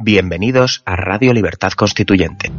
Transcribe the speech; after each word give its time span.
Bienvenidos 0.00 0.80
a 0.86 0.94
Radio 0.94 1.32
Libertad 1.32 1.72
Constituyente. 1.72 2.52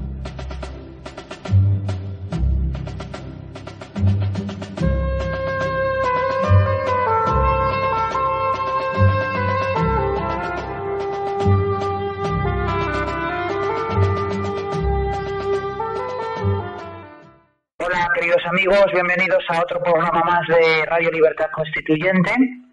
Hola 17.77 18.11
queridos 18.15 18.45
amigos, 18.47 18.85
bienvenidos 18.91 19.45
a 19.47 19.61
otro 19.61 19.81
programa 19.81 20.21
más 20.25 20.45
de 20.49 20.85
Radio 20.87 21.09
Libertad 21.09 21.47
Constituyente. 21.55 22.68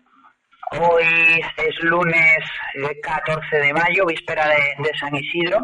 Hoy 0.78 1.40
es 1.56 1.84
lunes 1.84 2.38
14 3.02 3.56
de 3.56 3.72
mayo, 3.72 4.04
víspera 4.04 4.46
de, 4.46 4.90
San 4.98 5.14
Isidro. 5.14 5.58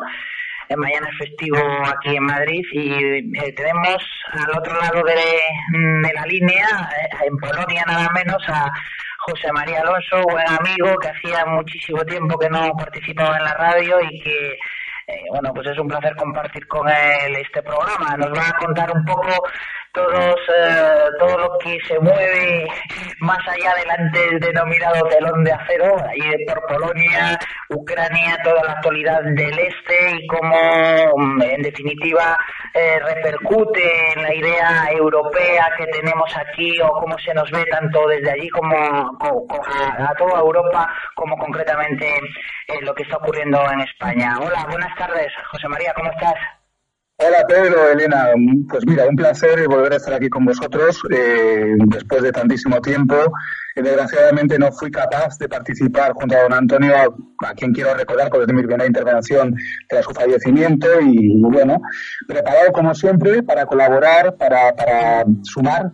Eh, 0.69 0.77
mañana 0.77 1.07
es 1.11 1.29
festivo 1.29 1.59
aquí 1.59 2.17
en 2.17 2.25
Madrid 2.25 2.63
y 2.73 2.93
eh, 2.93 3.53
tenemos 3.55 4.03
al 4.33 4.59
otro 4.59 4.75
lado 4.81 5.03
de, 5.03 6.13
la 6.15 6.25
línea, 6.25 6.67
eh, 6.97 7.27
en 7.27 7.37
Polonia 7.37 7.85
nada 7.87 8.09
menos, 8.15 8.43
a 8.49 8.71
José 9.19 9.53
María 9.53 9.81
Alonso, 9.81 10.23
buen 10.31 10.49
amigo 10.49 10.97
que 10.99 11.09
hacía 11.09 11.45
muchísimo 11.45 12.03
tiempo 12.05 12.39
que 12.39 12.49
no 12.49 12.73
participaba 12.73 13.37
en 13.37 13.45
la 13.45 13.55
radio 13.55 14.01
y 14.01 14.21
que 14.21 14.59
bueno, 15.29 15.53
pues 15.53 15.67
es 15.67 15.79
un 15.79 15.89
placer 15.89 16.15
compartir 16.17 16.67
con 16.69 16.89
él 16.89 17.37
este 17.37 17.63
programa. 17.63 18.17
Nos 18.17 18.31
va 18.31 18.49
a 18.49 18.59
contar 18.65 18.91
un 18.95 19.05
poco 19.05 19.29
todos, 19.93 20.37
eh, 20.57 21.09
todo 21.19 21.39
lo 21.39 21.59
que 21.59 21.79
se 21.87 21.99
mueve 22.01 22.67
más 23.21 23.39
allá 23.47 23.75
del 23.77 23.91
antes 23.91 24.41
denominado 24.41 25.07
telón 25.09 25.45
de 25.45 25.53
acero, 25.53 25.97
ahí 26.09 26.45
por 26.47 26.67
Polonia, 26.67 27.39
Ucrania, 27.69 28.39
toda 28.43 28.65
la 28.65 28.73
actualidad 28.73 29.21
del 29.23 29.59
este 29.59 30.13
y 30.13 30.27
cómo, 30.27 30.57
mm, 31.17 31.43
en 31.43 31.63
definitiva, 31.63 32.39
eh, 32.75 32.99
repercute 33.01 34.13
en 34.15 34.23
la 34.23 34.35
idea 34.35 34.87
europea 34.93 35.71
que 35.77 35.87
tenemos 35.89 36.35
aquí 36.37 36.81
o 36.81 36.89
cómo 36.93 37.19
se 37.19 37.35
nos 37.35 37.51
ve 37.51 37.65
tanto 37.67 38.09
desde 38.09 38.31
allí 38.31 38.49
como, 38.49 38.77
a, 38.77 40.15
toda 40.17 40.41
Europa 40.41 40.89
como 41.15 41.37
concretamente 41.37 42.07
en 42.69 42.85
lo 42.85 42.95
que 42.95 43.03
está 43.03 43.17
ocurriendo 43.17 43.63
en 43.71 43.81
España. 43.81 44.37
Hola, 44.41 44.67
buenas 44.71 44.95
tardes, 44.97 45.33
José 45.51 45.69
María, 45.69 45.93
¿cómo 45.95 46.11
estás? 46.11 46.62
Hola 47.25 47.47
Pedro, 47.47 47.89
Elena. 47.89 48.31
Pues 48.69 48.85
mira, 48.85 49.07
un 49.07 49.15
placer 49.15 49.69
volver 49.69 49.93
a 49.93 49.97
estar 49.97 50.15
aquí 50.15 50.29
con 50.29 50.45
vosotros 50.45 51.01
eh, 51.15 51.77
después 51.87 52.21
de 52.23 52.33
tantísimo 52.33 52.81
tiempo. 52.81 53.15
Desgraciadamente 53.77 54.59
no 54.59 54.73
fui 54.73 54.91
capaz 54.91 55.39
de 55.39 55.49
participar 55.49 56.15
junto 56.15 56.37
a 56.37 56.43
don 56.43 56.53
Antonio, 56.53 56.95
a, 57.47 57.55
quien 57.55 57.73
quiero 57.73 57.95
recordar 57.95 58.29
por 58.29 58.53
mi 58.53 58.63
primera 58.63 58.87
intervención 58.87 59.55
tras 59.89 60.05
su 60.05 60.13
fallecimiento 60.13 60.89
y 61.01 61.41
bueno, 61.41 61.81
preparado 62.27 62.73
como 62.73 62.93
siempre 62.93 63.43
para 63.45 63.67
colaborar, 63.67 64.37
para, 64.37 64.75
para 64.75 65.25
sumar 65.43 65.93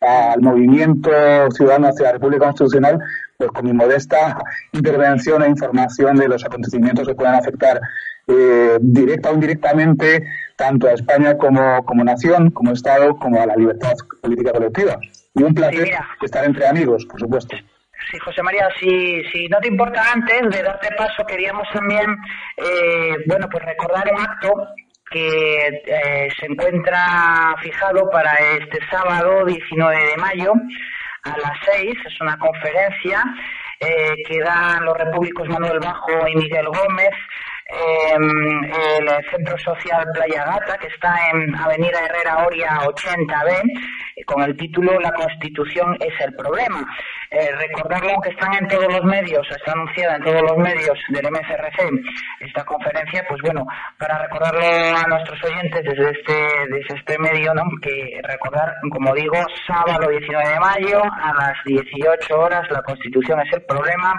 al 0.00 0.40
movimiento 0.40 1.10
ciudadano 1.52 1.88
hacia 1.88 2.06
la 2.06 2.12
República 2.12 2.46
Constitucional, 2.46 2.98
pues 3.38 3.50
con 3.50 3.66
mi 3.66 3.72
modesta 3.72 4.36
intervención 4.72 5.44
e 5.44 5.48
información 5.48 6.16
de 6.16 6.28
los 6.28 6.44
acontecimientos 6.44 7.06
que 7.06 7.14
puedan 7.14 7.36
afectar 7.36 7.80
eh, 8.28 8.78
directa 8.80 9.30
o 9.30 9.34
indirectamente 9.34 10.26
tanto 10.56 10.88
a 10.88 10.92
España 10.92 11.36
como, 11.36 11.84
como 11.84 12.02
nación, 12.02 12.50
como 12.50 12.72
Estado, 12.72 13.16
como 13.16 13.40
a 13.40 13.46
la 13.46 13.56
libertad 13.56 13.94
política 14.22 14.52
colectiva. 14.52 14.98
Y 15.34 15.42
un 15.42 15.54
placer 15.54 15.90
estar 16.22 16.44
entre 16.44 16.66
amigos, 16.66 17.04
por 17.06 17.20
supuesto. 17.20 17.56
Sí, 18.10 18.18
José 18.18 18.42
María, 18.42 18.68
si, 18.78 19.22
si 19.32 19.48
no 19.48 19.58
te 19.58 19.68
importa 19.68 20.02
antes 20.12 20.50
de 20.50 20.62
darte 20.62 20.88
paso, 20.96 21.24
queríamos 21.26 21.66
también, 21.72 22.16
eh, 22.56 23.16
bueno, 23.26 23.48
pues 23.50 23.64
recordar 23.64 24.04
un 24.12 24.20
acto 24.20 24.52
que 25.10 25.68
eh, 25.68 26.28
se 26.38 26.46
encuentra 26.46 27.54
fijado 27.60 28.08
para 28.10 28.32
este 28.58 28.78
sábado 28.90 29.44
19 29.44 29.96
de 29.96 30.16
mayo 30.16 30.52
a 31.24 31.30
las 31.30 31.52
6, 31.72 31.94
es 32.06 32.20
una 32.20 32.38
conferencia 32.38 33.22
eh, 33.80 34.14
que 34.28 34.40
dan 34.40 34.84
los 34.84 34.96
repúblicos 34.96 35.48
Manuel 35.48 35.80
Bajo 35.80 36.28
y 36.28 36.36
Miguel 36.36 36.66
Gómez 36.66 37.10
en 37.68 38.64
el 38.64 39.08
Centro 39.30 39.58
Social 39.58 40.04
Playa 40.14 40.44
Gata, 40.44 40.78
que 40.78 40.86
está 40.88 41.14
en 41.32 41.54
Avenida 41.56 41.98
Herrera 42.04 42.46
Oria 42.46 42.80
80B, 42.80 44.24
con 44.24 44.42
el 44.42 44.56
título 44.56 44.98
La 45.00 45.12
Constitución 45.12 45.96
es 46.00 46.14
el 46.24 46.34
problema. 46.34 46.84
Eh, 47.30 47.50
recordarlo 47.56 48.20
que 48.22 48.30
están 48.30 48.54
en 48.54 48.68
todos 48.68 48.92
los 48.92 49.04
medios, 49.04 49.46
está 49.50 49.72
anunciada 49.72 50.16
en 50.16 50.22
todos 50.22 50.42
los 50.42 50.56
medios 50.56 50.98
del 51.10 51.30
MCRC 51.30 51.90
esta 52.40 52.64
conferencia, 52.64 53.24
pues 53.28 53.40
bueno, 53.42 53.66
para 53.98 54.18
recordarlo 54.18 54.60
a 54.60 55.06
nuestros 55.08 55.42
oyentes 55.44 55.84
desde 55.84 56.10
este, 56.10 56.48
desde 56.70 56.94
este 56.96 57.18
medio, 57.18 57.52
¿no? 57.54 57.64
que 57.82 58.20
recordar, 58.22 58.74
como 58.90 59.14
digo, 59.14 59.36
sábado 59.66 60.08
19 60.08 60.48
de 60.48 60.60
mayo 60.60 61.02
a 61.02 61.34
las 61.34 61.64
18 61.64 62.38
horas, 62.38 62.70
la 62.70 62.82
Constitución 62.82 63.40
es 63.40 63.52
el 63.52 63.62
problema. 63.62 64.14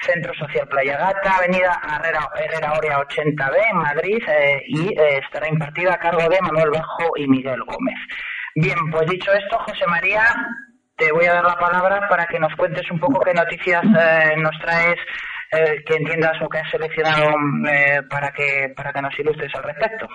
Centro 0.00 0.32
Social 0.34 0.66
Playa 0.68 0.96
Gata, 0.96 1.36
Avenida 1.36 1.80
Herrera, 1.82 2.28
Herrera 2.36 2.72
Oria 2.72 2.98
80B 2.98 3.56
en 3.70 3.76
Madrid 3.76 4.22
eh, 4.28 4.62
y 4.66 4.88
eh, 4.88 5.18
estará 5.22 5.48
impartida 5.48 5.94
a 5.94 5.98
cargo 5.98 6.28
de 6.28 6.40
Manuel 6.40 6.70
Bajo 6.70 7.16
y 7.16 7.26
Miguel 7.26 7.60
Gómez. 7.64 7.96
Bien, 8.54 8.78
pues 8.90 9.08
dicho 9.08 9.32
esto, 9.32 9.58
José 9.58 9.86
María, 9.86 10.24
te 10.96 11.12
voy 11.12 11.26
a 11.26 11.34
dar 11.34 11.44
la 11.44 11.56
palabra 11.56 12.08
para 12.08 12.26
que 12.26 12.38
nos 12.38 12.54
cuentes 12.56 12.90
un 12.90 12.98
poco 12.98 13.20
qué 13.20 13.34
noticias 13.34 13.84
eh, 13.84 14.36
nos 14.36 14.58
traes, 14.60 14.96
que 15.50 15.94
entiendas 15.94 16.38
lo 16.42 16.48
que 16.50 16.58
has 16.58 16.70
seleccionado 16.70 17.32
para, 18.10 18.30
que, 18.32 18.70
para 18.76 18.92
que 18.92 19.00
nos 19.00 19.18
ilustres 19.18 19.50
al 19.54 19.62
respecto. 19.62 20.06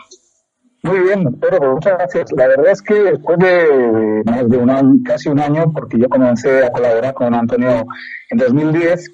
Muy 0.83 0.99
bien, 0.99 1.39
pero 1.39 1.75
muchas 1.75 1.93
gracias. 1.93 2.31
La 2.33 2.45
verdad 2.45 2.67
es 2.67 2.81
que 2.81 2.93
después 2.93 3.39
de 3.39 4.21
más 4.25 4.49
de 4.49 4.57
un 4.57 4.69
año, 4.69 4.95
casi 5.05 5.29
un 5.29 5.39
año, 5.39 5.71
porque 5.71 5.97
yo 5.97 6.09
comencé 6.09 6.65
a 6.65 6.71
colaborar 6.71 7.13
con 7.13 7.33
Antonio 7.33 7.85
en 8.33 8.39
2010, 8.39 9.11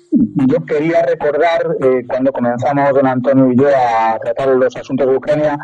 yo 0.48 0.66
quería 0.66 1.02
recordar 1.04 1.76
eh, 1.82 2.04
cuando 2.08 2.32
comenzamos 2.32 2.94
don 2.94 3.06
Antonio 3.06 3.52
y 3.52 3.58
yo 3.58 3.68
a 3.68 4.18
tratar 4.20 4.48
los 4.50 4.76
asuntos 4.76 5.08
de 5.08 5.16
Ucrania, 5.16 5.58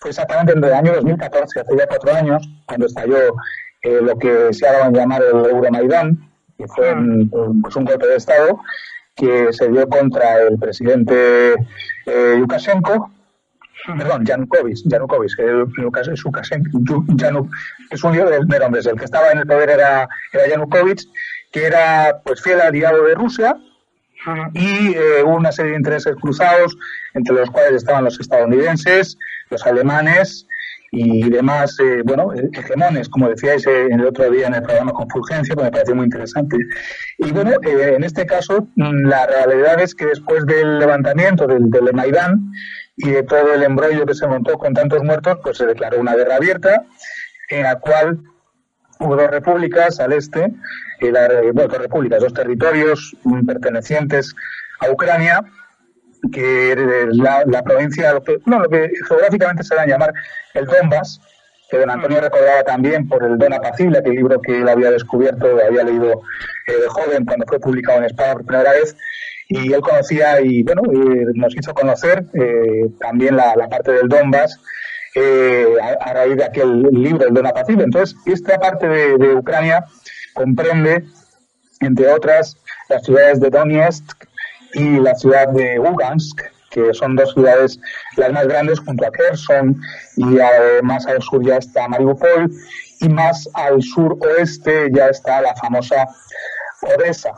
fue 0.00 0.10
exactamente 0.10 0.52
en 0.52 0.64
el 0.64 0.72
año 0.72 0.94
2014, 0.94 1.60
hace 1.60 1.76
ya 1.76 1.86
cuatro 1.86 2.14
años, 2.14 2.48
cuando 2.66 2.86
estalló 2.86 3.18
eh, 3.82 4.00
lo 4.02 4.18
que 4.18 4.52
se 4.52 4.66
ha 4.66 4.86
a 4.86 4.90
llamar 4.90 5.22
el 5.22 5.44
Euromaidán, 5.50 6.18
que 6.56 6.66
fue 6.66 6.92
un, 6.92 7.60
pues 7.62 7.76
un 7.76 7.84
golpe 7.84 8.06
de 8.06 8.16
Estado 8.16 8.58
que 9.14 9.52
se 9.52 9.68
dio 9.68 9.86
contra 9.88 10.40
el 10.40 10.58
presidente 10.58 11.52
eh, 12.06 12.36
Lukashenko 12.38 13.10
perdón, 13.98 14.24
Yanukovych, 14.24 14.82
Yanukovych, 14.84 15.32
es 17.90 18.04
un 18.04 18.12
lío 18.12 18.30
de, 18.30 18.58
nombres, 18.58 18.86
el 18.86 18.96
que 18.96 19.04
estaba 19.04 19.30
en 19.32 19.38
el 19.38 19.46
poder 19.46 19.70
era, 19.70 20.08
era 20.32 20.48
Yanukovych, 20.48 21.02
que 21.52 21.66
era 21.66 22.20
pues 22.24 22.42
fiel 22.42 22.60
aliado 22.60 23.04
de 23.04 23.14
Rusia, 23.14 23.56
y 24.54 24.94
eh, 24.94 25.22
una 25.24 25.50
serie 25.50 25.72
de 25.72 25.78
intereses 25.78 26.14
cruzados, 26.20 26.76
entre 27.14 27.34
los 27.34 27.50
cuales 27.50 27.74
estaban 27.74 28.04
los 28.04 28.20
estadounidenses, 28.20 29.18
los 29.50 29.66
alemanes 29.66 30.46
y 30.92 31.28
demás, 31.30 31.76
eh, 31.80 32.02
bueno, 32.04 32.32
hegemones, 32.52 33.08
como 33.08 33.28
decíais 33.28 33.66
eh, 33.66 33.88
el 33.90 34.04
otro 34.04 34.30
día 34.30 34.46
en 34.46 34.54
el 34.54 34.62
programa 34.62 34.92
Confulgencia, 34.92 35.56
que 35.56 35.62
me 35.62 35.70
pareció 35.70 35.94
muy 35.94 36.04
interesante. 36.04 36.56
Y 37.18 37.32
bueno, 37.32 37.52
en 37.62 38.04
este 38.04 38.26
caso, 38.26 38.68
mm, 38.76 39.06
la 39.06 39.26
realidad 39.26 39.80
es 39.80 39.94
que 39.94 40.06
después 40.06 40.44
del 40.46 40.78
levantamiento 40.78 41.46
del, 41.46 41.70
del 41.70 41.92
Maidán, 41.92 42.52
y 42.96 43.10
de 43.10 43.22
todo 43.22 43.54
el 43.54 43.62
embrollo 43.62 44.06
que 44.06 44.14
se 44.14 44.26
montó 44.26 44.58
con 44.58 44.74
tantos 44.74 45.02
muertos, 45.02 45.38
pues 45.42 45.56
se 45.56 45.66
declaró 45.66 45.98
una 45.98 46.14
guerra 46.14 46.36
abierta 46.36 46.84
en 47.48 47.62
la 47.62 47.78
cual 47.78 48.18
hubo 49.02 49.16
dos 49.16 49.30
repúblicas 49.30 50.00
al 50.00 50.12
este, 50.12 50.52
y 51.00 51.10
la, 51.10 51.28
bueno, 51.52 51.68
dos 51.68 51.78
repúblicas, 51.78 52.20
dos 52.20 52.34
territorios 52.34 53.16
pertenecientes 53.46 54.34
a 54.80 54.90
Ucrania, 54.90 55.44
que 56.32 56.72
es 56.72 56.78
la, 57.16 57.44
la 57.46 57.62
provincia, 57.62 58.14
no, 58.46 58.60
lo 58.60 58.68
que 58.68 58.90
geográficamente 59.08 59.64
se 59.64 59.74
va 59.74 59.82
a 59.82 59.86
llamar 59.86 60.12
el 60.54 60.66
Donbass, 60.66 61.20
que 61.70 61.78
don 61.78 61.90
Antonio 61.90 62.20
recordaba 62.20 62.62
también 62.62 63.08
por 63.08 63.24
el 63.24 63.38
Don 63.38 63.52
Apacible, 63.52 64.02
el 64.04 64.12
libro 64.12 64.40
que 64.40 64.60
él 64.60 64.68
había 64.68 64.90
descubierto, 64.90 65.46
había 65.66 65.84
leído 65.84 66.22
eh, 66.66 66.80
de 66.80 66.88
joven 66.88 67.24
cuando 67.24 67.46
fue 67.46 67.58
publicado 67.58 67.98
en 67.98 68.04
España 68.04 68.34
por 68.34 68.44
primera 68.44 68.72
vez, 68.72 68.94
y 69.48 69.72
él 69.72 69.80
conocía 69.80 70.40
y 70.40 70.62
bueno 70.62 70.82
nos 71.34 71.54
hizo 71.56 71.74
conocer 71.74 72.24
eh, 72.34 72.90
también 73.00 73.36
la, 73.36 73.54
parte 73.68 73.92
del 73.92 74.08
Donbass 74.08 74.58
eh, 75.14 75.66
a, 76.00 76.12
raíz 76.12 76.36
de 76.36 76.44
aquel 76.44 76.82
libro 76.82 77.28
el 77.28 77.34
Don 77.34 77.46
Apacible. 77.46 77.84
Entonces 77.84 78.16
esta 78.26 78.58
parte 78.58 78.88
de, 78.88 79.34
Ucrania 79.34 79.84
comprende 80.34 81.04
entre 81.80 82.08
otras 82.08 82.56
las 82.88 83.04
ciudades 83.04 83.40
de 83.40 83.50
Donetsk 83.50 84.24
y 84.74 84.98
la 85.00 85.14
ciudad 85.14 85.48
de 85.48 85.76
Lugansk 85.76 86.40
que 86.70 86.94
son 86.94 87.16
dos 87.16 87.34
ciudades 87.34 87.78
las 88.16 88.32
más 88.32 88.46
grandes 88.46 88.80
junto 88.80 89.06
a 89.06 89.10
Kherson 89.10 89.78
y 90.16 90.24
más 90.82 91.06
al 91.06 91.20
sur 91.20 91.44
ya 91.44 91.58
está 91.58 91.86
Mariupol 91.86 92.50
y 93.00 93.08
más 93.10 93.46
al 93.52 93.82
sur 93.82 94.16
oeste 94.22 94.88
ya 94.90 95.08
está 95.08 95.42
la 95.42 95.54
famosa 95.56 96.06
Odessa 96.80 97.34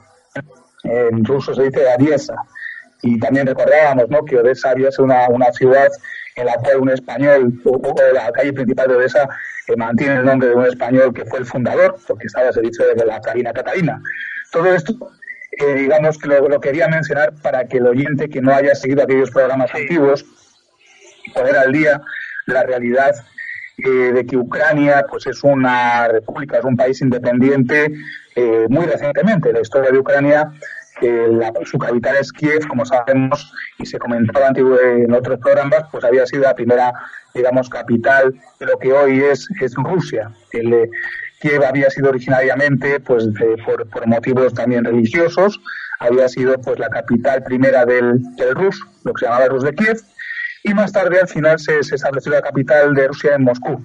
en 0.85 1.25
ruso 1.25 1.55
se 1.55 1.65
dice 1.65 1.91
Ariesa, 1.91 2.35
y 3.03 3.19
también 3.19 3.47
recordábamos 3.47 4.09
¿no? 4.09 4.25
que 4.25 4.37
Odessa 4.37 4.71
había 4.71 4.91
sido 4.91 5.05
una, 5.05 5.29
una 5.29 5.53
ciudad 5.53 5.89
en 6.37 6.47
la 6.47 6.55
cual 6.55 6.81
un 6.81 6.91
español, 6.91 7.61
o, 7.65 7.95
la 8.13 8.31
calle 8.33 8.53
principal 8.53 8.89
de 8.89 8.97
Odessa, 8.97 9.29
eh, 9.69 9.77
mantiene 9.77 10.17
el 10.17 10.25
nombre 10.25 10.49
de 10.49 10.55
un 10.55 10.67
español 10.67 11.15
que 11.15 11.25
fue 11.25 11.39
el 11.39 11.47
fundador, 11.47 11.97
porque 12.07 12.27
estaba 12.27 12.49
al 12.49 12.55
servicio 12.55 12.85
de 12.95 13.07
la 13.07 13.21
Carina 13.21 13.53
Catalina. 13.53 14.01
Todo 14.51 14.75
esto, 14.75 14.95
eh, 15.53 15.75
digamos 15.75 16.19
que 16.19 16.29
lo, 16.29 16.61
quería 16.61 16.89
mencionar 16.89 17.35
para 17.43 17.67
que 17.67 17.79
el 17.79 17.87
oyente 17.87 18.29
que 18.29 18.41
no 18.41 18.53
haya 18.53 18.75
seguido 18.75 19.03
aquellos 19.03 19.31
programas 19.31 19.73
antiguos, 19.75 20.25
poder 21.33 21.57
al 21.57 21.73
día 21.73 22.01
la 22.47 22.65
realidad 22.65 23.15
eh, 23.79 23.89
de 23.89 24.27
que 24.27 24.37
Ucrania 24.37 25.07
pues 25.09 25.27
es 25.27 25.43
una 25.43 26.09
república, 26.09 26.59
es 26.59 26.65
un 26.65 26.77
país 26.77 27.01
independiente 27.01 27.93
muy 28.69 28.85
recientemente. 28.85 29.53
La 29.53 29.61
historia 29.61 29.93
de 29.93 29.99
Ucrania 29.99 30.51
la, 31.03 31.53
su 31.65 31.79
capital 31.79 32.17
es 32.17 32.33
Kiev, 32.33 32.67
como 32.69 32.85
sabemos, 32.85 33.53
y 33.79 33.87
se 33.87 33.99
comentaba 33.99 34.49
en 34.57 35.13
otros 35.13 35.39
programas, 35.41 35.85
pues 35.91 36.05
había 36.05 36.27
sido 36.27 36.43
la 36.43 36.55
primera, 36.55 36.93
digamos, 37.35 37.69
capital 37.69 38.35
de 38.61 38.67
lo 38.67 38.79
que 38.79 38.93
hoy 38.93 39.21
es, 39.21 39.49
es 39.61 39.75
Rusia. 39.75 40.31
El, 40.53 40.73
eh, 40.73 40.91
Kiev 41.41 41.63
había 41.65 41.91
sido 41.91 42.09
originariamente, 42.11 43.01
pues, 43.01 43.29
por, 43.65 44.07
motivos 44.07 44.55
también 44.55 44.85
religiosos, 44.85 45.61
había 46.01 46.29
sido, 46.29 46.61
pues, 46.61 46.79
la 46.79 46.89
capital 46.89 47.43
primera 47.43 47.85
del, 47.85 48.23
Rus, 48.55 48.81
lo 49.05 49.13
que 49.13 49.21
se 49.21 49.27
llamaba 49.27 49.49
Rus 49.49 49.65
de 49.65 49.75
Kiev, 49.75 49.99
y 50.63 50.73
más 50.73 50.93
tarde, 50.93 51.21
al 51.21 51.29
final, 51.29 51.59
se 51.59 51.81
estableció 51.81 52.33
la 52.33 52.41
capital 52.41 52.95
de 52.95 53.09
Rusia 53.09 53.35
en 53.35 53.45
Moscú. 53.45 53.85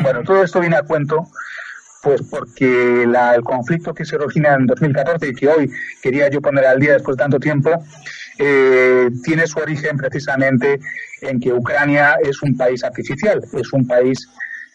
Bueno, 0.00 0.22
todo 0.22 0.42
esto 0.42 0.60
viene 0.60 0.76
a 0.76 0.82
cuento 0.82 1.26
pues 2.02 2.22
porque 2.22 3.02
el 3.02 3.42
conflicto 3.42 3.92
que 3.92 4.04
se 4.04 4.16
origina 4.16 4.54
en 4.54 4.66
2014 4.66 5.28
y 5.28 5.34
que 5.34 5.48
hoy 5.48 5.70
quería 6.02 6.28
yo 6.28 6.40
poner 6.40 6.64
al 6.66 6.80
día 6.80 6.94
después 6.94 7.16
de 7.16 7.22
tanto 7.22 7.38
tiempo, 7.38 7.70
eh, 8.38 9.10
tiene 9.22 9.46
su 9.46 9.58
origen 9.58 9.96
precisamente 9.98 10.80
en 11.20 11.40
que 11.40 11.52
Ucrania 11.52 12.16
es 12.22 12.42
un 12.42 12.56
país 12.56 12.82
artificial, 12.82 13.42
es 13.52 13.72
un 13.72 13.86
país 13.86 14.28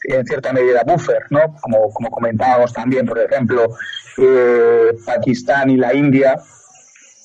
en 0.03 0.23
cierta 0.25 0.53
medida 0.53 0.83
buffer, 0.85 1.23
¿no? 1.31 1.55
Como, 1.61 1.91
como 1.91 2.11
comentábamos 2.11 2.71
también, 2.73 3.07
por 3.07 3.17
ejemplo, 3.17 3.75
eh, 4.17 4.95
Pakistán 5.03 5.71
y 5.71 5.77
la 5.77 5.95
India, 5.95 6.35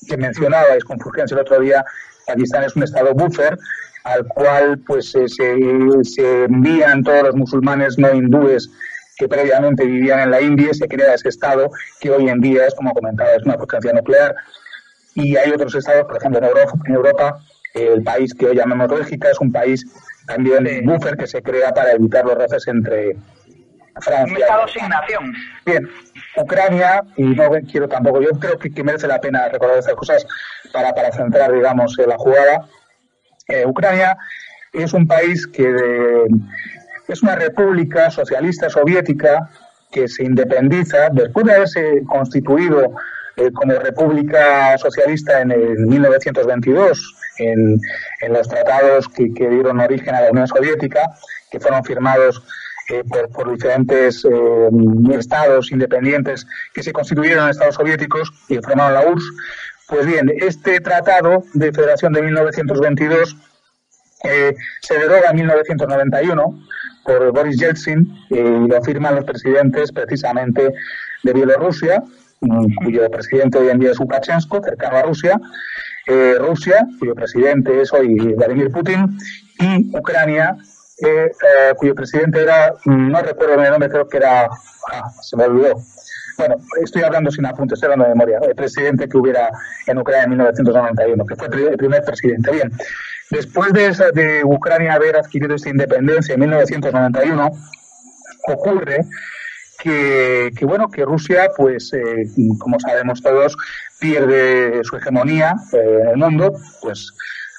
que 0.07 0.17
mencionabais 0.17 0.83
con 0.83 0.99
Fulgencia 0.99 1.35
el 1.35 1.41
otro 1.41 1.59
día, 1.59 1.85
Pakistán 2.25 2.63
es 2.63 2.75
un 2.75 2.83
estado 2.83 3.13
buffer 3.13 3.57
al 4.03 4.25
cual 4.25 4.79
pues 4.79 5.11
se, 5.11 5.27
se 5.27 6.43
envían 6.45 7.03
todos 7.03 7.23
los 7.23 7.35
musulmanes 7.35 7.99
no 7.99 8.11
hindúes 8.11 8.71
que 9.21 9.29
previamente 9.29 9.85
vivían 9.85 10.19
en 10.19 10.31
la 10.31 10.41
India, 10.41 10.73
se 10.73 10.87
crea 10.87 11.13
ese 11.13 11.29
Estado 11.29 11.69
que 11.99 12.09
hoy 12.09 12.27
en 12.27 12.41
día 12.41 12.65
es, 12.65 12.73
como 12.73 12.91
comentaba, 12.91 13.29
es 13.33 13.43
una 13.43 13.55
potencia 13.55 13.93
nuclear. 13.93 14.33
Y 15.13 15.37
hay 15.37 15.51
otros 15.51 15.75
estados, 15.75 16.05
por 16.05 16.17
ejemplo, 16.17 16.39
en 16.39 16.45
Europa, 16.45 16.73
en 16.87 16.95
Europa 16.95 17.39
el 17.75 18.01
país 18.01 18.33
que 18.33 18.47
hoy 18.47 18.55
llamamos 18.55 18.87
Bélgica 18.87 19.29
es 19.29 19.39
un 19.39 19.51
país 19.51 19.85
también 20.25 20.63
de 20.63 20.81
buffer 20.81 21.15
que 21.15 21.27
se 21.27 21.43
crea 21.43 21.71
para 21.71 21.91
evitar 21.91 22.25
los 22.25 22.33
roces 22.33 22.67
entre 22.67 23.15
Francia. 23.99 24.35
Un 24.35 24.41
estado 24.41 24.67
sin 24.67 24.89
nación. 24.89 25.33
Bien, 25.67 25.87
Ucrania, 26.37 27.03
y 27.15 27.23
no 27.23 27.51
quiero 27.71 27.87
tampoco, 27.87 28.23
yo 28.23 28.31
creo 28.39 28.57
que, 28.57 28.83
merece 28.83 29.05
la 29.05 29.21
pena 29.21 29.47
recordar 29.49 29.77
estas 29.77 29.93
cosas 29.93 30.25
para, 30.73 30.95
para 30.95 31.11
centrar, 31.11 31.53
digamos, 31.53 31.95
la 31.95 32.17
jugada. 32.17 32.65
Eh, 33.49 33.67
Ucrania 33.67 34.17
es 34.73 34.93
un 34.93 35.05
país 35.05 35.45
que 35.45 35.67
de, 35.71 36.27
es 37.13 37.21
una 37.23 37.35
república 37.35 38.09
socialista 38.09 38.69
soviética 38.69 39.49
que 39.91 40.07
se 40.07 40.23
independiza 40.23 41.09
después 41.11 41.45
de 41.45 41.53
haberse 41.53 42.03
constituido 42.07 42.93
eh, 43.35 43.51
como 43.51 43.73
república 43.73 44.77
socialista 44.77 45.41
en 45.41 45.51
el 45.51 45.77
1922 45.87 47.15
en, 47.37 47.79
los 48.29 48.47
tratados 48.47 49.07
que, 49.09 49.25
dieron 49.25 49.79
origen 49.79 50.15
a 50.15 50.21
la 50.21 50.31
Unión 50.31 50.47
Soviética, 50.47 51.01
que 51.49 51.59
fueron 51.59 51.83
firmados 51.83 52.43
eh, 52.89 53.03
por, 53.33 53.51
diferentes 53.51 54.25
eh, 54.25 54.69
estados 55.13 55.71
independientes 55.71 56.45
que 56.73 56.83
se 56.83 56.93
constituyeron 56.93 57.45
en 57.45 57.51
estados 57.51 57.75
soviéticos 57.75 58.31
y 58.47 58.57
formaron 58.57 58.93
la 58.93 59.07
URSS. 59.07 59.25
Pues 59.87 60.05
bien, 60.05 60.31
este 60.37 60.79
tratado 60.79 61.43
de 61.53 61.71
federación 61.71 62.13
de 62.13 62.21
1922 62.21 63.35
se 64.81 64.93
deroga 64.97 65.29
en 65.29 65.37
1991 65.37 66.59
por 67.03 67.31
Boris 67.31 67.57
Yeltsin 67.57 68.07
y 68.29 68.67
lo 68.67 68.83
firman 68.83 69.15
los 69.15 69.25
presidentes 69.25 69.91
precisamente 69.91 70.73
de 71.23 71.33
Bielorrusia, 71.33 72.03
cuyo 72.83 73.09
presidente 73.09 73.57
hoy 73.57 73.69
en 73.69 73.79
día 73.79 73.91
es 73.91 73.99
Lukashenko, 73.99 74.61
cercano 74.63 74.97
a 74.97 75.03
Rusia, 75.03 75.39
eh, 76.07 76.35
Rusia, 76.39 76.87
cuyo 76.99 77.13
presidente 77.13 77.81
es 77.81 77.93
hoy 77.93 78.15
Vladimir 78.35 78.71
Putin, 78.71 79.17
y 79.59 79.95
Ucrania, 79.95 80.57
eh, 81.05 81.31
eh, 81.31 81.73
cuyo 81.77 81.93
presidente 81.93 82.41
era, 82.41 82.73
mm, 82.85 83.11
no 83.11 83.21
recuerdo 83.21 83.61
el 83.61 83.69
nombre, 83.69 83.89
creo 83.89 84.07
que 84.07 84.17
era, 84.17 84.45
ah, 84.45 85.11
se 85.21 85.37
me 85.37 85.45
olvidó. 85.45 85.75
Bueno, 86.37 86.55
estoy 86.83 87.03
hablando 87.03 87.29
sin 87.29 87.45
apuntes, 87.45 87.77
estoy 87.77 87.91
hablando 87.91 88.05
de 88.05 88.15
memoria. 88.15 88.39
El 88.47 88.55
presidente 88.55 89.07
que 89.07 89.17
hubiera 89.17 89.49
en 89.85 89.97
Ucrania 89.99 90.23
en 90.23 90.29
1991, 90.31 91.25
que 91.25 91.35
fue 91.35 91.47
el 91.47 91.77
primer 91.77 92.03
presidente. 92.03 92.51
Bien, 92.51 92.71
Después 93.31 93.71
de, 93.71 93.95
de 94.13 94.43
Ucrania 94.43 94.93
haber 94.93 95.15
adquirido 95.15 95.55
esta 95.55 95.69
independencia 95.69 96.33
en 96.33 96.41
1991, 96.41 97.51
ocurre 98.47 99.05
que, 99.81 100.51
bueno 100.63 100.89
que 100.89 101.05
Rusia, 101.05 101.49
pues 101.55 101.91
eh, 101.93 102.25
como 102.59 102.79
sabemos 102.79 103.21
todos, 103.21 103.57
pierde 103.99 104.81
su 104.83 104.97
hegemonía 104.97 105.55
eh, 105.73 105.99
en 106.03 106.09
el 106.09 106.17
mundo, 106.17 106.53
pues 106.81 107.13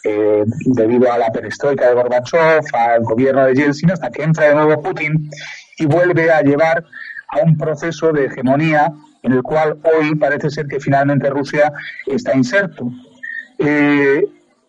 eh, 0.05 0.45
debido 0.67 1.11
a 1.11 1.19
la 1.19 1.33
perestroika 1.33 1.89
de 1.89 1.95
Gorbachev, 1.95 2.65
al 2.75 3.03
gobierno 3.03 3.47
de 3.47 3.55
Yeltsin, 3.55 3.93
hasta 3.93 4.11
que 4.11 4.23
entra 4.23 4.49
de 4.49 4.55
nuevo 4.55 4.83
Putin 4.83 5.31
y 5.79 5.87
vuelve 5.87 6.31
a 6.31 6.43
llevar 6.43 6.85
a 7.29 7.39
un 7.39 7.57
proceso 7.57 8.13
de 8.13 8.27
hegemonía 8.27 8.93
en 9.23 9.33
el 9.33 9.43
cual 9.43 9.79
hoy 9.85 10.15
parece 10.17 10.51
ser 10.51 10.67
que 10.67 10.81
finalmente 10.81 11.31
Rusia 11.31 11.73
está 12.07 12.37
inserto 12.37 12.91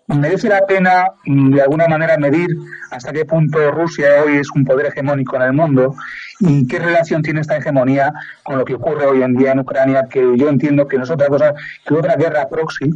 merece 0.08 0.50
la 0.50 0.66
pena 0.66 1.06
mm, 1.26 1.54
de 1.54 1.62
alguna 1.62 1.88
manera 1.88 2.18
medir 2.18 2.50
hasta 2.92 3.12
qué 3.12 3.26
punto 3.26 3.72
Rusia 3.72 4.24
hoy 4.26 4.38
es 4.38 4.50
un 4.56 4.66
poder 4.66 4.88
hegemónico 4.88 5.36
en 5.36 5.42
el 5.44 5.54
mundo 5.54 5.96
y 6.40 6.68
qué 6.68 6.80
relación 6.80 7.22
tiene 7.22 7.42
esta 7.42 7.58
hegemonía 7.58 8.14
con 8.44 8.58
lo 8.58 8.66
que 8.66 8.76
ocurre 8.76 9.06
hoy 9.06 9.24
en 9.24 9.36
día 9.36 9.52
en 9.54 9.60
Ucrania, 9.60 10.08
que 10.10 10.38
yo 10.38 10.50
entiendo 10.50 10.88
que 10.88 10.98
no 10.98 11.04
es 11.04 11.10
otra 11.10 11.28
cosa 11.28 11.54
que 11.86 11.94
otra 11.94 12.16
guerra 12.16 12.48
proxy 12.50 12.90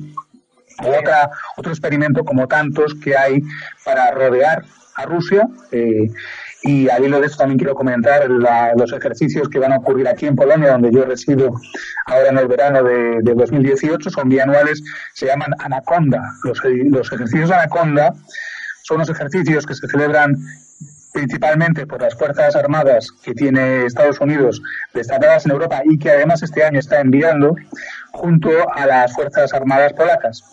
o 0.83 0.89
otra, 0.89 1.29
otro 1.55 1.71
experimento 1.71 2.23
como 2.23 2.47
tantos 2.47 2.95
que 2.95 3.17
hay 3.17 3.41
para 3.83 4.11
rodear 4.11 4.63
a 4.95 5.05
Rusia. 5.05 5.47
Eh, 5.71 6.09
y 6.67 6.89
al 6.89 7.05
hilo 7.05 7.21
de 7.21 7.27
esto 7.27 7.37
también 7.37 7.57
quiero 7.57 7.75
comentar 7.75 8.29
los 8.29 8.91
ejercicios 8.91 9.47
que 9.47 9.57
van 9.57 9.71
a 9.71 9.77
ocurrir 9.77 10.05
aquí 10.05 10.25
en 10.25 10.35
Polonia, 10.35 10.73
donde 10.73 10.91
yo 10.91 11.05
resido 11.05 11.53
ahora 12.05 12.27
en 12.29 12.37
el 12.37 12.47
verano 12.47 12.83
de, 12.83 13.21
2018. 13.23 14.09
Son 14.09 14.27
bianuales, 14.27 14.83
se 15.13 15.27
llaman 15.27 15.53
Anaconda. 15.59 16.21
Los, 16.43 16.61
los 16.65 17.11
ejercicios 17.13 17.51
Anaconda 17.51 18.13
son 18.83 18.99
los 18.99 19.09
ejercicios 19.09 19.65
que 19.65 19.75
se 19.75 19.87
celebran 19.87 20.35
principalmente 21.13 21.87
por 21.87 22.01
las 22.01 22.15
Fuerzas 22.15 22.53
Armadas 22.57 23.11
que 23.23 23.33
tiene 23.33 23.85
Estados 23.85 24.19
Unidos 24.19 24.61
destacadas 24.93 25.45
en 25.45 25.53
Europa 25.53 25.81
y 25.85 25.97
que 25.97 26.11
además 26.11 26.43
este 26.43 26.65
año 26.65 26.79
está 26.79 26.99
enviando 26.99 27.55
junto 28.11 28.49
a 28.75 28.85
las 28.85 29.13
Fuerzas 29.13 29.53
Armadas 29.53 29.93
polacas. 29.93 30.43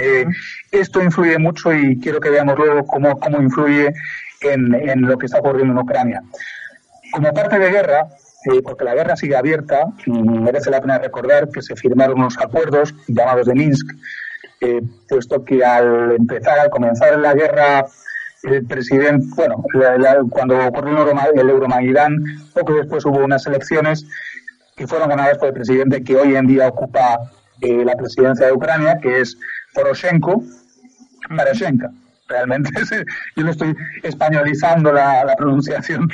Eh, 0.00 0.26
esto 0.72 1.00
influye 1.00 1.38
mucho 1.38 1.72
y 1.72 1.98
quiero 2.00 2.18
que 2.18 2.28
veamos 2.28 2.58
luego 2.58 2.84
cómo, 2.86 3.18
cómo 3.20 3.40
influye 3.40 3.94
en, 4.40 5.02
lo 5.02 5.18
que 5.18 5.26
está 5.26 5.38
ocurriendo 5.38 5.72
en 5.72 5.78
Ucrania. 5.78 6.22
Como 7.12 7.32
parte 7.32 7.58
de 7.58 7.70
guerra, 7.70 8.06
eh, 8.44 8.62
porque 8.62 8.84
la 8.84 8.94
guerra 8.94 9.16
sigue 9.16 9.36
abierta, 9.36 9.86
merece 10.06 10.70
la 10.70 10.80
pena 10.80 10.98
recordar 10.98 11.48
que 11.48 11.62
se 11.62 11.74
firmaron 11.76 12.18
unos 12.18 12.38
acuerdos 12.38 12.94
llamados 13.08 13.46
de 13.46 13.54
Minsk, 13.54 13.90
eh, 14.60 14.80
puesto 15.08 15.44
que 15.44 15.64
al 15.64 16.12
empezar, 16.12 16.58
al 16.58 16.70
comenzar 16.70 17.18
la 17.18 17.34
guerra, 17.34 17.86
el 18.42 18.64
presidente, 18.66 19.26
bueno, 19.34 19.64
cuando 20.30 20.66
ocurrió 20.66 21.10
el 21.34 21.50
Euromaidán, 21.50 22.24
poco 22.54 22.74
después 22.74 23.04
hubo 23.04 23.24
unas 23.24 23.46
elecciones 23.46 24.06
que 24.76 24.86
fueron 24.86 25.08
ganadas 25.08 25.38
por 25.38 25.48
el 25.48 25.54
presidente 25.54 26.04
que 26.04 26.14
hoy 26.16 26.36
en 26.36 26.46
día 26.46 26.68
ocupa 26.68 27.18
eh, 27.60 27.84
la 27.84 27.96
presidencia 27.96 28.46
de 28.46 28.52
Ucrania, 28.52 28.98
que 29.00 29.20
es 29.20 29.36
Poroshenko, 29.74 30.44
Poroshenko 31.36 31.88
realmente 32.28 32.70
yo 33.36 33.44
lo 33.44 33.50
estoy 33.50 33.74
españolizando 34.02 34.92
la, 34.92 35.34
pronunciación. 35.36 36.08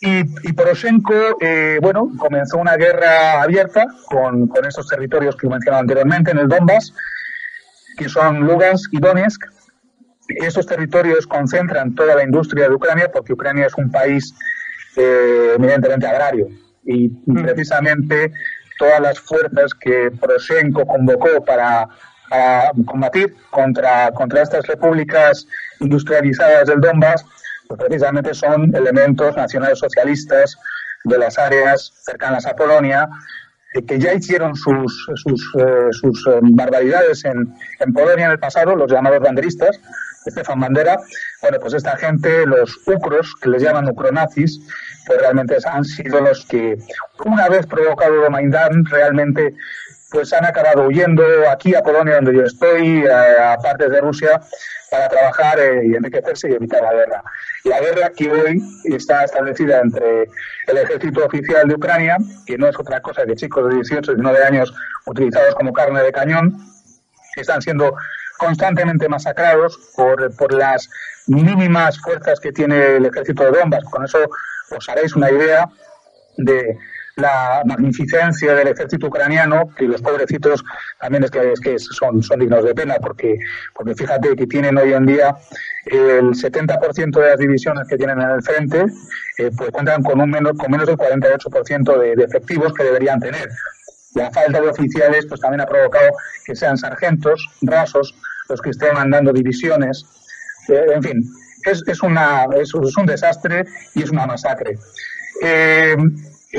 Y, 0.00 0.20
y, 0.48 0.52
Poroshenko, 0.52 1.38
eh, 1.40 1.78
bueno, 1.80 2.12
comenzó 2.18 2.58
una 2.58 2.76
guerra 2.76 3.42
abierta 3.42 3.86
con, 4.06 4.46
con 4.48 4.64
esos 4.64 4.86
territorios 4.86 5.36
que 5.36 5.48
mencionaba 5.48 5.80
anteriormente 5.80 6.30
en 6.30 6.38
el 6.38 6.48
Donbass, 6.48 6.92
que 7.96 8.08
son 8.08 8.40
Lugansk 8.40 8.92
y 8.92 8.98
Donetsk. 8.98 9.42
Esos 10.28 10.66
territorios 10.66 11.26
concentran 11.26 11.94
toda 11.94 12.16
la 12.16 12.24
industria 12.24 12.68
de 12.68 12.74
Ucrania 12.74 13.10
porque 13.12 13.32
Ucrania 13.32 13.66
es 13.66 13.74
un 13.76 13.90
país 13.90 14.34
eh, 14.96 15.52
eminentemente 15.56 16.06
agrario 16.06 16.48
y 16.84 17.08
mm. 17.08 17.42
precisamente 17.42 18.32
todas 18.78 19.00
las 19.00 19.20
fuerzas 19.20 19.72
que 19.74 20.10
Poroshenko 20.18 20.86
convocó 20.86 21.44
para 21.44 21.88
a 22.30 22.70
combatir 22.86 23.34
contra, 23.50 24.10
contra 24.12 24.42
estas 24.42 24.66
repúblicas 24.66 25.46
industrializadas 25.80 26.68
del 26.68 26.80
Donbass, 26.80 27.24
pues 27.68 27.80
precisamente 27.80 28.34
son 28.34 28.74
elementos 28.74 29.36
nacionales 29.36 29.78
socialistas 29.78 30.56
de 31.04 31.18
las 31.18 31.38
áreas 31.38 31.92
cercanas 32.04 32.46
a 32.46 32.54
Polonia, 32.54 33.08
eh, 33.74 33.84
que 33.84 33.98
ya 33.98 34.14
hicieron 34.14 34.54
sus, 34.54 35.06
sus, 35.14 35.54
eh, 35.58 35.88
sus 35.92 36.26
eh, 36.26 36.38
barbaridades 36.42 37.24
en, 37.24 37.54
en 37.80 37.92
Polonia 37.92 38.26
en 38.26 38.32
el 38.32 38.38
pasado, 38.38 38.74
los 38.74 38.90
llamados 38.90 39.20
banderistas, 39.20 39.80
Estefan 40.26 40.60
Bandera, 40.60 40.98
bueno, 41.40 41.58
pues 41.60 41.74
esta 41.74 41.96
gente, 41.96 42.46
los 42.46 42.76
ucros, 42.86 43.34
que 43.40 43.48
les 43.48 43.62
llaman 43.62 43.88
ucronazis, 43.88 44.60
pues 45.06 45.20
realmente 45.20 45.56
han 45.64 45.84
sido 45.84 46.20
los 46.20 46.44
que, 46.46 46.76
una 47.24 47.48
vez 47.48 47.66
provocado 47.66 48.28
Maidán, 48.28 48.84
realmente 48.86 49.54
pues 50.10 50.32
han 50.32 50.44
acabado 50.44 50.86
huyendo 50.86 51.24
aquí 51.50 51.74
a 51.74 51.82
Polonia, 51.82 52.16
donde 52.16 52.34
yo 52.34 52.42
estoy, 52.42 53.04
a, 53.06 53.56
partes 53.58 53.90
de 53.90 54.00
Rusia, 54.00 54.40
para 54.90 55.08
trabajar 55.08 55.58
y 55.84 55.94
enriquecerse 55.94 56.50
y 56.50 56.54
evitar 56.54 56.82
la 56.82 56.92
guerra. 56.92 57.22
La 57.64 57.80
guerra 57.80 58.10
que 58.10 58.30
hoy 58.30 58.62
está 58.84 59.24
establecida 59.24 59.80
entre 59.80 60.28
el 60.66 60.78
ejército 60.78 61.24
oficial 61.24 61.66
de 61.66 61.74
Ucrania, 61.74 62.16
que 62.46 62.56
no 62.56 62.68
es 62.68 62.78
otra 62.78 63.00
cosa 63.00 63.24
que 63.26 63.34
chicos 63.34 63.68
de 63.68 63.74
18 63.76 64.12
y 64.12 64.14
19 64.14 64.44
años 64.44 64.74
utilizados 65.06 65.54
como 65.56 65.72
carne 65.72 66.02
de 66.02 66.12
cañón, 66.12 66.56
que 67.34 67.40
están 67.40 67.60
siendo 67.60 67.96
constantemente 68.38 69.08
masacrados 69.08 69.78
por, 69.96 70.34
por 70.36 70.52
las 70.52 70.88
mínimas 71.26 71.98
fuerzas 72.00 72.38
que 72.38 72.52
tiene 72.52 72.96
el 72.96 73.06
ejército 73.06 73.44
de 73.44 73.58
Donbass. 73.58 73.84
Con 73.84 74.04
eso 74.04 74.18
os 74.70 74.88
haréis 74.88 75.16
una 75.16 75.30
idea 75.30 75.68
de 76.36 76.78
la 77.16 77.62
magnificencia 77.64 78.54
del 78.54 78.68
ejército 78.68 79.06
ucraniano, 79.06 79.70
que 79.76 79.86
los 79.86 80.02
pobrecitos 80.02 80.62
también 81.00 81.24
es 81.24 81.30
que, 81.30 81.52
es 81.52 81.60
que 81.60 81.78
son, 81.78 82.22
son 82.22 82.38
dignos 82.38 82.62
de 82.62 82.74
pena, 82.74 82.96
porque, 83.00 83.38
porque 83.74 83.94
fíjate 83.94 84.36
que 84.36 84.46
tienen 84.46 84.76
hoy 84.76 84.92
en 84.92 85.06
día 85.06 85.34
el 85.86 86.32
70% 86.32 87.18
de 87.18 87.26
las 87.26 87.38
divisiones 87.38 87.88
que 87.88 87.96
tienen 87.96 88.20
en 88.20 88.30
el 88.30 88.42
frente, 88.42 88.84
eh, 89.38 89.50
pues 89.56 89.70
cuentan 89.70 90.02
con, 90.02 90.20
un 90.20 90.30
menos, 90.30 90.52
con 90.58 90.70
menos 90.70 90.86
del 90.86 90.96
48% 90.96 91.98
de, 91.98 92.16
de 92.16 92.24
efectivos 92.24 92.74
que 92.74 92.84
deberían 92.84 93.18
tener. 93.18 93.48
La 94.14 94.30
falta 94.30 94.60
de 94.60 94.68
oficiales 94.68 95.26
pues 95.26 95.40
también 95.40 95.62
ha 95.62 95.66
provocado 95.66 96.10
que 96.44 96.54
sean 96.54 96.76
sargentos, 96.76 97.48
rasos, 97.62 98.14
los 98.48 98.60
que 98.60 98.70
estén 98.70 98.94
mandando 98.94 99.32
divisiones. 99.32 100.04
Eh, 100.68 100.86
en 100.94 101.02
fin, 101.02 101.24
es, 101.64 101.82
es, 101.86 102.02
una, 102.02 102.46
es, 102.56 102.74
un 102.74 103.06
desastre 103.06 103.64
y 103.94 104.02
es 104.02 104.10
una 104.10 104.26
masacre. 104.26 104.78
Eh, 105.42 105.96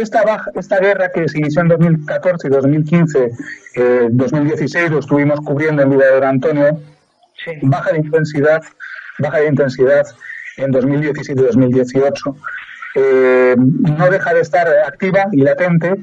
esta, 0.01 0.23
esta 0.55 0.79
guerra 0.79 1.11
que 1.11 1.27
se 1.27 1.39
inició 1.39 1.61
en 1.61 1.69
2014 1.69 2.47
y 2.47 2.51
2015, 2.51 3.31
eh, 3.75 4.07
2016 4.11 4.91
lo 4.91 4.99
estuvimos 4.99 5.39
cubriendo 5.41 5.81
en 5.81 5.89
Vida 5.89 6.19
de 6.19 6.25
Antonio, 6.25 6.79
baja 7.63 7.91
de 7.91 7.99
intensidad, 7.99 8.61
baja 9.19 9.39
de 9.39 9.47
intensidad 9.47 10.05
en 10.57 10.71
2017 10.71 11.41
y 11.41 11.45
2018. 11.45 12.35
Eh, 12.95 13.55
no 13.57 14.09
deja 14.09 14.33
de 14.33 14.41
estar 14.41 14.67
activa 14.85 15.25
y 15.31 15.41
latente 15.41 15.95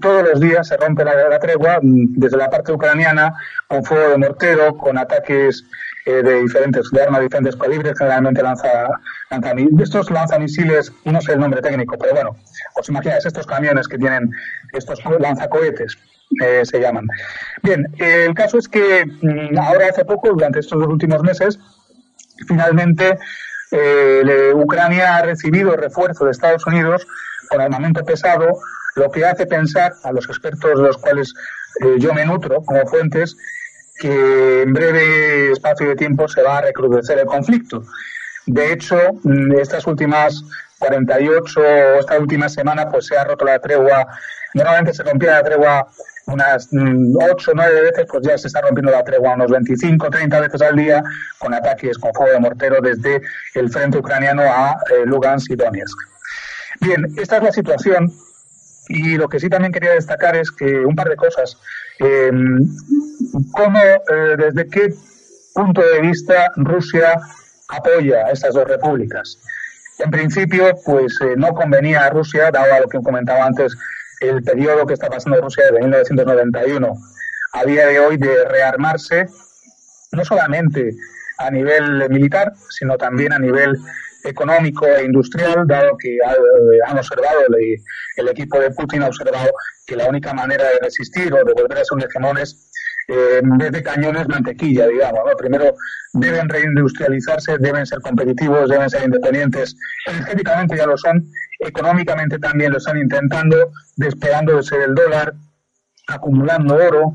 todos 0.00 0.22
los 0.28 0.40
días 0.40 0.68
se 0.68 0.76
rompe 0.76 1.04
la, 1.04 1.38
tregua 1.38 1.78
mm, 1.80 2.14
desde 2.16 2.36
la 2.36 2.50
parte 2.50 2.72
ucraniana 2.72 3.34
con 3.68 3.84
fuego 3.84 4.10
de 4.10 4.18
mortero, 4.18 4.76
con 4.76 4.98
ataques 4.98 5.64
eh, 6.06 6.22
de 6.22 6.42
diferentes 6.42 6.90
de 6.90 7.02
armas 7.02 7.20
de 7.20 7.24
diferentes 7.24 7.56
calibres, 7.56 7.98
generalmente 7.98 8.42
lanza, 8.42 8.88
lanza 9.30 9.52
estos 9.80 10.10
lanzamisiles, 10.10 10.92
no 11.04 11.20
sé 11.20 11.32
el 11.32 11.40
nombre 11.40 11.62
técnico, 11.62 11.96
pero 11.98 12.14
bueno, 12.14 12.36
os 12.76 12.88
imagináis 12.88 13.26
estos 13.26 13.46
camiones 13.46 13.88
que 13.88 13.98
tienen 13.98 14.30
estos 14.72 15.00
lanzacohetes. 15.18 15.96
Eh, 16.42 16.62
se 16.64 16.80
llaman. 16.80 17.06
Bien, 17.62 17.86
el 17.98 18.34
caso 18.34 18.58
es 18.58 18.68
que 18.68 19.06
mm, 19.06 19.56
ahora 19.58 19.88
hace 19.90 20.04
poco, 20.04 20.30
durante 20.30 20.58
estos 20.58 20.78
dos 20.78 20.88
últimos 20.88 21.22
meses, 21.22 21.58
finalmente 22.48 23.16
eh, 23.70 24.52
Ucrania 24.54 25.16
ha 25.16 25.22
recibido 25.22 25.76
refuerzo 25.76 26.24
de 26.24 26.32
Estados 26.32 26.66
Unidos 26.66 27.06
con 27.48 27.60
armamento 27.60 28.04
pesado 28.04 28.58
lo 28.96 29.10
que 29.10 29.24
hace 29.24 29.46
pensar 29.46 29.92
a 30.02 30.12
los 30.12 30.28
expertos 30.28 30.76
de 30.76 30.82
los 30.82 30.96
cuales 30.98 31.32
eh, 31.80 31.96
yo 31.98 32.12
me 32.12 32.24
nutro 32.24 32.62
como 32.62 32.86
fuentes 32.86 33.36
que 33.98 34.62
en 34.62 34.72
breve 34.72 35.52
espacio 35.52 35.88
de 35.88 35.96
tiempo 35.96 36.28
se 36.28 36.42
va 36.42 36.58
a 36.58 36.62
recrudecer 36.62 37.18
el 37.18 37.26
conflicto. 37.26 37.82
De 38.46 38.72
hecho, 38.72 38.96
mm, 39.22 39.52
estas 39.58 39.86
últimas 39.86 40.42
48 40.78 41.60
o 41.60 42.00
esta 42.00 42.18
última 42.18 42.48
semana 42.48 42.88
pues 42.88 43.06
se 43.06 43.16
ha 43.16 43.24
roto 43.24 43.44
la 43.44 43.58
tregua. 43.58 44.06
Normalmente 44.54 44.94
se 44.94 45.02
rompía 45.02 45.32
la 45.32 45.42
tregua 45.42 45.88
unas 46.26 46.68
8 46.72 47.50
o 47.50 47.54
9 47.54 47.82
veces, 47.82 48.06
pues 48.10 48.26
ya 48.26 48.36
se 48.36 48.48
está 48.48 48.60
rompiendo 48.60 48.90
la 48.90 49.04
tregua 49.04 49.34
unos 49.34 49.50
25 49.50 50.10
30 50.10 50.40
veces 50.40 50.62
al 50.62 50.76
día 50.76 51.02
con 51.38 51.54
ataques 51.54 51.98
con 51.98 52.12
fuego 52.14 52.32
de 52.32 52.40
mortero 52.40 52.80
desde 52.80 53.22
el 53.54 53.70
frente 53.70 53.98
ucraniano 53.98 54.42
a 54.42 54.76
eh, 54.90 55.06
Lugansk 55.06 55.52
y 55.52 55.56
Donetsk. 55.56 55.98
Bien, 56.80 57.06
esta 57.16 57.36
es 57.38 57.42
la 57.42 57.52
situación 57.52 58.12
y 58.88 59.16
lo 59.16 59.28
que 59.28 59.40
sí 59.40 59.48
también 59.48 59.72
quería 59.72 59.92
destacar 59.92 60.36
es 60.36 60.50
que 60.50 60.80
un 60.80 60.94
par 60.94 61.08
de 61.08 61.16
cosas. 61.16 61.58
Eh, 61.98 62.30
¿Cómo, 63.52 63.80
desde 64.38 64.68
qué 64.68 64.94
punto 65.54 65.80
de 65.80 66.00
vista 66.00 66.52
Rusia 66.56 67.18
apoya 67.68 68.26
a 68.26 68.30
estas 68.30 68.54
dos 68.54 68.68
repúblicas? 68.68 69.38
En 69.98 70.10
principio, 70.10 70.76
pues 70.84 71.18
eh, 71.22 71.34
no 71.36 71.54
convenía 71.54 72.04
a 72.04 72.10
Rusia, 72.10 72.50
dado 72.50 72.74
a 72.74 72.80
lo 72.80 72.88
que 72.88 73.00
comentaba 73.00 73.44
antes, 73.44 73.74
el 74.20 74.42
periodo 74.42 74.86
que 74.86 74.94
está 74.94 75.08
pasando 75.08 75.40
Rusia 75.40 75.64
desde 75.64 75.80
1991 75.80 76.94
a 77.52 77.64
día 77.64 77.86
de 77.86 78.00
hoy 78.00 78.16
de 78.16 78.44
rearmarse, 78.44 79.26
no 80.12 80.24
solamente 80.24 80.90
a 81.38 81.50
nivel 81.50 82.08
militar, 82.10 82.52
sino 82.70 82.96
también 82.96 83.32
a 83.32 83.38
nivel 83.38 83.76
económico 84.24 84.86
e 84.86 85.04
industrial, 85.04 85.66
dado 85.66 85.96
que 85.96 86.18
han 86.86 86.98
observado, 86.98 87.40
el, 88.16 88.28
equipo 88.28 88.58
de 88.58 88.70
Putin 88.70 89.02
ha 89.02 89.08
observado 89.08 89.50
que 89.86 89.96
la 89.96 90.08
única 90.08 90.32
manera 90.32 90.64
de 90.64 90.78
resistir 90.80 91.32
o 91.32 91.44
de 91.44 91.52
volver 91.52 91.78
a 91.78 91.84
ser 91.84 91.96
un 91.96 92.02
hegemón 92.02 92.38
es 92.38 92.70
eh, 93.08 93.40
en 93.42 93.58
vez 93.58 93.72
de 93.72 93.82
cañones, 93.82 94.28
mantequilla, 94.28 94.86
digamos. 94.88 95.22
Primero 95.38 95.74
deben 96.12 96.48
reindustrializarse, 96.48 97.58
deben 97.58 97.86
ser 97.86 98.00
competitivos, 98.00 98.68
deben 98.68 98.90
ser 98.90 99.04
independientes. 99.04 99.76
Energéticamente 100.06 100.76
ya 100.76 100.86
lo 100.86 100.96
son, 100.96 101.24
económicamente 101.60 102.38
también 102.38 102.72
lo 102.72 102.78
están 102.78 102.98
intentando, 102.98 103.72
despegándose 103.96 104.78
del 104.78 104.94
dólar, 104.94 105.34
acumulando 106.08 106.74
oro. 106.74 107.14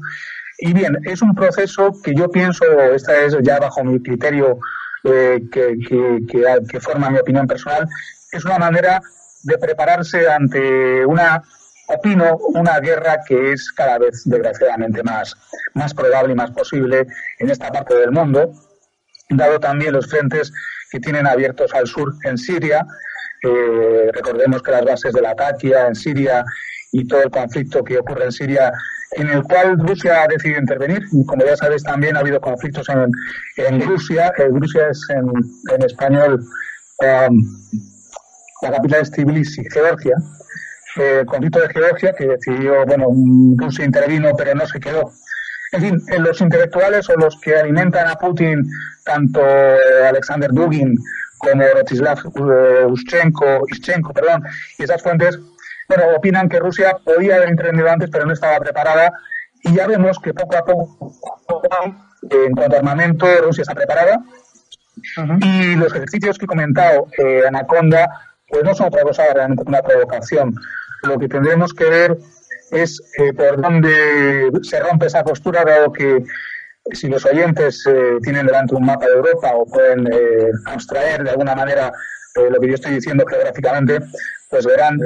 Y 0.59 0.73
bien, 0.73 0.97
es 1.05 1.21
un 1.21 1.33
proceso 1.33 1.91
que 2.03 2.13
yo 2.15 2.29
pienso, 2.29 2.63
esta 2.93 3.19
es 3.21 3.35
ya 3.41 3.59
bajo 3.59 3.83
mi 3.83 4.01
criterio 4.01 4.59
eh, 5.03 5.41
que, 5.51 5.77
que, 6.69 6.79
forma 6.79 7.09
mi 7.09 7.17
opinión 7.17 7.47
personal, 7.47 7.87
es 8.31 8.45
una 8.45 8.59
manera 8.59 9.01
de 9.43 9.57
prepararse 9.57 10.29
ante 10.29 11.05
una, 11.05 11.41
opino, 11.95 12.37
una 12.37 12.79
guerra 12.79 13.21
que 13.27 13.53
es 13.53 13.71
cada 13.71 13.97
vez 13.99 14.23
desgraciadamente 14.25 15.03
más, 15.03 15.35
más 15.73 15.93
probable 15.93 16.33
y 16.33 16.35
más 16.35 16.51
posible 16.51 17.07
en 17.39 17.49
esta 17.49 17.71
parte 17.71 17.95
del 17.95 18.11
mundo, 18.11 18.51
dado 19.29 19.59
también 19.59 19.93
los 19.93 20.09
frentes 20.09 20.51
que 20.91 20.99
tienen 20.99 21.27
abiertos 21.27 21.73
al 21.73 21.87
sur 21.87 22.13
en 22.23 22.37
Siria. 22.37 22.85
Eh, 23.43 24.09
recordemos 24.13 24.61
que 24.61 24.71
las 24.71 24.85
bases 24.85 25.13
de 25.13 25.21
la 25.21 25.35
Takia 25.35 25.87
en 25.87 25.95
Siria 25.95 26.43
y 26.91 27.07
todo 27.07 27.23
el 27.23 27.31
conflicto 27.31 27.83
que 27.83 27.97
ocurre 27.97 28.25
en 28.25 28.31
Siria 28.31 28.73
en 29.11 29.29
el 29.29 29.43
cual 29.43 29.77
Rusia 29.79 30.23
ha 30.23 30.27
decidido 30.27 30.59
intervenir. 30.59 31.01
Y 31.11 31.25
como 31.25 31.45
ya 31.45 31.55
sabéis, 31.55 31.83
también 31.83 32.15
ha 32.15 32.19
habido 32.19 32.39
conflictos 32.39 32.87
en, 32.89 33.11
en 33.57 33.81
Rusia. 33.81 34.33
Eh, 34.37 34.47
Rusia 34.49 34.89
es 34.89 35.01
en, 35.09 35.29
en 35.73 35.83
español, 35.83 36.43
um, 36.99 37.43
la 38.61 38.71
capital 38.71 39.01
es 39.01 39.11
Tbilisi, 39.11 39.63
Georgia. 39.71 40.15
Eh, 40.97 41.23
conflicto 41.25 41.59
de 41.59 41.69
Georgia, 41.69 42.13
que 42.13 42.27
decidió, 42.27 42.85
bueno, 42.85 43.07
Rusia 43.57 43.85
intervino, 43.85 44.31
pero 44.37 44.53
no 44.55 44.65
se 44.67 44.79
quedó. 44.79 45.11
En 45.71 45.81
fin, 45.81 46.01
en 46.09 46.23
los 46.23 46.41
intelectuales 46.41 47.09
o 47.09 47.15
los 47.15 47.39
que 47.39 47.55
alimentan 47.55 48.07
a 48.07 48.15
Putin, 48.15 48.69
tanto 49.05 49.39
eh, 49.41 50.07
Alexander 50.09 50.51
Dugin 50.51 50.95
como 51.37 51.63
Rostislav 51.73 52.19
Uschenko, 52.87 53.61
Ischenko, 53.69 54.13
perdón, 54.13 54.43
y 54.77 54.83
esas 54.83 55.01
fuentes 55.01 55.39
bueno, 55.91 56.15
opinan 56.15 56.47
que 56.47 56.59
Rusia 56.59 56.95
podía 57.03 57.35
haber 57.35 57.49
intervenido 57.49 57.89
antes, 57.89 58.09
pero 58.09 58.25
no 58.25 58.31
estaba 58.31 58.57
preparada. 58.59 59.11
Y 59.63 59.75
ya 59.75 59.87
vemos 59.87 60.19
que 60.19 60.33
poco 60.33 60.55
a 60.55 60.63
poco, 60.63 61.13
en 62.29 62.53
cuanto 62.53 62.75
a 62.75 62.79
armamento, 62.79 63.27
Rusia 63.43 63.63
está 63.63 63.75
preparada. 63.75 64.21
Y 65.41 65.75
los 65.75 65.93
ejercicios 65.93 66.37
que 66.37 66.45
he 66.45 66.47
comentado, 66.47 67.07
eh, 67.17 67.43
Anaconda, 67.45 68.09
pues 68.51 68.63
no 68.63 68.75
son 68.75 68.87
otra 68.87 69.03
cosa 69.03 69.23
realmente 69.33 69.63
una 69.65 69.81
provocación. 69.81 70.53
Lo 71.03 71.17
que 71.17 71.27
tendremos 71.27 71.73
que 71.73 71.85
ver 71.85 72.17
es 72.71 73.01
eh, 73.17 73.33
por 73.33 73.61
dónde 73.61 74.51
se 74.61 74.79
rompe 74.79 75.07
esa 75.07 75.23
postura, 75.23 75.63
dado 75.65 75.91
que 75.91 76.23
si 76.91 77.07
los 77.07 77.25
oyentes 77.25 77.85
eh, 77.87 78.17
tienen 78.21 78.45
delante 78.45 78.75
un 78.75 78.85
mapa 78.85 79.05
de 79.05 79.13
Europa 79.13 79.51
o 79.55 79.65
pueden 79.65 80.07
abstraer 80.65 81.23
de 81.23 81.31
alguna 81.31 81.55
manera 81.55 81.91
lo 82.35 82.59
que 82.59 82.67
yo 82.69 82.75
estoy 82.75 82.93
diciendo 82.93 83.25
geográficamente, 83.27 83.99
pues 84.49 84.65
verán 84.65 84.97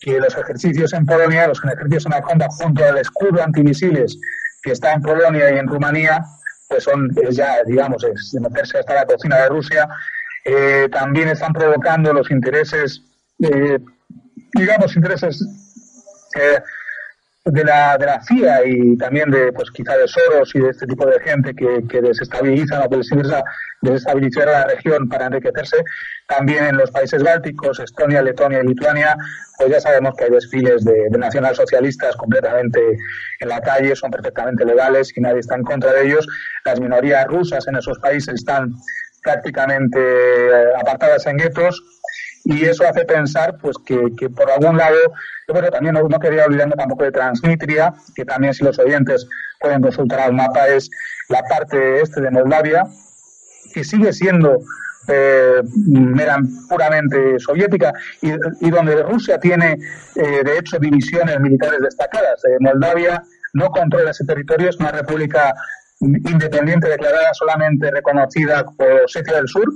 que 0.00 0.18
los 0.18 0.36
ejercicios 0.36 0.92
en 0.92 1.06
Polonia, 1.06 1.46
los 1.46 1.62
ejercicios 1.64 2.06
en 2.06 2.14
Anaconda, 2.14 2.48
junto 2.50 2.84
al 2.84 2.98
escudo 2.98 3.42
antimisiles 3.42 4.18
que 4.62 4.72
está 4.72 4.92
en 4.92 5.02
Polonia 5.02 5.52
y 5.52 5.58
en 5.58 5.66
Rumanía, 5.66 6.24
pues 6.68 6.84
son 6.84 7.10
ya, 7.30 7.62
digamos, 7.66 8.04
es 8.04 8.34
meterse 8.40 8.78
hasta 8.78 8.94
la 8.94 9.06
cocina 9.06 9.36
de 9.38 9.48
Rusia. 9.48 9.88
Eh, 10.44 10.88
también 10.90 11.28
están 11.28 11.52
provocando 11.52 12.12
los 12.12 12.30
intereses, 12.30 13.02
eh, 13.38 13.78
digamos, 14.54 14.96
intereses 14.96 15.40
eh, 16.34 16.60
de 17.44 17.64
la, 17.64 17.98
de 17.98 18.06
la 18.06 18.22
CIA 18.22 18.66
y 18.66 18.96
también 18.96 19.30
de, 19.30 19.52
pues 19.52 19.70
quizá 19.72 19.96
de 19.96 20.06
Soros 20.06 20.54
y 20.54 20.60
de 20.60 20.70
este 20.70 20.86
tipo 20.86 21.06
de 21.06 21.18
gente 21.20 21.54
que, 21.54 21.84
que 21.88 22.00
desestabilizan 22.00 22.82
o 22.82 22.88
que 22.88 22.98
desestabilizar 23.82 24.48
a 24.48 24.52
la 24.52 24.66
región 24.66 25.08
para 25.08 25.26
enriquecerse. 25.26 25.78
También 26.28 26.64
en 26.64 26.76
los 26.76 26.90
países 26.90 27.22
bálticos, 27.22 27.80
Estonia, 27.80 28.22
Letonia 28.22 28.60
y 28.62 28.66
Lituania, 28.68 29.16
pues 29.58 29.70
ya 29.70 29.80
sabemos 29.80 30.14
que 30.16 30.24
hay 30.24 30.30
desfiles 30.30 30.84
de, 30.84 31.08
de 31.10 31.18
nacionalsocialistas 31.18 32.16
completamente 32.16 32.80
en 33.40 33.48
la 33.48 33.60
calle, 33.60 33.96
son 33.96 34.10
perfectamente 34.12 34.64
legales 34.64 35.12
y 35.16 35.20
nadie 35.20 35.40
está 35.40 35.56
en 35.56 35.64
contra 35.64 35.92
de 35.92 36.06
ellos. 36.06 36.26
Las 36.64 36.80
minorías 36.80 37.26
rusas 37.26 37.66
en 37.66 37.76
esos 37.76 37.98
países 37.98 38.34
están 38.34 38.72
prácticamente 39.22 39.98
eh, 39.98 40.74
apartadas 40.78 41.26
en 41.26 41.36
guetos 41.36 41.82
y 42.44 42.64
eso 42.64 42.84
hace 42.86 43.04
pensar 43.04 43.56
pues 43.60 43.76
que, 43.84 43.98
que 44.18 44.28
por 44.28 44.50
algún 44.50 44.76
lado, 44.76 44.96
yo 45.46 45.70
también 45.70 45.94
no, 45.94 46.18
quería 46.18 46.44
olvidarme 46.44 46.74
tampoco 46.74 47.04
de 47.04 47.12
Transnistria, 47.12 47.94
que 48.14 48.24
también 48.24 48.52
si 48.52 48.64
los 48.64 48.78
oyentes 48.78 49.26
pueden 49.60 49.80
consultar 49.80 50.20
al 50.20 50.32
mapa 50.32 50.68
es 50.68 50.90
la 51.28 51.42
parte 51.44 52.00
este 52.00 52.20
de 52.20 52.30
Moldavia, 52.30 52.84
que 53.72 53.84
sigue 53.84 54.12
siendo 54.12 54.58
eh, 55.08 55.62
puramente 56.68 57.38
soviética 57.38 57.92
y, 58.20 58.32
y, 58.60 58.70
donde 58.70 59.02
Rusia 59.02 59.38
tiene 59.38 59.78
eh, 60.16 60.42
de 60.44 60.58
hecho 60.58 60.78
divisiones 60.78 61.40
militares 61.40 61.80
destacadas. 61.80 62.44
Eh, 62.44 62.56
Moldavia 62.60 63.22
no 63.54 63.68
controla 63.70 64.10
ese 64.10 64.24
territorio, 64.24 64.70
es 64.70 64.76
una 64.76 64.92
república 64.92 65.54
independiente 66.02 66.88
declarada 66.88 67.32
solamente 67.32 67.90
reconocida 67.90 68.64
por 68.76 69.02
Osetia 69.04 69.36
del 69.36 69.48
Sur, 69.48 69.66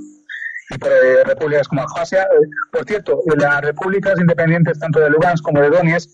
y 0.69 0.77
por 0.77 0.91
eh, 0.91 1.23
repúblicas 1.25 1.67
como 1.67 1.81
Abjasia. 1.81 2.23
Eh, 2.23 2.47
por 2.71 2.85
cierto, 2.85 3.21
las 3.37 3.61
repúblicas 3.61 4.19
independientes 4.19 4.79
tanto 4.79 4.99
de 4.99 5.09
Lugansk 5.09 5.43
como 5.43 5.61
de 5.61 5.69
Donetsk 5.69 6.09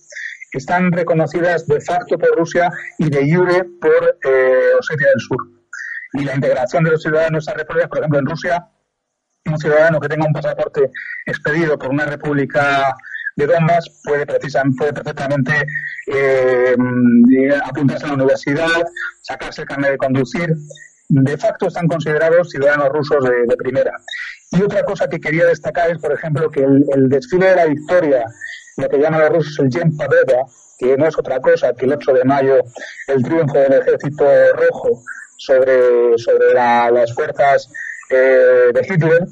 están 0.52 0.92
reconocidas 0.92 1.66
de 1.66 1.82
facto 1.82 2.18
por 2.18 2.38
Rusia 2.38 2.70
y 3.00 3.10
de 3.10 3.34
jure 3.34 3.66
por 3.82 4.18
eh, 4.24 4.72
Osetia 4.80 5.08
del 5.08 5.20
Sur. 5.20 5.38
Y 6.14 6.24
la 6.24 6.36
integración 6.36 6.84
de 6.84 6.92
los 6.92 7.02
ciudadanos 7.02 7.30
en 7.30 7.38
esas 7.38 7.56
repúblicas, 7.56 7.90
por 7.90 7.98
ejemplo, 8.00 8.20
en 8.20 8.26
Rusia, 8.28 8.68
un 9.46 9.58
ciudadano 9.58 10.00
que 10.00 10.08
tenga 10.08 10.28
un 10.28 10.34
pasaporte 10.34 10.92
expedido 11.26 11.78
por 11.78 11.90
una 11.90 12.06
república 12.06 12.96
de 13.36 13.48
Donbass 13.48 13.90
puede, 14.04 14.26
precisamente, 14.26 14.78
puede 14.78 14.94
perfectamente 14.94 15.52
eh, 16.08 16.76
apuntarse 17.64 18.06
a 18.06 18.10
la 18.10 18.14
universidad, 18.16 18.84
sacarse 19.22 19.62
el 19.62 19.68
carnet 19.68 19.92
de 19.92 19.98
conducir. 19.98 20.56
De 21.10 21.38
facto 21.38 21.68
están 21.68 21.88
considerados 21.88 22.50
ciudadanos 22.50 22.90
rusos 22.90 23.24
de 23.24 23.58
primera. 23.58 23.94
Y 24.54 24.62
otra 24.62 24.84
cosa 24.84 25.10
que 25.10 25.20
quería 25.20 25.48
destacar 25.48 25.90
es, 25.90 25.98
por 25.98 26.14
ejemplo, 26.14 26.50
que 26.52 26.64
el, 26.64 27.10
desfile 27.10 27.48
de 27.48 27.56
la 27.56 27.66
victoria, 27.66 28.24
lo 28.78 28.88
que 28.88 29.00
llaman 29.00 29.22
los 29.22 29.30
rusos 29.30 29.60
el 29.60 29.70
Yen 29.70 29.98
Paveda, 29.98 30.46
que 30.78 30.96
no 30.96 31.08
es 31.08 31.18
otra 31.18 31.40
cosa 31.40 31.74
que 31.74 31.86
el 31.86 31.94
8 31.94 32.14
de 32.14 32.24
mayo, 32.24 32.58
el 33.08 33.24
triunfo 33.24 33.58
del 33.58 33.74
ejército 33.74 34.26
rojo 34.54 35.02
sobre, 35.38 36.18
sobre 36.18 36.54
las 36.54 37.14
fuerzas 37.16 37.68
eh, 38.12 38.72
de 38.74 38.88
Hitler, 38.88 39.28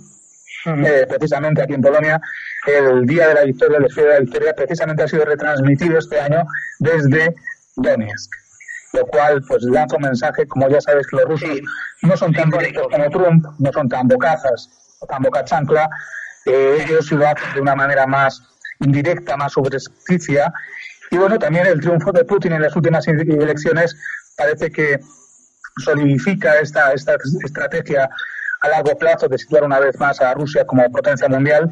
eh, 0.65 1.05
precisamente 1.08 1.62
aquí 1.62 1.74
en 1.74 1.81
Polonia, 1.81 2.20
el 2.68 3.06
día 3.06 3.30
de 3.30 3.34
la 3.34 3.44
victoria, 3.44 3.77
el 3.77 3.88
de 3.94 4.10
la 4.10 4.20
victoria, 4.20 4.53
precisamente 4.53 5.03
ha 5.03 5.08
sido 5.08 5.25
retransmitido 5.25 5.98
este 5.98 6.20
año 6.20 6.44
desde 6.80 7.34
Donetsk. 7.75 8.32
Lo 8.94 9.06
cual, 9.08 9.41
pues 9.48 9.63
lanza 9.63 9.96
un 9.96 10.03
mensaje, 10.03 10.46
como 10.48 10.68
ya 10.70 10.82
sabes 10.82 11.08
que 11.08 11.15
los 11.15 11.25
rusos 11.25 11.62
no 12.01 12.18
son 12.18 12.34
tan 12.34 12.50
bonitos 12.50 12.88
como 12.91 13.10
Trump, 13.10 13.46
no 13.60 13.72
son 13.72 13.88
tan 13.88 14.08
bocazas 14.08 14.70
tan 15.08 15.22
boca 15.22 15.44
chancla, 15.44 15.89
eh, 16.46 16.86
ellos 16.86 17.12
lo 17.12 17.27
hacen 17.27 17.53
de 17.53 17.62
una 17.62 17.75
manera 17.75 18.05
más 18.07 18.42
indirecta, 18.79 19.38
más 19.38 19.53
subrepticia. 19.53 20.51
Y 21.09 21.18
bueno, 21.18 21.38
también 21.38 21.68
el 21.68 21.79
triunfo 21.81 22.12
de 22.12 22.25
Putin 22.25 22.53
en 22.53 22.62
las 22.62 22.75
últimas 22.75 23.07
elecciones 23.07 23.96
parece 24.38 24.72
que 24.72 25.00
solidifica 25.83 26.59
esta, 26.59 26.94
esta 26.94 27.16
estrategia 27.44 28.09
a 28.62 28.68
largo 28.70 28.98
plazo 28.98 29.27
de 29.27 29.38
situar 29.38 29.64
una 29.64 29.79
vez 29.79 30.00
más 30.00 30.22
a 30.22 30.33
Rusia 30.33 30.66
como 30.66 30.90
potencia 30.92 31.27
mundial, 31.27 31.70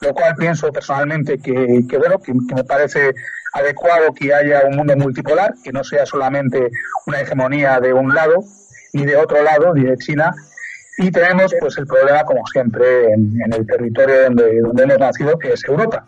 lo 0.00 0.14
cual 0.14 0.34
pienso 0.36 0.72
personalmente 0.72 1.38
que, 1.38 1.84
que 1.88 1.98
bueno, 1.98 2.18
que, 2.20 2.32
me 2.32 2.64
parece 2.64 3.12
adecuado 3.52 4.12
que 4.14 4.32
haya 4.32 4.62
un 4.66 4.76
mundo 4.76 4.96
multipolar, 4.96 5.52
que 5.62 5.72
no 5.72 5.84
sea 5.84 6.06
solamente 6.06 6.70
una 7.06 7.20
hegemonía 7.20 7.80
de 7.80 7.92
un 7.92 8.14
lado, 8.14 8.42
ni 8.92 9.04
de 9.04 9.16
otro 9.16 9.42
lado, 9.42 9.74
ni 9.74 9.84
de 9.84 9.96
China, 9.98 10.32
y 10.98 11.10
tenemos 11.10 11.54
pues 11.60 11.76
el 11.78 11.86
problema, 11.86 12.24
como 12.24 12.44
siempre, 12.46 13.12
en, 13.12 13.52
el 13.52 13.66
territorio 13.66 14.24
donde, 14.24 14.60
donde 14.60 14.82
hemos 14.82 14.98
nacido, 14.98 15.38
que 15.38 15.52
es 15.52 15.64
Europa. 15.64 16.06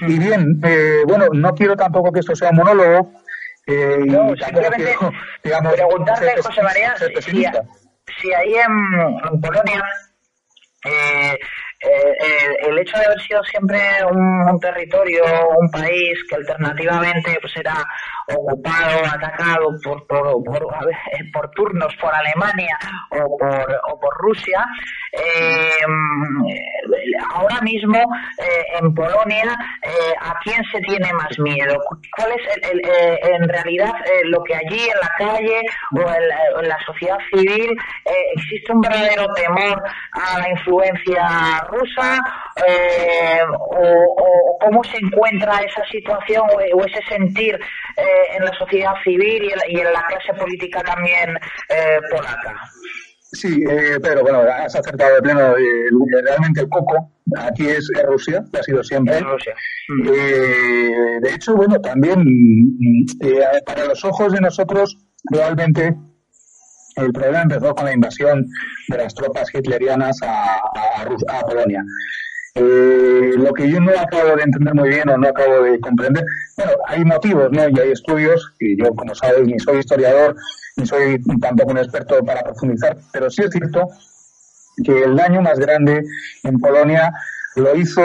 Y 0.00 0.18
bien, 0.18 0.60
eh, 0.64 1.02
bueno, 1.06 1.26
no 1.32 1.54
quiero 1.54 1.76
tampoco 1.76 2.10
que 2.10 2.20
esto 2.20 2.34
sea 2.34 2.50
un 2.50 2.56
monólogo. 2.56 3.12
Eh, 3.66 3.98
no, 4.06 4.34
simplemente 4.34 4.96
digamos, 5.44 5.74
preguntarte, 5.74 6.42
José 6.42 6.62
María, 6.62 6.94
si, 6.96 7.44
si, 8.20 8.32
ahí 8.32 8.54
en, 8.54 9.40
Polonia 9.40 9.84
eh, 10.84 11.38
eh, 11.82 12.68
el 12.68 12.78
hecho 12.78 12.98
de 12.98 13.06
haber 13.06 13.20
sido 13.20 13.42
siempre 13.44 13.80
un, 14.10 14.60
territorio, 14.60 15.24
un 15.58 15.70
país 15.70 16.18
que 16.28 16.36
alternativamente 16.36 17.38
pues 17.40 17.56
era 17.56 17.74
ocupado, 18.26 19.00
atacado 19.06 19.70
por, 19.82 20.06
por, 20.06 20.42
por 21.32 21.50
turnos 21.52 21.94
por 22.00 22.14
Alemania 22.14 22.76
o 23.10 23.38
por, 23.38 23.80
o 23.92 24.00
por 24.00 24.14
Rusia, 24.18 24.66
eh, 25.12 25.80
ahora 27.34 27.60
mismo 27.62 27.98
eh, 27.98 28.64
en 28.80 28.94
Polonia, 28.94 29.56
eh, 29.82 30.14
¿a 30.20 30.38
quién 30.44 30.62
se 30.72 30.80
tiene 30.82 31.12
más 31.12 31.36
miedo? 31.38 31.76
¿Cuál 32.16 32.32
es 32.32 32.70
el, 32.70 32.80
en 33.32 33.48
realidad 33.48 33.92
lo 34.24 34.42
que 34.44 34.54
allí 34.54 34.88
en 34.88 35.00
la 35.00 35.10
calle 35.18 35.60
o 35.96 36.00
en 36.00 36.68
la, 36.68 36.78
sociedad 36.86 37.18
civil 37.32 37.76
existe 38.36 38.72
un 38.72 38.80
verdadero 38.80 39.32
temor 39.34 39.82
a 40.12 40.38
la 40.38 40.48
influencia 40.50 41.22
rusa 41.70 42.20
o, 43.58 44.58
cómo 44.60 44.84
se 44.84 44.98
encuentra 44.98 45.60
esa 45.60 45.84
situación 45.90 46.44
o, 46.74 46.84
ese 46.84 47.02
sentir 47.08 47.58
en 48.36 48.44
la 48.44 48.52
sociedad 48.58 48.94
civil 49.04 49.50
y 49.68 49.80
en, 49.80 49.92
la 49.92 50.04
clase 50.06 50.34
política 50.34 50.80
también 50.82 51.34
polaca? 52.10 52.54
Sí, 53.32 53.62
eh, 53.68 53.98
pero 54.02 54.22
bueno, 54.22 54.40
has 54.40 54.74
acertado 54.74 55.14
de 55.14 55.22
pleno. 55.22 55.56
Eh, 55.56 56.22
realmente 56.24 56.62
el 56.62 56.68
coco 56.68 57.12
aquí 57.38 57.68
es, 57.68 57.88
Rusia, 58.04 58.42
ha 58.58 58.62
sido 58.62 58.82
siempre. 58.82 59.20
Rusia. 59.20 59.54
Eh, 60.12 61.20
de 61.20 61.34
hecho, 61.34 61.54
bueno, 61.54 61.80
también 61.80 62.24
eh, 63.20 63.40
para 63.64 63.84
los 63.84 64.04
ojos 64.04 64.32
de 64.32 64.40
nosotros, 64.40 64.96
realmente 65.30 65.94
el 67.00 67.12
problema 67.12 67.42
empezó 67.42 67.74
con 67.74 67.84
la 67.86 67.94
invasión 67.94 68.46
de 68.88 68.96
las 68.96 69.14
tropas 69.14 69.48
hitlerianas 69.52 70.18
a, 70.22 70.60
Polonia. 71.46 71.84
Eh, 72.54 73.32
lo 73.36 73.52
que 73.52 73.70
yo 73.70 73.80
no 73.80 73.92
acabo 73.92 74.36
de 74.36 74.42
entender 74.42 74.74
muy 74.74 74.88
bien 74.88 75.08
o 75.08 75.16
no 75.16 75.28
acabo 75.28 75.62
de 75.62 75.78
comprender, 75.80 76.24
bueno, 76.56 76.72
hay 76.86 77.04
motivos, 77.04 77.50
¿no? 77.52 77.68
Y 77.68 77.78
hay 77.78 77.92
estudios, 77.92 78.52
y 78.58 78.76
yo, 78.76 78.92
como 78.94 79.14
sabes, 79.14 79.46
ni 79.46 79.58
soy 79.60 79.78
historiador, 79.78 80.36
ni 80.76 80.86
soy 80.86 81.22
tampoco 81.40 81.70
un 81.70 81.78
experto 81.78 82.24
para 82.24 82.42
profundizar, 82.42 82.98
pero 83.12 83.30
sí 83.30 83.42
es 83.42 83.50
cierto 83.50 83.88
que 84.84 85.04
el 85.04 85.16
daño 85.16 85.42
más 85.42 85.58
grande 85.58 86.02
en 86.42 86.58
Polonia 86.58 87.12
lo 87.56 87.74
hizo 87.76 88.02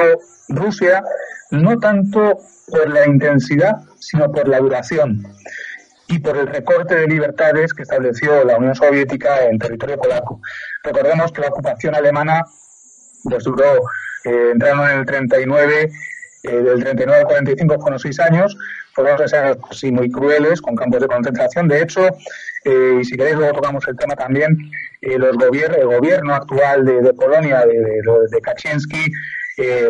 Rusia, 0.49 1.03
no 1.51 1.77
tanto 1.79 2.38
por 2.67 2.89
la 2.89 3.08
intensidad, 3.08 3.77
sino 3.99 4.31
por 4.31 4.47
la 4.47 4.60
duración 4.60 5.23
y 6.08 6.20
por 6.20 6.38
el 6.38 6.48
recorte 6.48 6.96
de 6.96 7.08
libertades 7.08 7.74
que 7.74 7.84
estableció 7.84 8.44
la 8.44 8.58
Unión 8.58 8.76
Soviética 8.76 9.46
en 9.46 9.58
territorio 9.58 9.98
polaco. 9.98 10.39
Recordemos 10.84 11.32
que 11.32 11.41
la 11.41 11.48
ocupación 11.48 11.96
alemana 11.96 12.44
pues, 13.24 13.44
duró 13.44 13.82
entraron 14.26 14.89
en 14.89 15.00
el 15.00 15.06
39, 15.06 15.91
eh, 16.44 16.52
del 16.52 16.84
39 16.84 17.20
al 17.22 17.26
45 17.26 17.80
fueron 17.80 18.00
seis 18.00 18.20
años, 18.20 18.58
fueron 18.94 19.18
seis 19.18 19.34
años 19.34 19.58
sí, 19.72 19.91
muy 19.91 20.12
crueles, 20.12 20.62
con 20.62 20.76
campos 20.76 21.02
de 21.02 21.08
concentración. 21.08 21.68
De 21.68 21.82
hecho, 21.82 22.08
eh, 22.65 23.00
y 23.02 23.06
si 23.06 23.15
queréis 23.18 23.36
luego 23.36 23.54
tocamos 23.54 23.88
el 23.88 23.96
tema 23.98 24.15
también, 24.15 24.58
eh, 25.02 25.18
los 25.18 25.38
gobier 25.38 25.78
el 25.80 25.88
gobierno 25.88 26.34
actual 26.34 26.86
de, 26.86 27.13
Polonia, 27.13 27.65
de, 27.65 28.02
de, 28.32 28.41
Kaczynski, 28.41 29.12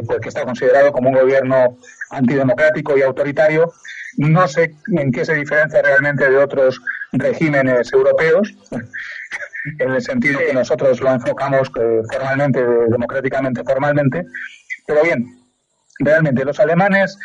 pues 0.06 0.20
que 0.22 0.30
está 0.30 0.44
considerado 0.44 0.92
como 0.92 1.10
un 1.10 1.16
gobierno 1.16 1.78
antidemocrático 2.12 2.98
y 2.98 3.02
autoritario, 3.02 3.74
no 4.18 4.48
sé 4.48 4.76
en 4.88 5.12
qué 5.12 5.26
se 5.26 5.36
diferencia 5.36 5.82
realmente 5.82 6.30
de 6.30 6.38
otros 6.38 6.82
regímenes 7.12 7.92
europeos, 7.94 8.54
en 9.80 9.92
el 9.92 10.02
sentido 10.02 10.40
que 10.40 10.54
nosotros 10.54 11.02
lo 11.02 11.12
enfocamos 11.12 11.72
eh, 11.80 12.02
formalmente, 12.12 12.64
democráticamente, 12.90 13.64
formalmente. 13.64 14.24
Pero 14.86 15.04
bien, 15.04 15.26
realmente 16.00 16.46
los 16.46 16.60
alemanes 16.60 17.18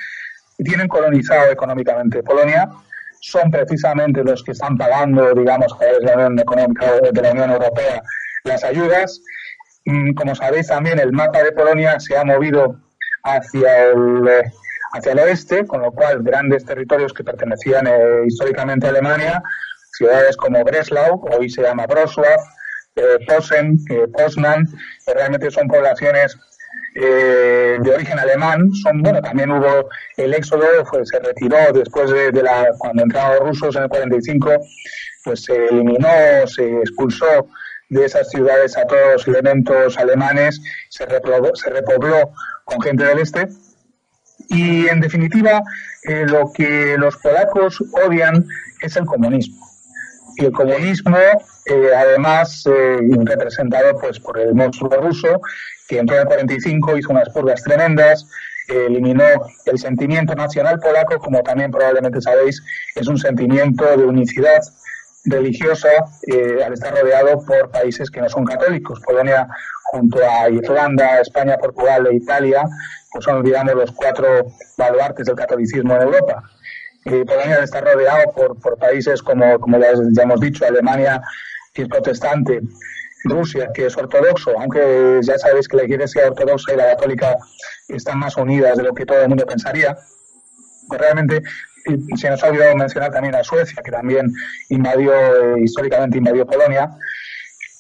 tienen 0.58 0.88
colonizado 0.88 1.50
económicamente 1.50 2.22
Polonia, 2.22 2.68
son 3.20 3.50
precisamente 3.50 4.24
los 4.24 4.42
que 4.42 4.52
están 4.52 4.76
pagando, 4.76 5.34
digamos, 5.34 5.72
a 5.80 6.04
la 6.04 6.14
Unión 6.14 6.38
Económica 6.38 6.86
de 7.12 7.22
la 7.22 7.32
Unión 7.32 7.50
Europea 7.50 8.02
las 8.44 8.64
ayudas. 8.64 9.20
Mm, 9.84 10.14
como 10.14 10.34
sabéis 10.34 10.68
también, 10.68 10.98
el 10.98 11.12
mapa 11.12 11.42
de 11.42 11.52
Polonia 11.52 12.00
se 12.00 12.16
ha 12.16 12.24
movido 12.24 12.76
hacia 13.22 13.84
el, 13.88 14.28
hacia 14.92 15.12
el 15.12 15.18
oeste, 15.20 15.66
con 15.66 15.82
lo 15.82 15.92
cual 15.92 16.22
grandes 16.22 16.64
territorios 16.64 17.12
que 17.12 17.24
pertenecían 17.24 17.86
eh, 17.86 18.22
históricamente 18.26 18.86
a 18.86 18.90
Alemania, 18.90 19.42
ciudades 19.92 20.36
como 20.36 20.64
Breslau, 20.64 21.24
hoy 21.32 21.50
se 21.50 21.62
llama 21.62 21.86
Wrocław, 21.86 22.38
eh, 22.96 23.18
Posen, 23.26 23.78
eh, 23.90 24.06
Poznan, 24.12 24.66
realmente 25.06 25.50
son 25.50 25.68
poblaciones 25.68 26.36
eh, 26.94 27.78
de 27.80 27.94
origen 27.94 28.18
alemán. 28.18 28.72
Son, 28.82 29.00
bueno, 29.02 29.20
también 29.22 29.50
hubo 29.50 29.88
el 30.16 30.34
éxodo, 30.34 30.66
pues, 30.90 31.08
se 31.08 31.18
retiró 31.20 31.56
después 31.72 32.10
de, 32.10 32.42
la, 32.42 32.68
cuando 32.78 33.02
entraron 33.02 33.38
los 33.38 33.48
rusos 33.60 33.76
en 33.76 33.84
el 33.84 33.88
45, 33.88 34.50
pues 35.24 35.44
se 35.44 35.66
eliminó, 35.66 36.08
se 36.46 36.80
expulsó 36.80 37.48
de 37.90 38.04
esas 38.04 38.28
ciudades 38.30 38.76
a 38.76 38.86
todos 38.86 39.12
los 39.12 39.28
elementos 39.28 39.98
alemanes, 39.98 40.60
se 40.88 41.04
se 41.06 41.70
repobló 41.70 42.32
con 42.64 42.80
gente 42.80 43.04
del 43.04 43.18
este. 43.20 43.48
Y 44.50 44.88
en 44.88 45.00
definitiva, 45.00 45.62
eh, 46.02 46.26
lo 46.26 46.52
que 46.52 46.96
los 46.98 47.16
polacos 47.18 47.82
odian 47.92 48.44
es 48.82 48.96
el 48.96 49.06
comunismo. 49.06 49.64
Y 50.36 50.46
el 50.46 50.52
comunismo, 50.52 51.16
eh, 51.66 51.90
además, 51.96 52.64
eh, 52.66 52.98
representado 53.24 53.96
pues 53.98 54.18
por 54.18 54.38
el 54.40 54.54
monstruo 54.54 54.90
ruso, 55.00 55.40
que 55.88 55.98
entró 55.98 56.16
en 56.16 56.22
el 56.22 56.28
45, 56.28 56.96
hizo 56.96 57.10
unas 57.10 57.28
purgas 57.28 57.62
tremendas, 57.62 58.26
eliminó 58.68 59.24
el 59.66 59.78
sentimiento 59.78 60.34
nacional 60.34 60.78
polaco, 60.78 61.18
como 61.18 61.42
también 61.42 61.70
probablemente 61.70 62.20
sabéis, 62.20 62.62
es 62.94 63.06
un 63.08 63.18
sentimiento 63.18 63.84
de 63.96 64.04
unicidad 64.04 64.60
religiosa 65.24 65.88
eh, 66.26 66.62
al 66.64 66.72
estar 66.72 66.94
rodeado 66.94 67.44
por 67.44 67.70
países 67.70 68.10
que 68.10 68.20
no 68.20 68.28
son 68.28 68.44
católicos. 68.44 69.00
Polonia, 69.00 69.46
junto 69.92 70.18
a 70.18 70.48
Irlanda, 70.48 71.20
España, 71.20 71.58
Portugal 71.58 72.06
e 72.06 72.16
Italia, 72.16 72.64
pues 73.12 73.24
son, 73.24 73.42
digamos, 73.42 73.74
los 73.74 73.92
cuatro 73.92 74.46
baluartes 74.76 75.26
del 75.26 75.36
catolicismo 75.36 75.94
en 75.94 76.02
Europa. 76.02 76.42
Eh, 77.04 77.24
Polonia 77.26 77.62
está 77.62 77.80
rodeado 77.80 78.32
por, 78.32 78.60
por 78.60 78.78
países 78.78 79.22
como, 79.22 79.58
como 79.58 79.78
ya, 79.78 79.92
ya 80.12 80.22
hemos 80.22 80.40
dicho, 80.40 80.64
Alemania, 80.66 81.22
que 81.72 81.82
es 81.82 81.88
protestante, 81.88 82.60
Rusia, 83.24 83.70
que 83.74 83.86
es 83.86 83.96
ortodoxo, 83.96 84.58
aunque 84.58 85.20
ya 85.22 85.38
sabéis 85.38 85.68
que 85.68 85.76
la 85.76 85.84
Iglesia 85.84 86.26
ortodoxa 86.26 86.72
y 86.72 86.76
la 86.76 86.86
católica 86.94 87.36
están 87.88 88.18
más 88.18 88.36
unidas 88.36 88.76
de 88.78 88.84
lo 88.84 88.94
que 88.94 89.04
todo 89.04 89.20
el 89.20 89.28
mundo 89.28 89.44
pensaría, 89.46 89.96
pues 90.88 91.00
realmente 91.00 91.42
se 92.16 92.30
nos 92.30 92.42
ha 92.42 92.48
olvidado 92.48 92.76
mencionar 92.76 93.10
también 93.10 93.34
a 93.34 93.44
Suecia, 93.44 93.82
que 93.82 93.90
también 93.90 94.32
invadió, 94.68 95.12
eh, 95.12 95.62
históricamente 95.62 96.18
invadió 96.18 96.46
Polonia. 96.46 96.90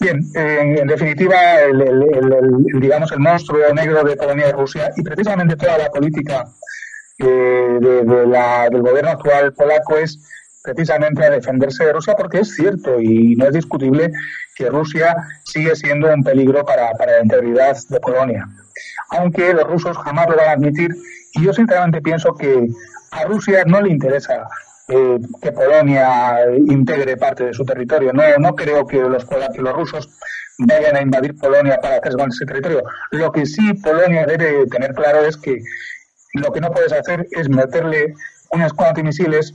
Bien, 0.00 0.22
en, 0.34 0.86
definitiva, 0.86 1.60
el, 1.60 2.06
digamos, 2.80 3.12
el 3.12 3.18
monstruo 3.18 3.60
negro 3.74 4.02
de 4.02 4.16
Polonia 4.16 4.48
y 4.48 4.52
Rusia, 4.52 4.90
y 4.96 5.02
precisamente 5.02 5.56
toda 5.56 5.76
la 5.76 5.90
política 5.90 6.46
eh, 7.18 7.78
de, 7.80 8.26
la, 8.26 8.70
del 8.70 8.80
gobierno 8.80 9.10
actual 9.10 9.52
polaco 9.52 9.98
es 9.98 10.18
precisamente 10.62 11.24
a 11.24 11.30
defenderse 11.30 11.84
de 11.84 11.92
Rusia, 11.92 12.14
porque 12.16 12.40
es 12.40 12.54
cierto 12.54 13.00
y 13.00 13.36
no 13.36 13.46
es 13.46 13.52
discutible 13.52 14.10
que 14.56 14.68
Rusia 14.68 15.16
sigue 15.44 15.74
siendo 15.76 16.12
un 16.12 16.22
peligro 16.22 16.64
para, 16.64 16.92
la 16.92 17.22
integridad 17.22 17.76
de 17.88 18.00
Polonia. 18.00 18.46
Aunque 19.10 19.52
los 19.52 19.64
rusos 19.64 19.96
jamás 19.98 20.28
lo 20.28 20.36
van 20.36 20.48
a 20.48 20.52
admitir, 20.52 20.94
y 21.34 21.44
yo 21.44 21.52
sinceramente 21.52 22.00
pienso 22.00 22.34
que 22.34 22.68
a 23.10 23.24
Rusia 23.24 23.64
no 23.66 23.80
le 23.80 23.90
interesa 23.90 24.46
eh, 24.88 25.18
que 25.40 25.52
Polonia 25.52 26.40
integre 26.56 27.16
parte 27.16 27.44
de 27.44 27.54
su 27.54 27.64
territorio. 27.64 28.12
No, 28.12 28.22
no 28.38 28.54
creo 28.54 28.86
que 28.86 28.98
los, 28.98 29.24
que 29.24 29.62
los 29.62 29.74
rusos 29.74 30.10
vayan 30.58 30.96
a 30.96 31.02
invadir 31.02 31.36
Polonia 31.36 31.78
para 31.80 31.96
hacer 31.96 32.12
con 32.12 32.28
ese 32.28 32.44
territorio. 32.44 32.82
Lo 33.12 33.30
que 33.32 33.46
sí 33.46 33.72
Polonia 33.74 34.26
debe 34.26 34.66
tener 34.66 34.94
claro 34.94 35.24
es 35.24 35.36
que 35.36 35.58
lo 36.34 36.52
que 36.52 36.60
no 36.60 36.70
puedes 36.70 36.92
hacer 36.92 37.26
es 37.30 37.48
meterle 37.48 38.14
unas 38.52 38.72
cuantas 38.72 39.04
misiles 39.04 39.54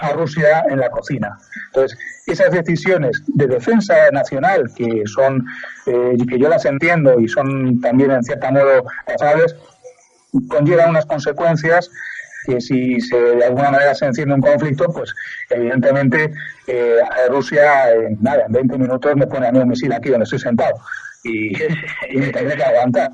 a 0.00 0.12
Rusia 0.12 0.64
en 0.68 0.80
la 0.80 0.90
cocina. 0.90 1.38
Entonces, 1.68 1.98
esas 2.26 2.50
decisiones 2.50 3.22
de 3.28 3.46
defensa 3.46 3.94
nacional, 4.12 4.70
que 4.76 5.02
son, 5.06 5.44
eh, 5.86 6.16
que 6.28 6.38
yo 6.38 6.48
las 6.48 6.64
entiendo 6.64 7.18
y 7.18 7.28
son 7.28 7.80
también 7.80 8.10
en 8.10 8.22
cierto 8.22 8.50
modo 8.50 8.84
razonables, 9.06 9.56
conllevan 10.48 10.90
unas 10.90 11.06
consecuencias 11.06 11.90
que 12.46 12.60
si 12.60 13.00
se, 13.00 13.16
de 13.16 13.44
alguna 13.44 13.70
manera 13.70 13.94
se 13.94 14.06
enciende 14.06 14.34
un 14.34 14.40
conflicto, 14.40 14.86
pues 14.92 15.12
evidentemente 15.50 16.32
eh, 16.66 16.98
Rusia, 17.28 17.92
en, 17.92 18.18
nada, 18.20 18.44
en 18.46 18.52
20 18.52 18.78
minutos 18.78 19.16
me 19.16 19.26
pone 19.26 19.48
a 19.48 19.52
mí 19.52 19.58
un 19.58 19.68
misil 19.68 19.92
aquí 19.92 20.10
donde 20.10 20.24
estoy 20.24 20.38
sentado 20.38 20.74
y, 21.24 21.56
y 22.10 22.16
me 22.16 22.28
tendré 22.28 22.56
que 22.56 22.64
aguantar. 22.64 23.10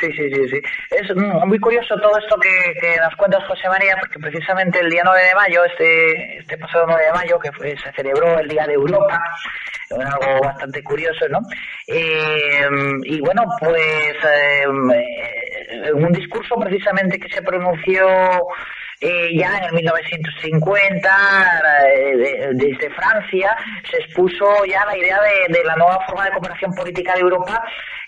Sí, 0.00 0.12
sí, 0.12 0.30
sí, 0.32 0.48
sí. 0.48 0.60
Es 0.90 1.14
muy 1.16 1.58
curioso 1.58 1.96
todo 1.96 2.16
esto 2.18 2.36
que, 2.38 2.74
que, 2.80 2.96
nos 3.00 3.14
cuentas, 3.16 3.44
José 3.48 3.68
María, 3.68 3.96
porque 3.98 4.18
precisamente 4.18 4.78
el 4.80 4.90
día 4.90 5.02
9 5.04 5.20
de 5.20 5.34
mayo, 5.34 5.64
este, 5.64 6.38
este 6.38 6.56
pasado 6.58 6.86
9 6.86 7.04
de 7.04 7.12
mayo, 7.12 7.38
que 7.38 7.50
se 7.76 7.92
celebró 7.92 8.38
el 8.38 8.48
Día 8.48 8.64
de 8.66 8.74
Europa, 8.74 9.20
algo 9.90 10.40
bastante 10.42 10.82
curioso, 10.82 11.26
¿no? 11.28 11.40
Eh, 11.86 12.68
y 13.04 13.20
bueno, 13.20 13.42
pues 13.58 14.14
eh, 14.24 14.66
un 15.94 16.12
discurso 16.12 16.54
precisamente 16.56 17.18
que 17.18 17.28
se 17.28 17.42
pronunció 17.42 18.06
eh, 19.00 19.30
ya 19.38 19.58
en 19.58 19.64
el 19.64 19.72
1950, 19.74 21.10
eh, 21.94 22.48
desde 22.54 22.90
Francia, 22.90 23.56
se 23.90 23.98
expuso 23.98 24.64
ya 24.64 24.84
la 24.86 24.96
idea 24.96 25.18
de, 25.48 25.64
la 25.64 25.76
nueva 25.76 26.04
forma 26.06 26.24
de 26.24 26.32
cooperación 26.32 26.72
política 26.74 27.14
de 27.14 27.20
Europa 27.20 27.62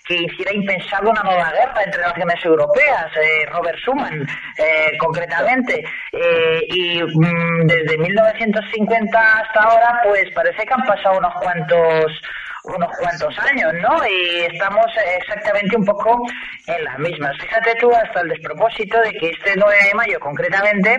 que 0.04 0.16
hiciera 0.16 0.52
impensable 0.52 1.10
una 1.10 1.22
nueva 1.22 1.52
guerra 1.52 1.82
entre 1.84 2.02
naciones 2.02 2.44
europeas, 2.44 3.06
eh, 3.16 3.46
Robert 3.46 3.78
Schuman 3.78 4.26
eh, 4.56 4.98
concretamente. 4.98 5.84
Eh, 6.12 6.60
y 6.66 7.02
mm, 7.02 7.66
desde 7.66 7.98
1950 7.98 9.20
hasta 9.20 9.60
ahora, 9.60 10.00
pues 10.04 10.24
parece 10.34 10.64
que 10.64 10.74
han 10.74 10.82
pasado 10.82 11.18
unos 11.18 11.34
cuantos 11.34 12.20
unos 12.64 12.90
cuantos 12.98 13.34
años, 13.38 13.72
¿no? 13.80 14.06
Y 14.06 14.40
estamos 14.52 14.86
exactamente 15.18 15.76
un 15.76 15.84
poco 15.84 16.20
en 16.66 16.84
las 16.84 16.98
mismas. 16.98 17.36
Fíjate 17.38 17.74
tú 17.76 17.90
hasta 17.94 18.20
el 18.20 18.28
despropósito 18.28 19.00
de 19.00 19.12
que 19.12 19.30
este 19.30 19.54
9 19.56 19.74
de 19.88 19.94
mayo 19.94 20.20
concretamente 20.20 20.98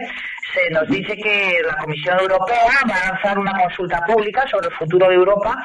se 0.54 0.70
nos 0.72 0.88
dice 0.88 1.16
que 1.16 1.62
la 1.66 1.76
Comisión 1.78 2.20
Europea 2.20 2.70
va 2.90 2.96
a 2.96 3.12
lanzar 3.12 3.40
una 3.40 3.54
consulta 3.54 4.02
pública 4.06 4.46
sobre 4.50 4.68
el 4.68 4.74
futuro 4.76 5.08
de 5.08 5.16
Europa 5.16 5.56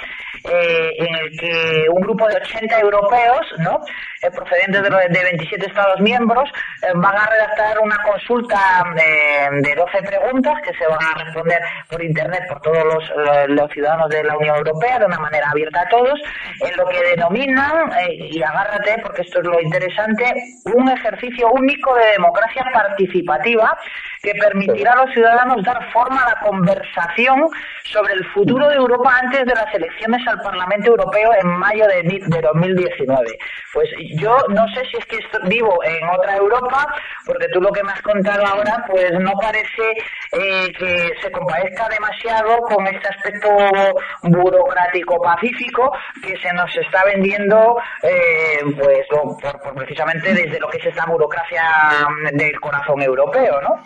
eh, 0.44 0.90
en 0.98 1.14
el 1.14 1.30
que 1.38 1.86
un 1.90 2.00
grupo 2.02 2.28
de 2.28 2.36
80 2.36 2.80
europeos, 2.80 3.46
¿no? 3.58 3.80
Eh, 4.22 4.30
procedentes 4.30 4.82
de, 4.82 4.90
de, 4.90 5.22
27 5.24 5.66
Estados 5.66 6.00
miembros, 6.00 6.48
eh, 6.82 6.92
van 6.94 7.16
a 7.16 7.26
redactar 7.26 7.78
una 7.80 7.96
consulta 8.02 8.84
de, 8.94 9.68
de, 9.68 9.74
12 9.74 10.02
preguntas 10.02 10.54
que 10.62 10.72
se 10.74 10.86
van 10.86 11.02
a 11.02 11.24
responder 11.24 11.60
por 11.90 12.02
Internet 12.02 12.42
por 12.48 12.60
todos 12.60 12.84
los, 12.84 13.04
los, 13.48 13.70
ciudadanos 13.72 14.08
de 14.08 14.22
la 14.22 14.36
Unión 14.36 14.56
Europea 14.56 14.98
de 15.00 15.06
una 15.06 15.18
manera 15.18 15.50
abierta 15.50 15.85
todos, 15.88 16.20
en 16.60 16.76
lo 16.76 16.86
que 16.86 17.02
denominan, 17.02 17.90
y 18.08 18.42
agárrate 18.42 18.96
porque 19.02 19.22
esto 19.22 19.40
es 19.40 19.46
lo 19.46 19.60
interesante, 19.60 20.32
un 20.74 20.88
ejercicio 20.88 21.50
único 21.50 21.94
de 21.94 22.12
democracia 22.12 22.64
participativa 22.72 23.76
que 24.22 24.32
permitirá 24.34 24.92
a 24.92 25.04
los 25.04 25.12
ciudadanos 25.12 25.62
dar 25.64 25.92
forma 25.92 26.22
a 26.22 26.30
la 26.30 26.40
conversación 26.40 27.48
sobre 27.84 28.14
el 28.14 28.24
futuro 28.32 28.68
de 28.68 28.76
Europa 28.76 29.18
antes 29.22 29.44
de 29.44 29.54
las 29.54 29.72
elecciones 29.74 30.26
al 30.26 30.40
Parlamento 30.40 30.90
Europeo 30.90 31.30
en 31.40 31.48
mayo 31.58 31.86
de, 31.86 32.02
de 32.02 32.40
2019. 32.40 33.38
Pues 33.72 33.88
yo 34.16 34.36
no 34.48 34.66
sé 34.74 34.82
si 34.90 34.96
es 34.96 35.06
que 35.06 35.16
vivo 35.44 35.78
en 35.84 36.08
otra 36.08 36.36
Europa, 36.36 36.86
porque 37.24 37.48
tú 37.48 37.60
lo 37.60 37.70
que 37.70 37.82
me 37.82 37.92
has 37.92 38.02
contado 38.02 38.44
ahora, 38.46 38.84
pues 38.88 39.12
no 39.20 39.32
parece 39.40 39.92
eh, 40.32 40.72
que 40.72 41.12
se 41.22 41.30
compadezca 41.30 41.88
demasiado 41.88 42.58
con 42.62 42.86
este 42.86 43.08
aspecto 43.08 43.48
burocrático 44.22 45.20
pacífico 45.20 45.92
que 46.22 46.36
se 46.38 46.52
nos 46.52 46.74
está 46.76 47.04
vendiendo, 47.04 47.76
eh, 48.02 48.60
pues 48.78 49.06
por, 49.10 49.74
precisamente 49.74 50.34
desde 50.34 50.60
lo 50.60 50.68
que 50.68 50.78
es 50.78 50.86
esta 50.86 51.06
burocracia 51.06 51.64
del 52.32 52.60
corazón 52.60 53.02
europeo, 53.02 53.60
¿no? 53.60 53.82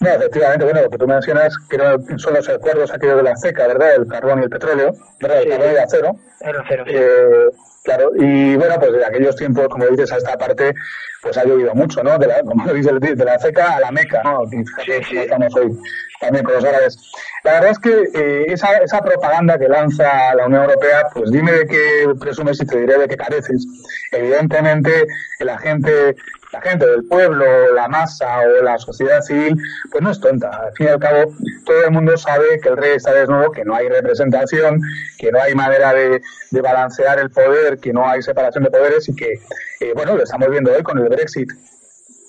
No, 0.00 0.10
efectivamente, 0.10 0.64
bueno, 0.64 0.82
lo 0.82 0.90
que 0.90 0.98
tú 0.98 1.06
mencionas 1.06 1.54
que 1.68 1.78
son 2.18 2.34
los 2.34 2.48
acuerdos 2.48 2.92
aquellos 2.92 3.16
de 3.16 3.22
la 3.22 3.36
CECA, 3.36 3.66
¿verdad? 3.66 3.94
El 3.96 4.06
carbón 4.06 4.40
y 4.40 4.44
el 4.44 4.50
petróleo, 4.50 4.92
¿verdad? 5.20 5.42
El 5.42 5.48
carbón 5.48 5.68
y 5.68 5.70
el 5.70 5.78
acero. 5.78 6.16
El 6.40 6.56
acero, 6.56 6.84
eh, 6.86 7.50
claro, 7.82 8.12
y 8.16 8.56
bueno, 8.56 8.74
pues 8.78 8.92
de 8.92 9.04
aquellos 9.04 9.36
tiempos, 9.36 9.68
como 9.68 9.86
dices, 9.86 10.12
a 10.12 10.18
esta 10.18 10.36
parte, 10.36 10.74
pues 11.22 11.36
ha 11.38 11.44
llovido 11.44 11.74
mucho, 11.74 12.02
¿no? 12.02 12.18
De 12.18 12.26
la, 12.26 12.42
como 12.42 12.64
dice 12.72 12.92
de 12.92 13.24
la 13.24 13.38
CECA 13.38 13.76
a 13.76 13.80
la 13.80 13.90
Meca, 13.90 14.22
¿no? 14.22 14.42
Sí, 14.50 14.92
sí. 15.08 15.18
estamos 15.18 15.54
hoy. 15.56 15.76
también 16.20 16.44
con 16.44 16.54
los 16.54 16.64
árabes. 16.64 16.98
La 17.42 17.52
verdad 17.54 17.70
es 17.70 17.78
que 17.78 18.02
eh, 18.14 18.44
esa, 18.48 18.76
esa 18.78 19.00
propaganda 19.02 19.58
que 19.58 19.68
lanza 19.68 20.34
la 20.34 20.46
Unión 20.46 20.64
Europea, 20.64 21.06
pues 21.12 21.30
dime 21.30 21.52
de 21.52 21.66
qué 21.66 22.08
presumes 22.20 22.60
y 22.60 22.66
te 22.66 22.80
diré 22.80 22.98
de 22.98 23.08
qué 23.08 23.16
careces. 23.16 23.66
Evidentemente, 24.12 25.06
la 25.40 25.58
gente 25.58 26.16
la 26.56 26.70
gente 26.70 26.86
del 26.86 27.04
pueblo, 27.04 27.44
la 27.74 27.86
masa 27.88 28.40
o 28.40 28.62
la 28.62 28.78
sociedad 28.78 29.20
civil, 29.20 29.56
pues 29.90 30.02
no 30.02 30.10
es 30.10 30.20
tonta. 30.20 30.48
Al 30.48 30.72
fin 30.72 30.86
y 30.86 30.90
al 30.90 30.98
cabo, 30.98 31.34
todo 31.64 31.84
el 31.84 31.90
mundo 31.90 32.16
sabe 32.16 32.60
que 32.60 32.68
el 32.70 32.76
rey 32.76 32.92
está 32.96 33.12
desnudo, 33.12 33.50
que 33.52 33.64
no 33.64 33.74
hay 33.74 33.88
representación, 33.88 34.80
que 35.18 35.30
no 35.30 35.40
hay 35.40 35.54
manera 35.54 35.92
de, 35.92 36.20
balancear 36.62 37.18
el 37.18 37.30
poder, 37.30 37.78
que 37.78 37.92
no 37.92 38.08
hay 38.08 38.22
separación 38.22 38.64
de 38.64 38.70
poderes 38.70 39.08
y 39.10 39.14
que, 39.14 39.34
eh, 39.80 39.92
bueno, 39.94 40.16
lo 40.16 40.22
estamos 40.22 40.48
viendo 40.48 40.72
hoy 40.72 40.82
con 40.82 40.98
el 40.98 41.08
Brexit, 41.10 41.50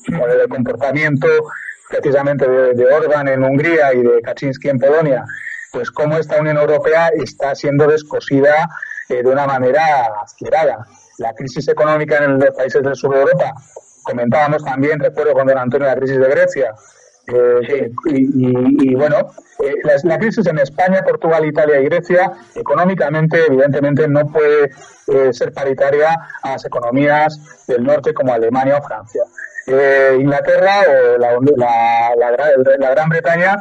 con 0.06 0.30
el 0.30 0.50
comportamiento 0.50 1.28
precisamente 1.90 2.48
de, 2.48 2.74
de 2.74 2.86
Orban 2.86 3.30
en 3.30 3.44
Hungría 3.44 3.94
y 3.94 4.02
de 4.02 4.22
Kaczynski 4.22 4.68
en 4.68 4.80
Polonia, 4.80 5.24
pues 5.72 5.90
cómo 5.90 6.18
esta 6.18 6.42
Unión 6.42 6.58
Europea 6.58 7.10
está 7.16 7.56
siendo 7.56 7.88
descosida 7.88 8.70
eh, 9.08 9.24
de 9.24 9.30
una 9.30 9.48
manera 9.48 10.10
acelerada. 10.22 10.86
La 11.20 11.34
crisis 11.34 11.68
económica 11.70 12.18
en 12.18 12.38
los 12.38 12.54
países 12.54 12.84
del 12.84 12.96
sur 12.96 13.13
de 13.13 13.22
Europa 13.22 13.54
comentábamos 14.08 14.63
también, 14.63 15.00
recuerdo 15.00 15.34
con 15.34 15.48
don 15.48 15.58
Antonio 15.58 15.88
la 15.88 15.96
crisis 15.96 16.17
de 16.17 16.30
Grecia. 16.30 16.74
Eh, 17.28 17.91
y, 18.06 18.96
bueno, 18.96 19.34
eh, 19.60 19.74
la, 20.04 20.17
crisis 20.17 20.48
en 20.48 20.60
España, 20.60 21.04
Portugal, 21.04 21.46
Italia 21.46 21.82
y 21.82 21.86
Grecia, 21.86 22.32
económicamente, 22.56 23.46
evidentemente, 23.46 24.08
no 24.08 24.28
puede 24.28 24.72
eh, 25.08 25.34
ser 25.34 25.52
paritaria 25.52 26.17
a 26.41 26.52
las 26.52 26.65
economías 26.65 27.65
del 27.67 27.84
norte 27.84 28.13
como 28.13 28.34
Alemania 28.34 28.78
o 28.78 28.82
Francia. 28.82 29.24
Inglaterra 30.17 30.76
o 30.88 31.17
la, 31.17 32.15
la, 32.15 32.89
Gran 32.91 33.10
Bretaña 33.10 33.58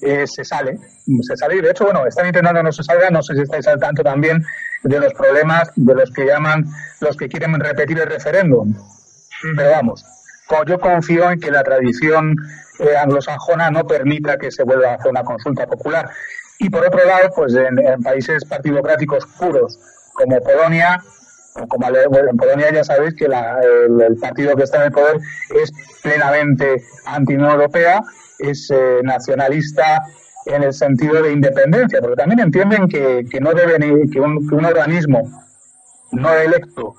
se 0.00 0.42
sale, 0.42 0.78
se 1.20 1.36
sale 1.36 1.56
y 1.56 1.60
de 1.60 1.72
hecho, 1.72 1.84
bueno, 1.84 2.06
están 2.06 2.24
intentando 2.24 2.62
no 2.62 2.72
se 2.72 2.82
salga, 2.82 3.10
no 3.10 3.22
sé 3.22 3.34
si 3.34 3.42
estáis 3.42 3.66
al 3.68 3.78
tanto 3.78 4.02
también 4.02 4.42
de 4.84 4.98
los 4.98 5.12
problemas 5.12 5.70
de 5.76 5.94
los 5.94 6.10
que 6.12 6.24
llaman 6.24 6.64
los 7.00 7.14
que 7.14 7.28
quieren 7.28 7.60
repetir 7.60 7.98
el 7.98 8.08
referéndum. 8.08 8.74
Pero 9.42 9.70
vamos, 9.70 10.04
yo 10.66 10.78
confío 10.78 11.30
en 11.30 11.40
que 11.40 11.50
la 11.50 11.62
tradición 11.62 12.36
eh, 12.78 12.96
anglosajona 12.96 13.70
no 13.70 13.86
permita 13.86 14.38
que 14.38 14.50
se 14.50 14.64
vuelva 14.64 14.90
a 14.90 14.94
hacer 14.94 15.10
una 15.10 15.24
consulta 15.24 15.66
popular. 15.66 16.10
Y 16.58 16.68
por 16.68 16.86
otro 16.86 17.04
lado, 17.04 17.30
pues 17.34 17.54
en, 17.54 17.76
países 18.02 18.44
partidocráticos 18.44 19.26
puros 19.38 19.78
como 20.12 20.40
Polonia, 20.42 21.00
como 21.68 21.88
en 21.88 22.36
Polonia 22.36 22.72
ya 22.72 22.84
sabéis 22.84 23.14
que 23.14 23.24
el, 23.24 24.16
partido 24.20 24.54
que 24.56 24.64
está 24.64 24.78
en 24.78 24.82
el 24.84 24.92
poder 24.92 25.20
es 25.62 25.72
plenamente 26.02 26.82
anti-Unión 27.06 27.60
es 28.38 28.70
eh, 28.70 29.00
nacionalista 29.02 30.02
en 30.46 30.62
el 30.62 30.72
sentido 30.72 31.22
de 31.22 31.32
independencia, 31.32 32.00
porque 32.00 32.16
también 32.16 32.40
entienden 32.40 32.88
que, 32.88 33.24
no 33.40 33.52
deben, 33.52 34.10
que 34.10 34.20
un, 34.20 34.64
organismo 34.64 35.22
no 36.12 36.34
electo 36.34 36.94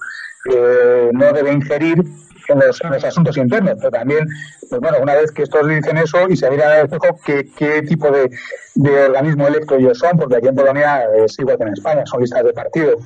eh, 0.52 1.10
no 1.14 1.34
debe 1.34 1.52
ingerir 1.52 2.04
en 2.48 2.60
los, 2.60 3.04
asuntos 3.04 3.38
internos, 3.38 3.76
pero 3.78 3.92
también, 3.92 4.28
pues 4.70 4.82
bueno, 4.82 4.98
una 5.02 5.16
vez 5.16 5.32
que 5.32 5.44
estos 5.44 5.68
dicen 5.68 5.98
eso 5.98 6.28
y 6.30 6.36
se 6.36 6.50
mira 6.50 6.72
al 6.72 6.86
espejo 6.86 7.20
qué, 7.26 7.50
qué 7.58 7.82
tipo 7.84 8.10
de, 8.12 8.30
de, 8.76 9.04
organismo 9.06 9.48
electo 9.48 9.76
ellos 9.76 9.98
son, 9.98 10.18
porque 10.18 10.38
aquí 10.38 10.48
en 10.48 10.56
Polonia 10.56 11.04
es 11.16 11.38
igual 11.40 11.58
que 11.58 11.64
en 11.64 11.74
España, 11.74 12.06
son 12.06 12.22
listas 12.22 12.44
de 12.44 12.54
partido. 12.54 12.98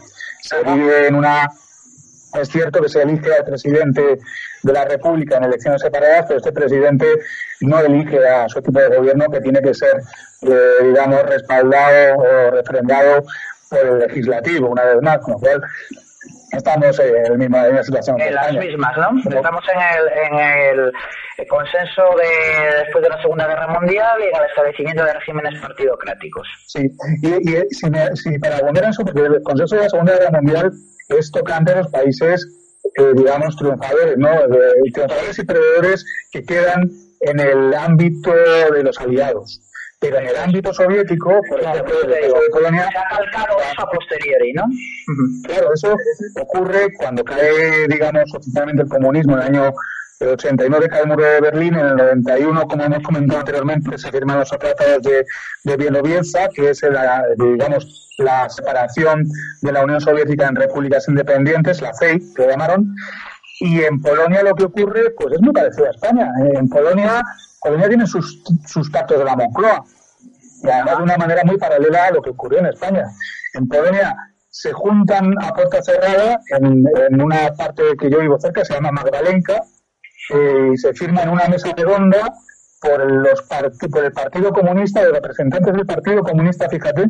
Se 0.42 0.64
vive 0.64 1.08
en 1.08 1.16
una 1.16 1.50
es 2.42 2.50
cierto 2.50 2.82
que 2.82 2.90
se 2.90 3.02
elige 3.02 3.34
al 3.34 3.46
presidente 3.46 4.20
de 4.64 4.74
la 4.74 4.86
República 4.86 5.38
en 5.38 5.46
elecciones 5.46 5.82
separadas, 5.82 6.26
pero 6.28 6.40
este 6.40 6.52
presidente 6.52 7.06
no 7.62 7.80
elige 7.80 8.28
a 8.28 8.50
su 8.50 8.60
equipo 8.60 8.80
de 8.80 8.98
gobierno 8.98 9.30
que 9.30 9.42
tiene 9.42 9.62
que 9.62 9.74
ser, 9.74 10.02
eh, 10.42 10.84
digamos, 10.84 11.24
respaldado 11.24 12.18
o 12.18 12.52
refrendado 12.52 13.24
por 13.70 13.80
el 13.80 14.00
legislativo, 14.00 14.70
una 14.70 14.84
vez 14.84 15.02
más, 15.02 15.20
con 15.20 15.34
lo 15.34 15.40
cual 15.40 15.62
estamos 16.52 17.00
en, 17.00 17.16
el 17.16 17.42
en 17.42 17.52
la 17.52 17.84
situación. 17.84 18.20
En 18.20 18.34
las 18.34 18.54
mismas, 18.54 18.98
¿no? 18.98 19.20
Estamos 19.20 19.64
en 19.74 19.82
el, 19.82 20.34
en 20.34 20.92
el 21.38 21.48
consenso 21.48 22.04
de 22.18 22.84
después 22.84 23.04
de 23.04 23.10
la 23.10 23.22
Segunda 23.22 23.48
Guerra 23.48 23.68
Mundial 23.68 24.20
y 24.22 24.36
en 24.36 24.36
el 24.36 24.50
establecimiento 24.50 25.04
de 25.04 25.14
regímenes 25.14 25.60
partidocráticos. 25.60 26.48
Sí, 26.68 26.90
y, 27.22 27.50
y 27.50 27.62
si, 27.72 27.88
si, 28.16 28.40
para 28.40 28.62
volver 28.62 28.86
a 28.86 28.90
eso, 28.90 29.04
porque 29.04 29.22
el 29.22 29.42
consenso 29.44 29.76
de 29.76 29.82
la 29.84 29.90
Segunda 29.90 30.14
Guerra 30.14 30.32
Mundial 30.32 30.72
es 31.10 31.32
tocante 31.32 31.76
los 31.76 31.88
países, 31.90 32.48
eh, 32.98 33.14
digamos, 33.16 33.56
triunfadores, 33.58 34.18
¿no? 34.18 34.48
De, 34.48 34.92
triunfadores 34.94 35.40
y 35.40 35.46
perdedores 35.46 36.06
que 36.32 36.44
quedan 36.44 36.90
en 37.22 37.40
el 37.40 37.74
ámbito 37.74 38.32
de 38.32 38.84
los 38.84 39.00
aliados 39.00 39.65
pero 40.00 40.20
en 40.20 40.28
el 40.28 40.38
ámbito 40.38 40.74
soviético, 40.74 41.42
por 41.50 41.62
ejemplo, 41.62 42.02
de 42.02 42.32
Polonia, 42.52 42.90
se 42.92 42.98
ha 42.98 43.18
calcado 43.18 43.58
eso 43.60 43.82
a 43.82 43.90
posteriori, 43.90 44.54
¿no? 44.54 44.64
Claro, 45.44 45.74
eso 45.74 45.96
ocurre 46.42 46.94
cuando 46.98 47.24
cae, 47.24 47.88
digamos, 47.88 48.24
oficialmente 48.36 48.84
el 48.84 48.90
comunismo 48.90 49.34
en 49.34 49.42
el 49.42 49.48
año 49.48 49.74
89 50.22 50.88
cae 50.90 51.02
el 51.02 51.08
muro 51.08 51.24
de 51.24 51.42
Berlín, 51.42 51.76
en 51.76 51.88
el 51.88 51.96
91, 51.96 52.68
como 52.68 52.84
hemos 52.84 53.04
comentado 53.04 53.40
anteriormente, 53.40 53.98
se 53.98 54.12
firman 54.12 54.40
los 54.40 54.50
tratados 54.50 55.04
de, 55.04 55.26
de 55.64 55.78
Bielorrusia, 55.78 56.50
que 56.54 56.70
es 56.70 56.82
la, 56.84 57.24
digamos, 57.38 58.14
la 58.18 58.50
separación 58.50 59.26
de 59.62 59.72
la 59.72 59.84
Unión 59.84 60.00
Soviética 60.00 60.48
en 60.48 60.56
repúblicas 60.56 61.08
independientes, 61.08 61.82
la 61.82 61.94
CEI, 61.94 62.22
que 62.34 62.48
llamaron, 62.48 62.96
y 63.60 63.82
en 63.84 64.02
Polonia 64.02 64.44
lo 64.44 64.54
que 64.54 64.66
ocurre, 64.66 65.12
pues 65.18 65.34
es 65.34 65.42
muy 65.42 65.54
parecido 65.54 65.88
a 65.88 65.92
España. 65.92 66.30
En 66.54 66.68
Polonia 66.68 67.24
Polonia 67.66 67.88
tiene 67.88 68.06
sus, 68.06 68.44
sus 68.68 68.92
pactos 68.92 69.18
de 69.18 69.26
la 69.26 69.36
Moncloa, 69.36 69.84
y 70.62 70.70
además 70.70 70.98
de 70.98 71.04
una 71.04 71.18
manera 71.18 71.44
muy 71.44 71.58
paralela 71.58 72.06
a 72.06 72.12
lo 72.12 72.22
que 72.22 72.30
ocurrió 72.30 72.60
en 72.60 72.68
España. 72.68 73.04
En 73.56 73.68
Polonia 73.68 74.16
se 74.52 74.72
juntan 74.72 75.34
a 75.42 75.52
puerta 75.52 75.82
cerrada 75.82 76.40
en, 76.50 76.86
una 77.20 77.52
parte 77.56 77.82
que 78.00 78.12
yo 78.12 78.20
vivo 78.20 78.40
cerca, 78.40 78.64
se 78.64 78.76
llama 78.76 78.92
Magdalenka, 78.92 79.64
eh, 80.30 80.70
y 80.74 80.78
se 80.78 80.94
firma 80.94 81.24
en 81.24 81.30
una 81.30 81.48
mesa 81.48 81.74
redonda 81.76 82.32
por, 82.82 83.12
los 83.12 83.42
por 83.42 84.06
el 84.06 84.14
Partido 84.14 84.54
Comunista, 84.54 85.04
de 85.04 85.12
representantes 85.12 85.74
del 85.74 85.88
Partido 85.88 86.22
Comunista, 86.22 86.70
fíjate, 86.70 87.10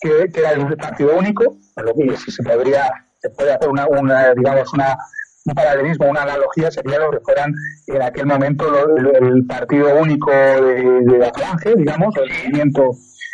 que, 0.00 0.30
era 0.40 0.52
el 0.52 0.74
partido 0.78 1.18
único, 1.18 1.58
que 1.94 2.16
se 2.16 2.42
podría, 2.42 2.90
se 3.18 3.28
puede 3.28 3.52
hacer 3.52 3.68
una, 3.68 3.86
una 3.88 4.32
digamos, 4.32 4.72
una 4.72 4.96
un 5.44 5.54
paralelismo, 5.54 6.08
una 6.08 6.22
analogía 6.22 6.70
sería 6.70 6.98
lo 6.98 7.10
que 7.10 7.20
fueran 7.20 7.52
en 7.86 8.02
aquel 8.02 8.26
momento 8.26 8.64
el 8.96 9.44
partido 9.46 9.96
único 9.96 10.30
de, 10.30 11.18
la 11.18 11.32
Falange, 11.32 11.74
digamos, 11.76 12.14
el 12.16 12.30
movimiento 12.30 12.90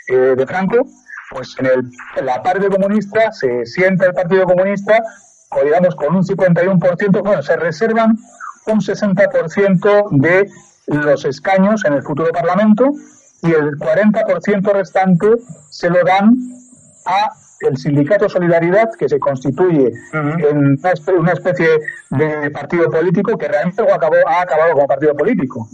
eh, 0.09 0.35
de 0.37 0.47
Franco, 0.47 0.87
pues 1.31 1.55
en, 1.59 1.67
el, 1.67 2.25
la 2.25 2.43
parte 2.43 2.69
comunista 2.69 3.31
se 3.33 3.67
sienta 3.67 4.07
el 4.07 4.15
Partido 4.15 4.45
Comunista, 4.45 5.03
o 5.51 5.65
digamos 5.65 5.95
con 5.95 6.17
un 6.17 6.23
51%, 6.23 7.23
bueno, 7.23 7.43
se 7.43 7.57
reservan 7.57 8.17
un 8.67 8.81
60% 8.81 10.09
de 10.11 10.49
los 10.87 11.25
escaños 11.25 11.85
en 11.85 11.95
el 11.95 12.03
futuro 12.03 12.33
Parlamento 12.33 12.93
y 13.43 13.53
el 13.53 13.79
40% 13.79 14.73
restante 14.73 15.29
se 15.71 15.91
lo 15.91 16.03
dan 16.05 16.35
a 17.07 17.31
el 17.61 17.77
sindicato 17.77 18.29
Solidaridad, 18.29 18.91
que 18.99 19.09
se 19.09 19.19
constituye 19.19 19.93
en 20.13 20.79
una 21.17 21.33
especie 21.33 21.69
de 22.11 22.51
partido 22.51 22.91
político 22.91 23.37
que 23.37 23.49
realmente 23.49 23.83
acabó, 23.83 24.17
ha 24.27 24.43
acabado 24.43 24.73
como 24.75 24.87
partido 24.87 25.15
político, 25.17 25.69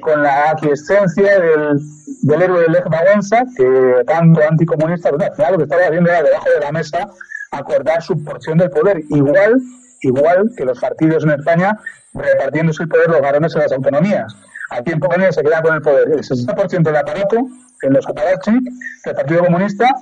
con 0.00 0.22
la 0.22 0.50
aquiescencia 0.50 1.40
del, 1.40 1.78
del 2.22 2.42
héroe 2.42 2.62
de 2.62 2.68
Lech 2.68 2.86
Walesa, 2.90 3.44
que 3.56 4.04
tanto 4.06 4.40
anticomunista, 4.48 5.10
pues, 5.10 5.50
lo 5.50 5.56
que 5.58 5.64
estaba 5.64 5.82
haciendo 5.82 6.10
era 6.10 6.22
debajo 6.22 6.46
de 6.54 6.60
la 6.60 6.72
mesa 6.72 7.08
acordar 7.50 8.02
su 8.02 8.22
porción 8.24 8.58
del 8.58 8.70
poder, 8.70 9.00
igual, 9.08 9.60
igual 10.02 10.50
que 10.56 10.64
los 10.64 10.78
partidos 10.78 11.24
en 11.24 11.30
España 11.30 11.78
repartiéndose 12.14 12.82
el 12.82 12.88
poder 12.88 13.08
los 13.08 13.20
varones 13.20 13.54
en 13.54 13.62
las 13.62 13.72
autonomías. 13.72 14.34
Aquí 14.70 14.92
en 14.92 15.00
Polonia 15.00 15.32
se 15.32 15.42
queda 15.42 15.62
con 15.62 15.74
el 15.74 15.82
poder 15.82 16.08
el 16.10 16.20
60% 16.20 16.82
del 16.82 16.96
aparato 16.96 17.48
en 17.82 17.92
los 17.92 18.06
Kopalachnik, 18.06 18.64
del 19.04 19.14
Partido 19.14 19.44
Comunista, 19.44 19.94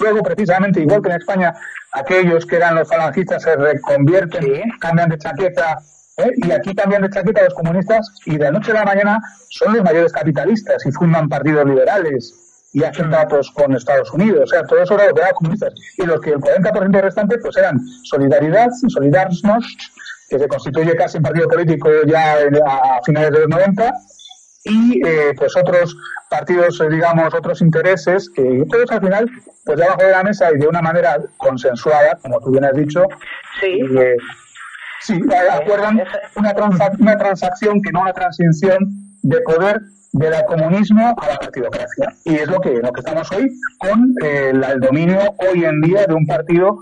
Luego, 0.00 0.22
precisamente, 0.22 0.80
igual 0.80 1.02
que 1.02 1.10
en 1.10 1.16
España, 1.16 1.54
aquellos 1.92 2.46
que 2.46 2.56
eran 2.56 2.74
los 2.74 2.88
falangistas 2.88 3.42
se 3.42 3.54
reconvierten, 3.54 4.70
cambian 4.80 5.10
de 5.10 5.18
chaqueta, 5.18 5.78
¿eh? 6.16 6.32
y 6.36 6.50
aquí 6.50 6.74
cambian 6.74 7.02
de 7.02 7.10
chaqueta 7.10 7.44
los 7.44 7.54
comunistas, 7.54 8.10
y 8.24 8.38
de 8.38 8.44
la 8.44 8.52
noche 8.52 8.70
a 8.72 8.74
la 8.74 8.84
mañana 8.84 9.20
son 9.50 9.74
los 9.74 9.84
mayores 9.84 10.12
capitalistas 10.12 10.84
y 10.86 10.92
fundan 10.92 11.28
partidos 11.28 11.66
liberales 11.66 12.34
y 12.72 12.84
hacen 12.84 13.08
mm. 13.08 13.10
datos 13.10 13.50
con 13.50 13.74
Estados 13.74 14.12
Unidos. 14.12 14.44
O 14.44 14.46
sea, 14.46 14.62
todo 14.64 14.82
eso 14.82 14.94
era 14.94 15.08
lo 15.08 15.14
que 15.14 15.20
eran 15.20 15.34
comunistas. 15.34 15.74
Y 15.98 16.06
los 16.06 16.20
que 16.20 16.30
el 16.30 16.38
40% 16.38 17.00
restante 17.00 17.38
pues 17.38 17.56
eran 17.56 17.80
Solidaridad, 18.04 18.68
Solidarność, 18.88 19.92
que 20.28 20.38
se 20.38 20.48
constituye 20.48 20.94
casi 20.94 21.18
un 21.18 21.24
partido 21.24 21.48
político 21.48 21.90
ya 22.06 22.34
a 22.34 23.00
finales 23.04 23.32
de 23.32 23.40
los 23.40 23.48
90, 23.48 23.92
y 24.64 25.06
eh, 25.06 25.32
pues 25.36 25.56
otros 25.56 25.96
partidos, 26.28 26.80
eh, 26.80 26.88
digamos, 26.88 27.32
otros 27.34 27.60
intereses, 27.60 28.30
que 28.30 28.64
todos 28.70 28.90
al 28.90 29.00
final, 29.00 29.30
pues 29.64 29.78
debajo 29.78 30.02
de 30.02 30.10
la 30.10 30.22
mesa 30.22 30.50
y 30.54 30.58
de 30.58 30.68
una 30.68 30.82
manera 30.82 31.18
consensuada, 31.36 32.18
como 32.22 32.40
tú 32.40 32.50
bien 32.50 32.64
has 32.64 32.74
dicho, 32.74 33.04
sí, 33.60 33.80
eh, 33.98 34.16
sí 35.00 35.20
acuerdan 35.50 36.02
una, 36.36 36.54
una 36.98 37.16
transacción 37.16 37.80
que 37.82 37.90
no 37.90 38.02
una 38.02 38.12
transición 38.12 38.78
de 39.22 39.40
poder 39.40 39.80
de 40.12 40.30
la 40.30 40.44
comunismo 40.44 41.14
a 41.16 41.28
la 41.28 41.38
partidocracia. 41.38 42.14
Y 42.24 42.34
es 42.36 42.48
lo 42.48 42.60
que, 42.60 42.70
lo 42.70 42.92
que 42.92 43.00
estamos 43.00 43.30
hoy 43.32 43.48
con 43.78 44.14
eh, 44.22 44.50
el 44.52 44.80
dominio 44.80 45.18
hoy 45.38 45.64
en 45.64 45.80
día 45.82 46.06
de 46.06 46.14
un 46.14 46.26
partido 46.26 46.78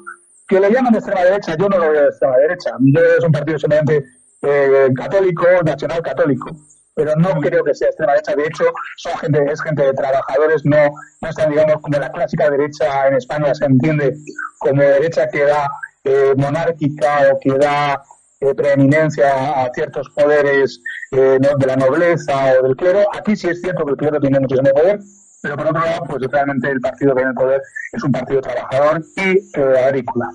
que 0.47 0.61
le 0.61 0.71
llaman 0.71 0.93
de 0.93 0.99
extrema 0.99 1.25
derecha. 1.25 1.57
Yo 1.59 1.69
no 1.69 1.79
lo 1.79 1.91
veo 1.91 2.03
de 2.03 2.09
extrema 2.09 2.37
derecha. 2.38 2.71
Yo 2.81 3.01
es 3.01 3.25
un 3.25 3.33
partido 3.33 3.59
simplemente 3.59 4.05
eh, 4.43 4.88
católico, 4.97 5.47
nacional 5.64 6.03
católico. 6.03 6.57
Pero 6.99 7.15
no 7.15 7.41
creo 7.41 7.63
que 7.63 7.77
sea 7.77 7.89
extrema 7.91 8.15
derecha. 8.15 8.35
De 8.35 8.43
hecho, 8.43 8.65
son 8.97 9.17
gente, 9.19 9.45
es 9.53 9.63
gente 9.63 9.85
de 9.85 9.93
trabajadores, 9.93 10.65
no, 10.65 10.91
no 11.21 11.29
están, 11.29 11.51
digamos, 11.51 11.81
como 11.81 11.97
la 11.97 12.11
clásica 12.11 12.51
derecha 12.51 13.07
en 13.07 13.15
España 13.15 13.55
se 13.55 13.67
entiende 13.67 14.17
como 14.59 14.83
derecha 14.83 15.29
que 15.29 15.45
da 15.45 15.71
eh, 16.03 16.35
monárquica 16.37 17.31
o 17.33 17.39
que 17.39 17.53
da 17.57 18.03
eh, 18.41 18.53
preeminencia 18.53 19.63
a 19.63 19.71
ciertos 19.73 20.09
poderes 20.11 20.81
eh, 21.13 21.39
de 21.41 21.67
la 21.67 21.77
nobleza 21.77 22.55
o 22.59 22.65
del 22.65 22.75
clero. 22.75 23.07
Aquí 23.17 23.37
sí 23.37 23.47
es 23.47 23.61
cierto 23.61 23.85
que 23.85 23.93
el 23.93 23.97
clero 23.97 24.19
tiene 24.19 24.41
muchísimo 24.41 24.69
poder, 24.71 24.99
pero 25.41 25.57
por 25.57 25.69
otro 25.69 25.81
lado, 25.81 26.03
pues 26.05 26.23
realmente 26.33 26.69
el 26.69 26.81
partido 26.81 27.15
que 27.15 27.21
tiene 27.21 27.31
el 27.31 27.37
poder 27.37 27.63
es 27.93 28.03
un 28.03 28.11
partido 28.11 28.41
trabajador 28.41 29.05
y 29.15 29.39
eh, 29.57 29.85
agrícola. 29.87 30.27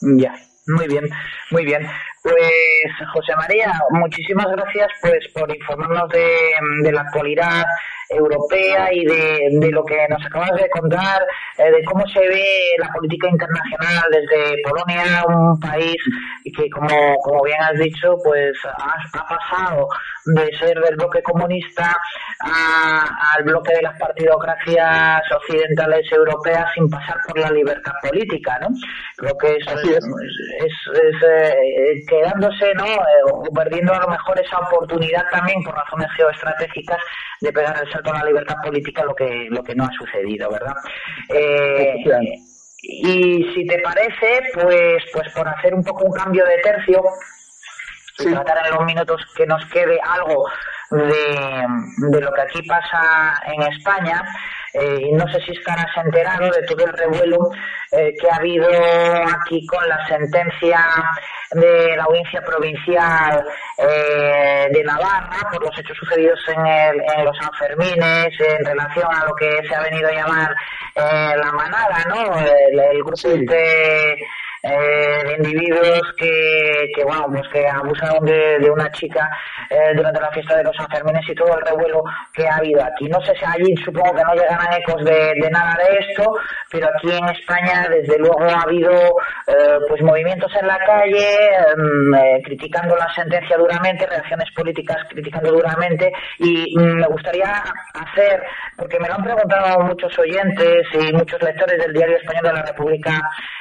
Ya, 0.00 0.34
muy 0.66 0.88
bien, 0.88 1.08
muy 1.52 1.64
bien. 1.64 1.86
Pues 2.28 3.08
José 3.14 3.34
María, 3.36 3.72
muchísimas 3.90 4.46
gracias 4.50 4.88
pues 5.00 5.28
por 5.32 5.54
informarnos 5.54 6.08
de, 6.10 6.26
de 6.82 6.92
la 6.92 7.00
actualidad 7.00 7.64
europea 8.10 8.92
y 8.92 9.04
de, 9.04 9.48
de, 9.60 9.70
lo 9.70 9.84
que 9.84 9.96
nos 10.08 10.24
acabas 10.24 10.52
de 10.52 10.68
contar, 10.70 11.22
eh, 11.58 11.70
de 11.70 11.84
cómo 11.84 12.06
se 12.08 12.20
ve 12.20 12.44
la 12.78 12.88
política 12.92 13.28
internacional 13.28 14.04
desde 14.10 14.62
Polonia, 14.62 15.24
un 15.28 15.58
país 15.60 15.96
que, 16.44 16.70
como, 16.70 17.16
como 17.22 17.42
bien 17.42 17.60
has 17.60 17.78
dicho, 17.78 18.16
pues 18.24 18.52
ha, 18.64 19.18
ha 19.18 19.28
pasado 19.28 19.88
de 20.26 20.50
ser 20.58 20.78
del 20.80 20.96
bloque 20.96 21.22
comunista 21.22 21.96
a, 22.40 23.34
al 23.36 23.44
bloque 23.44 23.74
de 23.74 23.82
las 23.82 23.98
partidocracias 23.98 25.22
occidentales 25.34 26.10
europeas 26.12 26.66
sin 26.74 26.88
pasar 26.88 27.16
por 27.26 27.38
la 27.38 27.50
libertad 27.50 27.92
política, 28.02 28.58
¿no? 28.60 28.68
Creo 29.16 29.36
que 29.38 29.56
es. 29.56 29.66
es, 29.84 30.04
es 30.64 31.22
eh, 31.28 32.04
quedándose, 32.08 32.74
¿no? 32.74 32.86
Eh, 32.86 33.22
o 33.32 33.52
perdiendo 33.52 33.94
a 33.94 34.00
lo 34.00 34.08
mejor 34.08 34.38
esa 34.40 34.58
oportunidad 34.58 35.24
también 35.30 35.62
por 35.62 35.74
razones 35.74 36.08
geoestratégicas 36.16 36.98
de 37.40 37.52
pegar 37.52 37.76
el 37.82 37.92
salto 37.98 38.14
a 38.14 38.18
la 38.18 38.24
libertad 38.24 38.56
política, 38.62 39.04
lo 39.04 39.14
que, 39.14 39.48
lo 39.50 39.62
que 39.62 39.74
no 39.74 39.84
ha 39.84 39.90
sucedido, 39.92 40.50
¿verdad? 40.50 40.74
Eh, 41.28 41.96
y 42.82 43.52
si 43.54 43.66
te 43.66 43.78
parece, 43.80 44.50
pues, 44.54 45.02
pues 45.12 45.32
por 45.34 45.48
hacer 45.48 45.74
un 45.74 45.82
poco 45.82 46.04
un 46.04 46.12
cambio 46.12 46.44
de 46.44 46.58
tercio, 46.58 47.02
sí. 48.16 48.30
tratar 48.30 48.66
en 48.66 48.74
los 48.74 48.84
minutos 48.84 49.20
que 49.36 49.46
nos 49.46 49.64
quede 49.66 49.98
algo 50.02 50.48
de, 50.90 51.66
de 52.10 52.20
lo 52.20 52.32
que 52.32 52.40
aquí 52.40 52.62
pasa 52.62 53.34
en 53.46 53.62
España. 53.62 54.22
Eh, 54.80 55.10
no 55.12 55.26
sé 55.32 55.40
si 55.40 55.52
estarás 55.52 55.86
enterado 55.96 56.50
de 56.50 56.62
todo 56.62 56.84
el 56.84 56.92
revuelo 56.92 57.50
eh, 57.92 58.14
que 58.20 58.30
ha 58.30 58.36
habido 58.36 58.68
aquí 58.68 59.66
con 59.66 59.88
la 59.88 60.06
sentencia 60.06 60.78
de 61.52 61.96
la 61.96 62.04
audiencia 62.04 62.42
provincial 62.42 63.44
eh, 63.78 64.68
de 64.70 64.84
Navarra 64.84 65.48
por 65.50 65.64
los 65.64 65.78
hechos 65.78 65.96
sucedidos 65.96 66.38
en, 66.48 66.66
el, 66.66 67.02
en 67.16 67.24
los 67.24 67.36
Sanfermines 67.38 68.40
en 68.40 68.64
relación 68.64 69.06
a 69.10 69.24
lo 69.24 69.34
que 69.34 69.60
se 69.66 69.74
ha 69.74 69.82
venido 69.82 70.08
a 70.08 70.12
llamar 70.12 70.54
eh, 70.94 71.34
la 71.36 71.52
manada, 71.52 72.04
¿no? 72.08 72.38
El, 72.38 72.78
el 72.78 72.98
grupo 72.98 73.16
sí. 73.16 73.46
de 73.46 74.16
eh, 74.62 75.22
de 75.24 75.34
individuos 75.36 76.02
que, 76.16 76.90
que, 76.94 77.04
bueno, 77.04 77.26
pues 77.32 77.48
que 77.52 77.66
abusaron 77.66 78.24
de, 78.24 78.58
de 78.58 78.70
una 78.70 78.90
chica 78.90 79.28
eh, 79.70 79.92
durante 79.94 80.20
la 80.20 80.30
fiesta 80.30 80.56
de 80.56 80.64
los 80.64 80.76
Sanfermines 80.76 81.28
y 81.28 81.34
todo 81.34 81.56
el 81.56 81.64
revuelo 81.64 82.02
que 82.32 82.46
ha 82.46 82.56
habido 82.56 82.82
aquí. 82.82 83.08
No 83.08 83.20
sé 83.22 83.34
si 83.36 83.44
allí 83.44 83.74
supongo 83.84 84.14
que 84.14 84.24
no 84.24 84.34
llegarán 84.34 84.72
ecos 84.72 85.04
de, 85.04 85.34
de 85.40 85.50
nada 85.50 85.76
de 85.78 85.98
esto, 85.98 86.32
pero 86.70 86.88
aquí 86.88 87.10
en 87.10 87.28
España 87.28 87.86
desde 87.88 88.18
luego 88.18 88.42
ha 88.42 88.62
habido 88.62 88.92
eh, 88.92 89.78
pues 89.88 90.02
movimientos 90.02 90.50
en 90.60 90.66
la 90.66 90.78
calle 90.78 91.18
eh, 91.18 92.42
criticando 92.44 92.96
la 92.96 93.08
sentencia 93.14 93.56
duramente, 93.56 94.06
reacciones 94.06 94.50
políticas 94.54 94.96
criticando 95.08 95.52
duramente 95.52 96.12
y 96.38 96.76
mm, 96.76 97.00
me 97.00 97.06
gustaría 97.06 97.62
hacer, 97.94 98.42
porque 98.76 98.98
me 98.98 99.08
lo 99.08 99.14
han 99.14 99.24
preguntado 99.24 99.80
muchos 99.84 100.18
oyentes 100.18 100.86
y 100.94 101.12
muchos 101.12 101.42
lectores 101.42 101.78
del 101.78 101.92
Diario 101.92 102.16
Español 102.16 102.42
de 102.44 102.52
la 102.52 102.62
República 102.62 103.20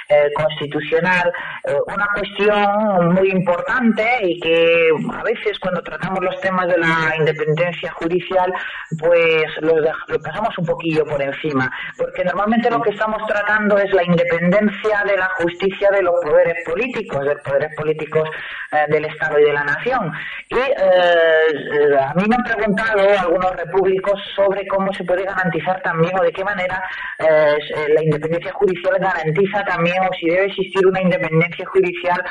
eh, 0.09 0.31
Constitucional, 0.33 0.86
eh, 0.95 1.73
una 1.87 2.07
cuestión 2.13 3.13
muy 3.13 3.29
importante 3.31 4.03
y 4.23 4.39
que 4.39 4.89
a 5.13 5.23
veces 5.23 5.59
cuando 5.59 5.81
tratamos 5.81 6.23
los 6.23 6.39
temas 6.41 6.67
de 6.67 6.77
la 6.77 7.15
independencia 7.17 7.91
judicial, 7.93 8.53
pues 8.99 9.45
lo, 9.61 9.75
lo 9.79 10.19
pasamos 10.21 10.57
un 10.57 10.65
poquillo 10.65 11.05
por 11.05 11.21
encima, 11.21 11.71
porque 11.97 12.23
normalmente 12.23 12.69
lo 12.69 12.81
que 12.81 12.91
estamos 12.91 13.21
tratando 13.27 13.77
es 13.77 13.91
la 13.93 14.03
independencia 14.03 15.03
de 15.05 15.17
la 15.17 15.29
justicia 15.39 15.89
de 15.91 16.01
los 16.01 16.15
poderes 16.23 16.55
políticos, 16.65 17.19
de 17.21 17.33
los 17.33 17.43
poderes 17.43 17.75
políticos 17.75 18.29
eh, 18.71 18.85
del 18.89 19.05
Estado 19.05 19.39
y 19.39 19.43
de 19.43 19.53
la 19.53 19.63
nación. 19.63 20.11
Y 20.49 20.55
eh, 20.55 21.97
a 21.99 22.13
mí 22.13 22.23
me 22.27 22.35
han 22.35 22.43
preguntado 22.43 23.01
algunos 23.19 23.55
repúblicos 23.55 24.19
sobre 24.35 24.65
cómo 24.67 24.93
se 24.93 25.03
puede 25.03 25.23
garantizar 25.23 25.81
también 25.81 26.17
o 26.17 26.23
de 26.23 26.31
qué 26.31 26.43
manera 26.43 26.81
la 27.19 28.03
independencia 28.03 28.53
judicial 28.53 28.77
garantiza 28.99 29.63
también 29.65 29.97
o 30.03 30.13
si 30.19 30.27
debe 30.27 30.45
existir 30.45 30.76
una 30.85 31.01
independencia 31.01 31.65
judicial 31.65 32.21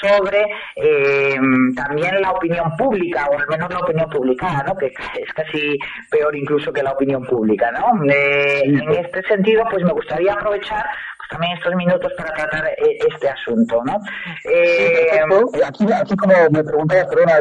sobre 0.00 0.46
eh, 0.76 1.36
también 1.74 2.20
la 2.20 2.32
opinión 2.32 2.76
pública, 2.76 3.26
o 3.30 3.38
al 3.38 3.48
menos 3.48 3.70
la 3.72 3.80
opinión 3.80 4.08
publicada, 4.08 4.62
¿no? 4.64 4.76
que 4.76 4.86
es 4.86 5.32
casi 5.34 5.78
peor 6.10 6.36
incluso 6.36 6.72
que 6.72 6.82
la 6.82 6.92
opinión 6.92 7.24
pública. 7.24 7.70
¿no? 7.72 8.04
Eh, 8.10 8.62
en 8.64 8.92
este 8.92 9.22
sentido, 9.22 9.64
pues 9.70 9.84
me 9.84 9.92
gustaría 9.92 10.32
aprovechar 10.32 10.84
pues, 11.16 11.17
también 11.30 11.56
estos 11.56 11.74
minutos 11.74 12.12
para 12.16 12.32
tratar 12.32 12.66
eh, 12.66 12.98
este 13.08 13.28
asunto. 13.28 13.82
¿no? 13.84 14.00
Eh, 14.44 15.20
aquí, 15.64 15.86
aquí, 15.92 16.16
como 16.16 16.34
me 16.50 16.64
preguntabas, 16.64 17.06
perdona, 17.06 17.34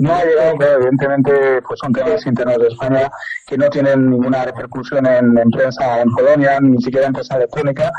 no 0.00 0.14
ha 0.14 0.24
llegado, 0.24 0.56
claro, 0.56 0.74
evidentemente, 0.76 1.62
pues 1.62 1.80
son 1.80 1.92
temas 1.92 2.26
internos 2.26 2.58
de 2.58 2.68
España 2.68 3.10
que 3.46 3.56
no 3.56 3.68
tienen 3.70 4.10
ninguna 4.10 4.44
repercusión 4.44 5.06
en, 5.06 5.38
en 5.38 5.50
prensa 5.50 6.02
en 6.02 6.10
Polonia, 6.10 6.58
ni 6.60 6.80
siquiera 6.82 7.06
en 7.06 7.12
prensa 7.12 7.36
electrónica. 7.36 7.90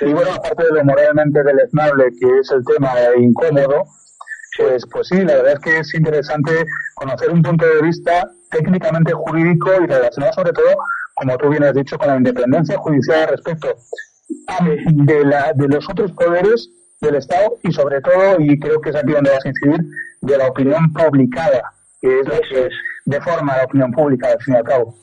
Y 0.00 0.12
bueno, 0.12 0.32
aparte 0.32 0.64
de 0.64 0.72
lo 0.72 0.84
moralmente 0.84 1.42
deleznable 1.42 2.04
que 2.18 2.38
es 2.40 2.50
el 2.50 2.64
tema 2.64 2.92
e 2.98 3.20
incómodo, 3.20 3.84
pues, 4.56 4.84
pues 4.90 5.08
sí, 5.08 5.22
la 5.22 5.36
verdad 5.36 5.52
es 5.54 5.60
que 5.60 5.78
es 5.78 5.94
interesante 5.94 6.52
conocer 6.94 7.30
un 7.30 7.42
punto 7.42 7.66
de 7.66 7.82
vista 7.82 8.28
técnicamente 8.50 9.12
jurídico 9.12 9.70
y 9.82 9.86
relacionado 9.86 10.32
sobre 10.32 10.52
todo, 10.52 10.74
como 11.14 11.36
tú 11.38 11.48
bien 11.50 11.64
has 11.64 11.74
dicho, 11.74 11.98
con 11.98 12.08
la 12.08 12.16
independencia 12.16 12.76
judicial 12.78 13.28
respecto 13.28 13.76
de, 14.86 15.24
la, 15.24 15.52
de 15.54 15.68
los 15.68 15.88
otros 15.88 16.12
poderes 16.12 16.70
del 17.00 17.16
Estado 17.16 17.56
y 17.62 17.72
sobre 17.72 18.00
todo, 18.00 18.36
y 18.38 18.58
creo 18.58 18.80
que 18.80 18.90
es 18.90 18.96
aquí 18.96 19.12
donde 19.12 19.30
vas 19.30 19.44
a 19.44 19.48
incidir, 19.48 19.80
de 20.20 20.38
la 20.38 20.48
opinión 20.48 20.92
publicada, 20.92 21.72
que 22.00 22.20
es 22.20 22.28
la 22.28 22.40
que 22.40 22.68
deforma 23.06 23.56
la 23.56 23.64
opinión 23.64 23.92
pública 23.92 24.28
al 24.28 24.42
fin 24.42 24.54
y 24.54 24.56
al 24.58 24.64
cabo. 24.64 24.94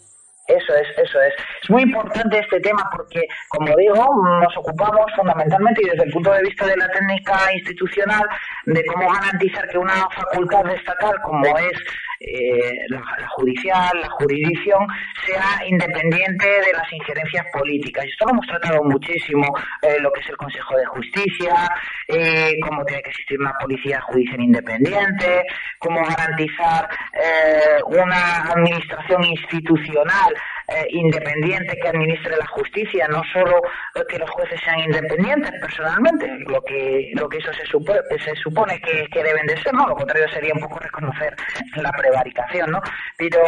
Eso 0.48 0.74
es, 0.76 0.88
eso 0.98 1.22
es. 1.22 1.34
Es 1.62 1.70
muy 1.70 1.82
importante 1.84 2.40
este 2.40 2.62
tema 2.62 2.90
porque, 2.96 3.22
como 3.50 3.76
digo, 3.76 4.08
nos 4.40 4.56
ocupamos 4.58 5.06
fundamentalmente 5.18 5.82
y 5.84 5.90
desde 5.90 6.06
el 6.06 6.12
punto 6.12 6.32
de 6.32 6.42
vista 6.44 6.66
de 6.66 6.78
la 6.78 6.90
técnica 6.90 7.54
institucional 7.54 8.24
de 8.66 8.86
cómo 8.86 9.12
garantizar 9.12 9.68
que 9.68 9.78
una 9.78 10.08
facultad 10.16 10.70
estatal 10.72 11.16
como 11.24 11.46
es 11.58 11.78
eh, 12.20 12.86
la, 12.90 13.02
judicial, 13.30 13.92
la 14.02 14.10
jurisdicción, 14.10 14.88
sea 15.26 15.66
independiente 15.68 16.46
de 16.46 16.74
las 16.74 16.92
injerencias 16.92 17.46
políticas. 17.54 18.06
Y 18.06 18.10
esto 18.10 18.26
lo 18.26 18.32
hemos 18.32 18.48
tratado 18.48 18.84
muchísimo, 18.84 19.48
eh, 19.82 19.98
lo 20.00 20.12
que 20.12 20.22
es 20.22 20.30
el 20.30 20.38
Consejo 20.38 20.78
de 20.78 20.86
Justicia, 20.86 21.70
eh, 22.08 22.54
cómo 22.62 22.84
tiene 22.86 23.02
que 23.04 23.10
existir 23.10 23.40
una 23.40 23.54
policía 23.60 24.02
judicial 24.02 24.42
independiente, 24.42 25.44
cómo 25.80 26.04
garantizar 26.04 26.88
eh, 27.14 27.80
una 27.86 28.44
administración 28.52 29.24
institucional 29.24 30.34
eh, 30.68 30.86
independiente 30.90 31.78
que 31.82 31.88
administre 31.88 32.36
la 32.38 32.46
justicia, 32.48 33.08
no 33.08 33.22
solo 33.32 33.62
que 34.10 34.18
los 34.18 34.30
jueces 34.30 34.60
sean 34.64 34.80
independientes 34.80 35.52
personalmente, 35.62 36.28
lo 36.48 36.62
que 36.62 37.12
lo 37.14 37.30
que 37.30 37.38
eso 37.38 37.54
se 37.54 37.66
supone, 37.66 38.00
se 38.24 38.36
supone 38.36 38.80
que, 38.82 39.08
deben 39.24 39.46
de 39.48 39.58
ser, 39.62 39.74
no, 39.74 39.88
lo 39.88 39.96
contrario 39.96 40.28
sería 40.30 40.54
un 40.54 40.60
poco 40.60 40.80
reconocer 40.80 41.36
la 41.76 41.92
prevaricación, 41.92 42.72
¿no? 42.72 42.82
Pero 43.18 43.40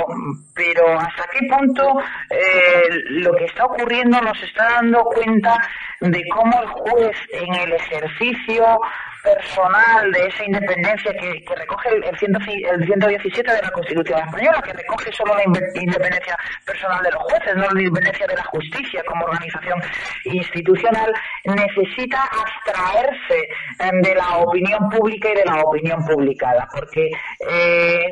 pero 0.55 0.97
hasta 0.97 1.25
qué 1.31 1.45
punto 1.47 1.99
eh, 2.29 2.89
lo 3.09 3.33
que 3.33 3.45
está 3.45 3.65
ocurriendo 3.65 4.19
nos 4.21 4.41
está 4.41 4.63
dando 4.75 5.03
cuenta 5.03 5.57
de 5.99 6.23
cómo 6.33 6.61
el 6.61 6.67
juez 6.69 7.17
en 7.31 7.53
el 7.55 7.73
ejercicio 7.73 8.79
personal 9.23 10.11
de 10.11 10.27
esa 10.27 10.45
independencia 10.45 11.11
que, 11.13 11.43
recoge 11.55 11.89
el, 11.89 12.03
el, 12.03 12.17
117 12.17 13.51
de 13.51 13.61
la 13.61 13.71
Constitución 13.71 14.19
española, 14.19 14.61
que 14.63 14.73
recoge 14.73 15.11
solo 15.11 15.35
la 15.35 15.43
independencia 15.43 16.37
personal 16.65 17.03
de 17.03 17.11
los 17.11 17.23
jueces, 17.23 17.55
no 17.55 17.69
la 17.69 17.81
independencia 17.81 18.27
de 18.27 18.35
la 18.35 18.43
justicia 18.45 19.03
como 19.05 19.25
organización 19.25 19.81
institucional, 20.25 21.13
necesita 21.45 22.23
abstraerse 22.23 23.49
em, 23.79 24.01
de 24.01 24.15
la 24.15 24.37
opinión 24.37 24.89
pública 24.89 25.29
y 25.29 25.35
de 25.35 25.45
la 25.45 25.61
opinión 25.61 26.05
publicada, 26.05 26.67
porque 26.73 27.11
eh, 27.49 28.09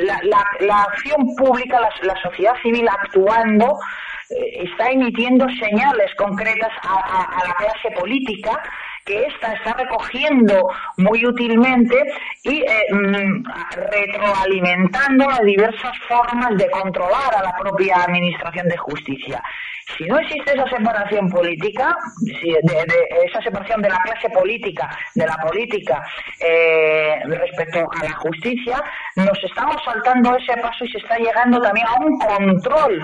la, 0.00 0.84
acción 0.84 1.34
pública, 1.36 1.80
la, 1.80 2.16
sociedad 2.22 2.54
civil 2.62 2.88
actuando, 2.88 3.78
eh, 4.30 4.64
está 4.64 4.90
emitiendo 4.90 5.46
señales 5.60 6.14
concretas 6.16 6.72
a 6.82 7.42
la 7.46 7.54
clase 7.54 7.90
política 7.98 8.62
que 9.04 9.26
ésta 9.26 9.52
está 9.52 9.74
recogiendo 9.74 10.68
muy 10.96 11.24
útilmente 11.26 11.96
y 12.42 12.62
eh, 12.62 12.86
mm, 12.90 13.44
retroalimentando 13.90 15.28
las 15.28 15.42
diversas 15.42 15.96
formas 16.08 16.56
de 16.56 16.70
controlar 16.70 17.34
a 17.36 17.42
la 17.42 17.56
propia 17.56 18.02
Administración 18.02 18.68
de 18.68 18.76
Justicia. 18.76 19.42
Si 19.98 20.04
no 20.04 20.18
existe 20.18 20.52
esa 20.54 20.66
separación 20.66 21.28
política, 21.28 21.94
esa 23.22 23.42
separación 23.42 23.82
de 23.82 23.90
la 23.90 23.98
clase 23.98 24.30
política, 24.30 24.88
de 25.14 25.26
la 25.26 25.36
política 25.36 26.02
eh, 26.40 27.20
respecto 27.26 27.80
a 27.80 28.04
la 28.04 28.12
justicia, 28.14 28.82
nos 29.16 29.44
estamos 29.44 29.76
saltando 29.84 30.36
ese 30.36 30.56
paso 30.56 30.84
y 30.84 30.90
se 30.90 30.98
está 30.98 31.18
llegando 31.18 31.60
también 31.60 31.86
a 31.86 31.96
un 32.00 32.18
control 32.18 33.02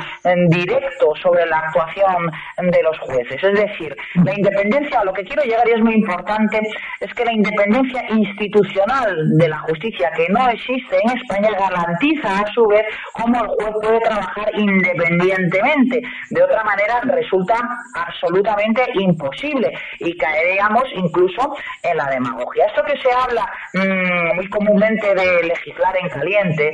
directo 0.48 1.14
sobre 1.22 1.44
la 1.46 1.58
actuación 1.58 2.30
de 2.56 2.82
los 2.82 2.98
jueces. 3.00 3.42
Es 3.42 3.54
decir, 3.54 3.94
la 4.24 4.32
independencia, 4.32 5.00
a 5.00 5.04
lo 5.04 5.12
que 5.12 5.24
quiero 5.24 5.42
llegar 5.42 5.68
y 5.68 5.72
es 5.72 5.82
muy 5.90 5.96
importante, 5.96 6.60
es 7.00 7.14
que 7.14 7.24
la 7.24 7.32
independencia 7.32 8.02
institucional 8.10 9.36
de 9.36 9.48
la 9.48 9.58
justicia 9.60 10.10
que 10.16 10.28
no 10.28 10.48
existe 10.48 10.96
en 11.02 11.18
España 11.18 11.50
garantiza 11.58 12.40
a 12.40 12.52
su 12.52 12.66
vez 12.66 12.84
cómo 13.12 13.42
el 13.42 13.48
juez 13.48 13.74
puede 13.82 14.00
trabajar 14.00 14.50
independientemente. 14.56 16.02
De 16.30 16.42
otra 16.42 16.62
manera 16.64 17.00
resulta 17.04 17.56
absolutamente 17.94 18.82
imposible 18.94 19.72
y 19.98 20.16
caeríamos 20.16 20.84
incluso 20.94 21.56
en 21.82 21.96
la 21.96 22.06
demagogia. 22.06 22.66
Esto 22.66 22.82
que 22.84 22.98
se 23.00 23.08
habla 23.12 23.46
mm, 23.74 24.36
muy 24.36 24.48
comúnmente 24.48 25.14
de 25.14 25.42
legislar 25.44 25.96
en 25.96 26.08
caliente, 26.08 26.68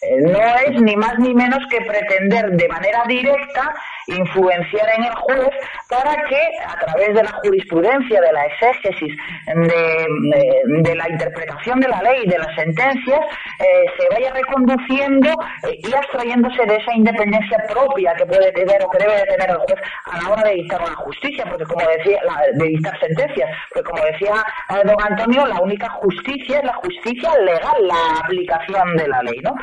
eh, 0.00 0.20
no 0.20 0.38
es 0.38 0.80
ni 0.80 0.94
más 0.96 1.18
ni 1.18 1.34
menos 1.34 1.58
que 1.70 1.80
pretender 1.80 2.50
de 2.50 2.68
manera 2.68 3.02
directa 3.08 3.74
influenciar 4.08 4.88
en 4.96 5.04
el 5.04 5.14
juez 5.14 5.50
para 5.88 6.14
que 6.28 6.40
a 6.66 6.78
través 6.84 7.14
de 7.14 7.22
la 7.22 7.32
jurisprudencia, 7.42 8.20
de 8.20 8.32
la 8.32 8.44
exégesis, 8.46 9.16
de, 9.46 10.94
la 10.94 11.08
interpretación 11.08 11.80
de 11.80 11.88
la 11.88 12.02
ley, 12.02 12.26
de 12.26 12.38
las 12.38 12.54
sentencias, 12.54 13.20
eh, 13.58 13.84
se 13.98 14.08
vaya 14.08 14.32
reconduciendo 14.32 15.30
eh, 15.64 15.78
y 15.82 15.94
abstrayéndose 15.94 16.64
de 16.66 16.76
esa 16.76 16.94
independencia 16.94 17.58
propia 17.68 18.14
que 18.14 18.26
puede 18.26 18.50
tener 18.52 18.82
o 18.84 18.90
que 18.90 18.98
debe 18.98 19.16
de 19.16 19.24
tener 19.24 19.50
el 19.50 19.56
juez 19.56 19.78
a 20.06 20.22
la 20.22 20.30
hora 20.30 20.42
de 20.44 20.54
dictar 20.54 20.80
una 20.80 20.96
justicia, 20.96 21.44
porque 21.48 21.64
como 21.64 21.86
decía, 21.88 22.20
de 22.54 22.64
dictar 22.66 22.98
sentencias, 23.00 23.50
porque 23.72 23.90
como 23.90 24.04
decía 24.04 24.34
don 24.84 24.96
Antonio, 25.00 25.46
la 25.46 25.60
única 25.60 25.88
justicia 25.90 26.58
es 26.58 26.64
la 26.64 26.74
justicia 26.74 27.30
legal, 27.38 27.86
la 27.86 28.20
aplicación 28.24 28.96
de 28.96 29.08
la 29.08 29.22
ley, 29.22 29.40
¿no? 29.42 29.54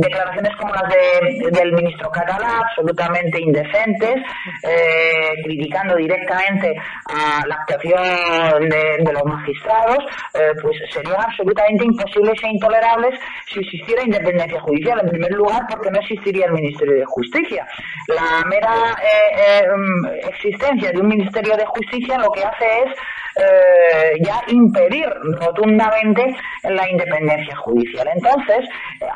Declaraciones 0.00 0.54
como 0.56 0.74
las 0.74 0.84
de, 0.88 1.50
del 1.50 1.72
ministro 1.72 2.10
catalán, 2.10 2.62
absolutamente 2.62 3.40
indecentes, 3.66 4.22
eh, 4.62 5.32
criticando 5.44 5.96
directamente 5.96 6.74
a 7.06 7.46
la 7.46 7.54
actuación 7.54 8.68
de, 8.68 9.12
los 9.12 9.24
magistrados, 9.24 9.98
eh, 10.34 10.52
pues 10.60 10.76
serían 10.92 11.16
absolutamente 11.18 11.84
imposibles 11.84 12.34
e 12.42 12.48
intolerables 12.48 13.18
si 13.46 13.60
existiera 13.60 14.02
independencia 14.02 14.60
judicial. 14.60 15.00
En 15.02 15.10
primer 15.10 15.32
lugar, 15.32 15.62
porque 15.70 15.90
no 15.90 16.00
existiría 16.00 16.46
el 16.46 16.52
Ministerio 16.52 16.96
de 16.96 17.04
Justicia. 17.06 17.66
La 18.08 18.42
mera 18.48 18.96
eh, 19.02 19.64
em, 19.64 20.28
existencia 20.28 20.92
de 20.92 21.00
un 21.00 21.08
Ministerio 21.08 21.56
de 21.56 21.64
Justicia 21.66 22.18
lo 22.18 22.30
que 22.30 22.44
hace 22.44 22.66
es 22.84 22.92
eh, 23.36 24.12
ya 24.24 24.42
impedir 24.48 25.06
rotundamente 25.40 26.34
la 26.64 26.88
independencia 26.88 27.56
judicial. 27.56 28.08
Entonces, 28.14 28.68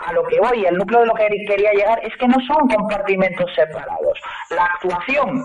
a 0.06 0.12
lo 0.12 0.22
que 0.24 0.38
voy, 0.40 0.64
el 0.64 0.76
núcleo 0.76 1.00
de 1.00 1.06
lo 1.06 1.14
que 1.14 1.28
quería 1.46 1.72
llegar 1.72 2.00
es 2.04 2.14
que 2.16 2.28
no 2.28 2.36
son 2.46 2.68
compartimentos 2.68 3.50
separados. 3.54 4.18
La 4.50 4.64
actuación 4.64 5.42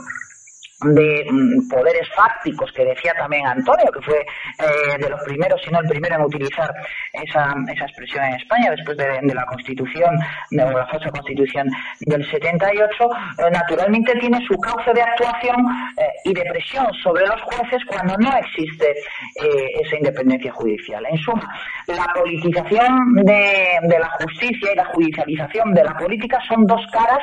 de 0.82 1.26
mm, 1.30 1.70
poderes 1.70 2.08
fácticos 2.16 2.72
que 2.74 2.84
decía 2.84 3.14
también 3.18 3.46
Antonio, 3.48 3.86
que 3.94 4.02
fue 4.02 4.20
eh, 4.20 4.98
de 5.00 5.10
los 5.10 5.22
primeros, 5.24 5.62
si 5.64 5.72
no 5.72 5.80
el 5.80 5.88
primero 5.88 6.16
en 6.16 6.22
utilizar 6.24 6.70
esa, 7.14 7.56
esa 7.72 7.86
expresión 7.86 8.26
en 8.26 8.36
España 8.36 8.72
después 8.72 8.98
de, 8.98 9.34
la 9.34 9.46
Constitución, 9.46 10.18
de 10.52 10.66
la 10.66 10.86
falsa 10.88 11.10
Constitución 11.12 11.70
del 12.02 12.30
78, 12.30 12.92
eh, 12.94 13.52
naturalmente 13.52 14.14
tiene 14.20 14.46
su 14.46 14.58
cauce 14.58 14.94
de 14.94 15.02
actuación 15.02 15.56
eh, 15.98 16.04
y 16.26 16.34
de 16.34 16.44
presión 16.44 16.86
sobre 17.02 17.26
los 17.26 17.42
jueces 17.42 17.82
cuando 17.88 18.16
no 18.18 18.36
existe 18.38 18.94
esa 19.36 19.96
independencia 19.98 20.52
judicial. 20.52 21.06
En 21.10 21.18
suma, 21.18 21.48
la 21.88 22.08
politización 22.14 23.14
de 23.24 24.00
la 24.00 24.10
justicia 24.20 24.72
y 24.72 24.76
la 24.76 24.86
judicialización 24.86 25.74
de 25.74 25.84
la 25.84 25.94
política 25.98 26.40
son 26.48 26.66
dos 26.66 26.82
caras 26.92 27.20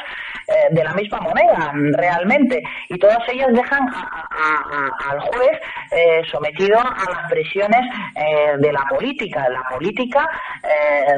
de 0.71 0.85
la 0.85 0.93
misma 0.95 1.21
moneda, 1.21 1.73
realmente, 1.97 2.63
y 2.89 2.99
todas 2.99 3.19
ellas 3.29 3.42
dejan 3.49 3.87
al 5.11 5.21
juez 5.21 5.59
eh, 5.91 6.23
sometido 6.31 6.79
a 6.79 7.05
las 7.11 7.31
presiones 7.31 7.81
eh, 8.17 8.57
de 8.59 8.73
la 8.73 8.85
política, 8.89 9.49
la 9.49 9.63
política 9.71 10.29
eh, 10.63 11.15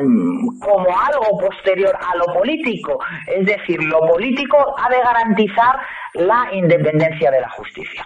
como 0.60 0.86
algo 0.98 1.38
posterior 1.38 1.96
a 1.96 2.16
lo 2.16 2.26
político, 2.34 2.98
es 3.26 3.46
decir, 3.46 3.82
lo 3.82 4.00
político 4.00 4.56
ha 4.78 4.88
de 4.88 4.98
garantizar 4.98 5.76
la 6.14 6.48
independencia 6.52 7.30
de 7.30 7.40
la 7.40 7.50
justicia. 7.50 8.04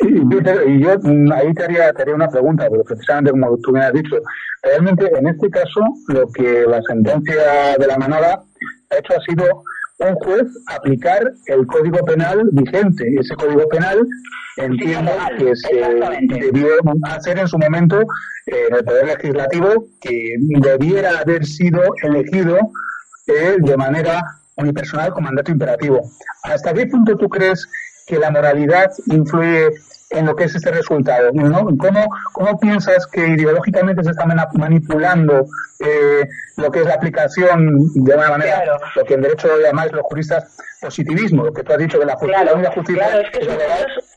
Y 0.00 0.82
yo, 0.82 0.90
ahí 1.34 1.54
te 1.54 1.64
haría, 1.64 1.92
una 2.14 2.28
pregunta, 2.28 2.68
porque 2.68 2.84
precisamente 2.84 3.30
como 3.30 3.56
tú 3.58 3.72
me 3.72 3.80
has 3.80 3.92
dicho, 3.92 4.16
realmente 4.62 5.10
en 5.16 5.26
este 5.28 5.48
caso 5.48 5.80
lo 6.08 6.26
que 6.32 6.64
la 6.68 6.82
sentencia 6.82 7.76
de 7.78 7.86
la 7.86 7.96
manada 7.96 8.42
ha 8.90 8.96
hecho 8.96 9.14
ha 9.14 9.20
sido 9.22 9.64
un 9.98 10.14
juez 10.16 10.46
aplicar 10.66 11.32
el 11.46 11.66
código 11.66 11.98
penal 12.04 12.48
vigente. 12.52 13.04
Ese 13.18 13.34
código 13.34 13.68
penal 13.68 14.06
entiendo 14.56 15.12
que 15.38 15.56
se 15.56 15.74
debió 16.40 16.68
hacer 17.04 17.38
en 17.38 17.48
su 17.48 17.58
momento 17.58 18.00
en 18.46 18.76
el 18.76 18.84
Poder 18.84 19.06
Legislativo, 19.06 19.86
que 20.00 20.34
debiera 20.60 21.18
haber 21.20 21.44
sido 21.44 21.80
elegido 22.02 22.58
eh, 23.26 23.56
de 23.58 23.76
manera 23.76 24.22
unipersonal 24.56 25.12
como 25.12 25.26
mandato 25.26 25.50
imperativo. 25.50 26.00
¿Hasta 26.44 26.72
qué 26.72 26.86
punto 26.86 27.16
tú 27.16 27.28
crees 27.28 27.66
que 28.06 28.18
la 28.18 28.30
moralidad 28.30 28.90
influye 29.06 29.70
en 30.16 30.26
lo 30.26 30.34
que 30.34 30.44
es 30.44 30.54
este 30.54 30.70
resultado. 30.70 31.30
¿no? 31.32 31.66
¿Cómo, 31.76 32.08
¿Cómo 32.32 32.58
piensas 32.58 33.06
que 33.06 33.26
ideológicamente 33.26 34.02
se 34.02 34.10
está 34.10 34.26
manipulando 34.54 35.46
eh, 35.80 36.28
lo 36.56 36.70
que 36.70 36.80
es 36.80 36.86
la 36.86 36.94
aplicación 36.94 37.92
de 37.94 38.14
una 38.14 38.30
manera, 38.30 38.64
lo 38.94 39.04
que 39.04 39.14
en 39.14 39.22
derecho 39.22 39.48
llamáis 39.60 39.92
los 39.92 40.02
juristas 40.02 40.56
positivismo, 40.80 41.44
lo 41.44 41.52
que 41.52 41.62
tú 41.62 41.72
has 41.72 41.78
dicho 41.78 41.98
de 41.98 42.06
la 42.06 42.16
justicia, 42.16 42.44
la 42.44 42.70
justicia 42.72 43.08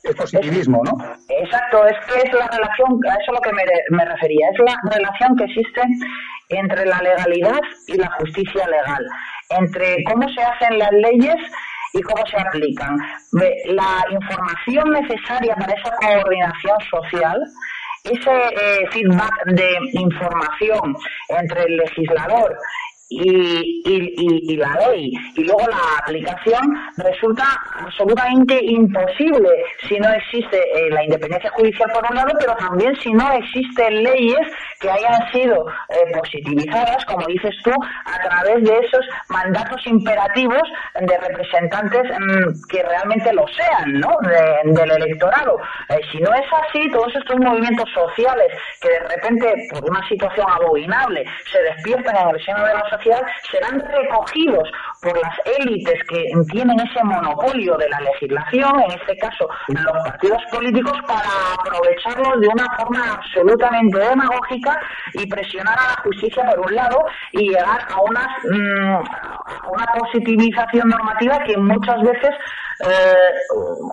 es, 0.03 0.15
positivismo, 0.15 0.81
¿no? 0.83 0.97
Exacto, 1.29 1.85
es 1.87 1.97
que 2.07 2.27
es 2.27 2.33
la 2.33 2.47
relación, 2.47 2.99
a 3.05 3.13
eso 3.13 3.31
es 3.31 3.33
lo 3.33 3.41
que 3.41 3.53
me, 3.53 3.63
me 3.89 4.05
refería, 4.05 4.49
es 4.51 4.59
la 4.59 4.75
relación 4.91 5.35
que 5.37 5.43
existe 5.45 5.81
entre 6.49 6.85
la 6.85 6.99
legalidad 7.01 7.59
y 7.87 7.97
la 7.97 8.09
justicia 8.19 8.67
legal, 8.67 9.05
entre 9.49 10.03
cómo 10.03 10.27
se 10.29 10.41
hacen 10.41 10.79
las 10.79 10.91
leyes 10.91 11.35
y 11.93 12.01
cómo 12.01 12.25
se 12.27 12.39
aplican. 12.39 12.97
La 13.65 14.05
información 14.11 14.91
necesaria 14.91 15.55
para 15.55 15.73
esa 15.73 15.91
coordinación 15.95 16.77
social, 16.91 17.43
ese 18.03 18.31
eh, 18.31 18.87
feedback 18.91 19.45
de 19.45 19.77
información 19.93 20.95
entre 21.29 21.63
el 21.63 21.77
legislador 21.77 22.57
y, 23.09 23.81
y, 23.85 24.53
y, 24.53 24.55
la 24.55 24.75
ley 24.75 25.11
y 25.35 25.43
luego 25.43 25.65
la 25.67 25.97
aplicación 26.03 26.61
resulta 26.97 27.43
absolutamente 27.79 28.59
imposible 28.63 29.49
si 29.87 29.99
no 29.99 30.09
existe 30.13 30.57
eh, 30.57 30.91
la 30.91 31.03
independencia 31.03 31.49
judicial 31.49 31.89
por 31.91 32.05
un 32.07 32.15
lado, 32.15 32.31
pero 32.39 32.55
también 32.57 32.95
si 32.97 33.11
no 33.11 33.31
existen 33.33 34.03
leyes 34.03 34.47
que 34.79 34.91
hayan 34.91 35.31
sido 35.31 35.65
eh, 35.89 36.11
positivizadas, 36.13 37.03
como 37.05 37.25
dices 37.25 37.55
tú, 37.63 37.71
a 38.05 38.29
través 38.29 38.63
de 38.63 38.77
esos 38.77 39.05
mandatos 39.29 39.81
imperativos 39.87 40.61
de 41.01 41.17
representantes 41.17 42.03
mm, 42.03 42.67
que 42.69 42.83
realmente 42.83 43.33
lo 43.33 43.45
sean, 43.47 43.99
¿no? 43.99 44.09
del 44.21 44.91
electorado. 44.91 45.57
Eh, 45.89 45.99
si 46.11 46.19
no 46.19 46.31
es 46.33 46.45
así, 46.63 46.89
todos 46.91 47.13
estos 47.15 47.37
movimientos 47.39 47.89
sociales 47.91 48.47
que 48.81 48.89
de 48.89 48.99
repente, 48.99 49.53
por 49.71 49.89
una 49.89 50.07
situación 50.07 50.47
abominable, 50.49 51.25
se 51.51 51.61
despiertan 51.63 52.15
en 52.15 52.35
el 52.35 52.45
seno 52.45 52.65
de 52.65 52.73
la 52.73 52.81
sociedad, 52.81 52.98
serán 53.51 53.79
recogidos 53.79 54.69
por 55.01 55.17
las 55.17 55.33
élites 55.59 55.99
que 56.09 56.25
tienen 56.51 56.79
ese 56.79 57.03
monopolio 57.03 57.77
de 57.77 57.89
la 57.89 57.99
legislación, 58.01 58.79
en 58.81 58.91
este 58.91 59.17
caso 59.17 59.47
los 59.67 60.03
partidos 60.03 60.41
políticos, 60.51 60.97
para 61.07 61.29
aprovecharlo 61.59 62.39
de 62.39 62.47
una 62.47 62.67
forma 62.77 63.13
absolutamente 63.13 63.97
demagógica 63.99 64.79
y 65.13 65.27
presionar 65.27 65.77
a 65.79 65.95
la 65.95 66.01
justicia 66.03 66.43
por 66.45 66.59
un 66.59 66.75
lado 66.75 67.05
y 67.31 67.49
llegar 67.49 67.81
a, 67.89 68.01
unas, 68.01 68.27
mm, 68.43 69.71
una 69.71 69.85
positivización 69.97 70.89
normativa 70.89 71.39
que 71.45 71.57
muchas 71.57 72.01
veces 72.01 72.31
eh, 72.81 73.13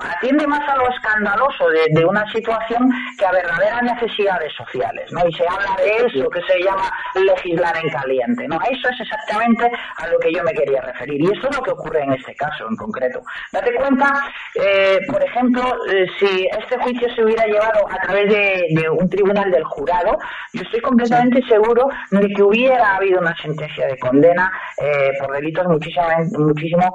atiende 0.01 0.47
más 0.47 0.61
a 0.69 0.77
lo 0.77 0.89
escandaloso 0.91 1.69
de, 1.91 2.05
una 2.05 2.25
situación 2.33 2.89
que 3.19 3.27
a 3.27 3.33
verdaderas 3.33 3.83
necesidades 3.83 4.53
sociales, 4.55 5.11
¿no? 5.13 5.27
Y 5.27 5.33
se 5.33 5.45
habla 5.49 5.75
de 5.77 6.07
eso 6.07 6.31
que 6.31 6.41
se 6.43 6.63
llama 6.63 6.89
legislar 7.15 7.77
en 7.83 7.91
caliente, 7.91 8.47
¿no? 8.47 8.59
Eso 8.71 8.89
es 8.89 9.01
exactamente 9.01 9.69
a 9.97 10.07
lo 10.07 10.19
que 10.21 10.33
yo 10.33 10.45
me 10.45 10.53
quería 10.53 10.81
referir 10.83 10.96
y 11.07 11.27
eso 11.27 11.49
es 11.49 11.57
lo 11.57 11.63
que 11.63 11.71
ocurre 11.71 12.03
en 12.03 12.13
este 12.13 12.35
caso 12.35 12.67
en 12.69 12.77
concreto. 12.77 13.23
Date 13.53 13.75
cuenta, 13.75 14.13
eh, 14.55 14.99
por 15.11 15.23
ejemplo, 15.23 15.63
eh, 15.89 16.07
si 16.19 16.49
este 16.59 16.79
juicio 16.79 17.09
se 17.15 17.25
hubiera 17.25 17.47
llevado 17.47 17.87
a 17.89 17.99
través 18.03 18.29
de, 18.29 18.89
un 18.91 19.09
tribunal 19.09 19.51
del 19.51 19.65
jurado, 19.65 20.19
yo 20.53 20.63
estoy 20.63 20.81
completamente 20.81 21.43
seguro 21.49 21.89
de 22.11 22.29
que 22.29 22.43
hubiera 22.43 22.97
habido 22.97 23.21
una 23.21 23.35
sentencia 23.37 23.87
de 23.87 23.99
condena 23.99 24.51
eh, 24.79 25.13
por 25.19 25.33
delitos 25.33 25.67
muchísimo, 25.67 26.07
muchísimo 26.39 26.93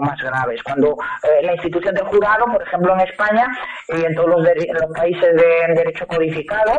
más 0.00 0.20
graves. 0.20 0.62
Cuando 0.62 0.96
la 1.42 1.52
institución 1.52 1.94
del 1.94 2.04
jurado, 2.04 2.46
por 2.46 2.62
ejemplo 2.62 2.94
en 2.94 3.00
España 3.00 3.46
y 3.88 4.04
en 4.04 4.14
todos 4.14 4.30
los, 4.30 4.40
los 4.40 4.92
países 4.94 5.34
de 5.34 5.74
derecho 5.74 6.06
codificado, 6.06 6.72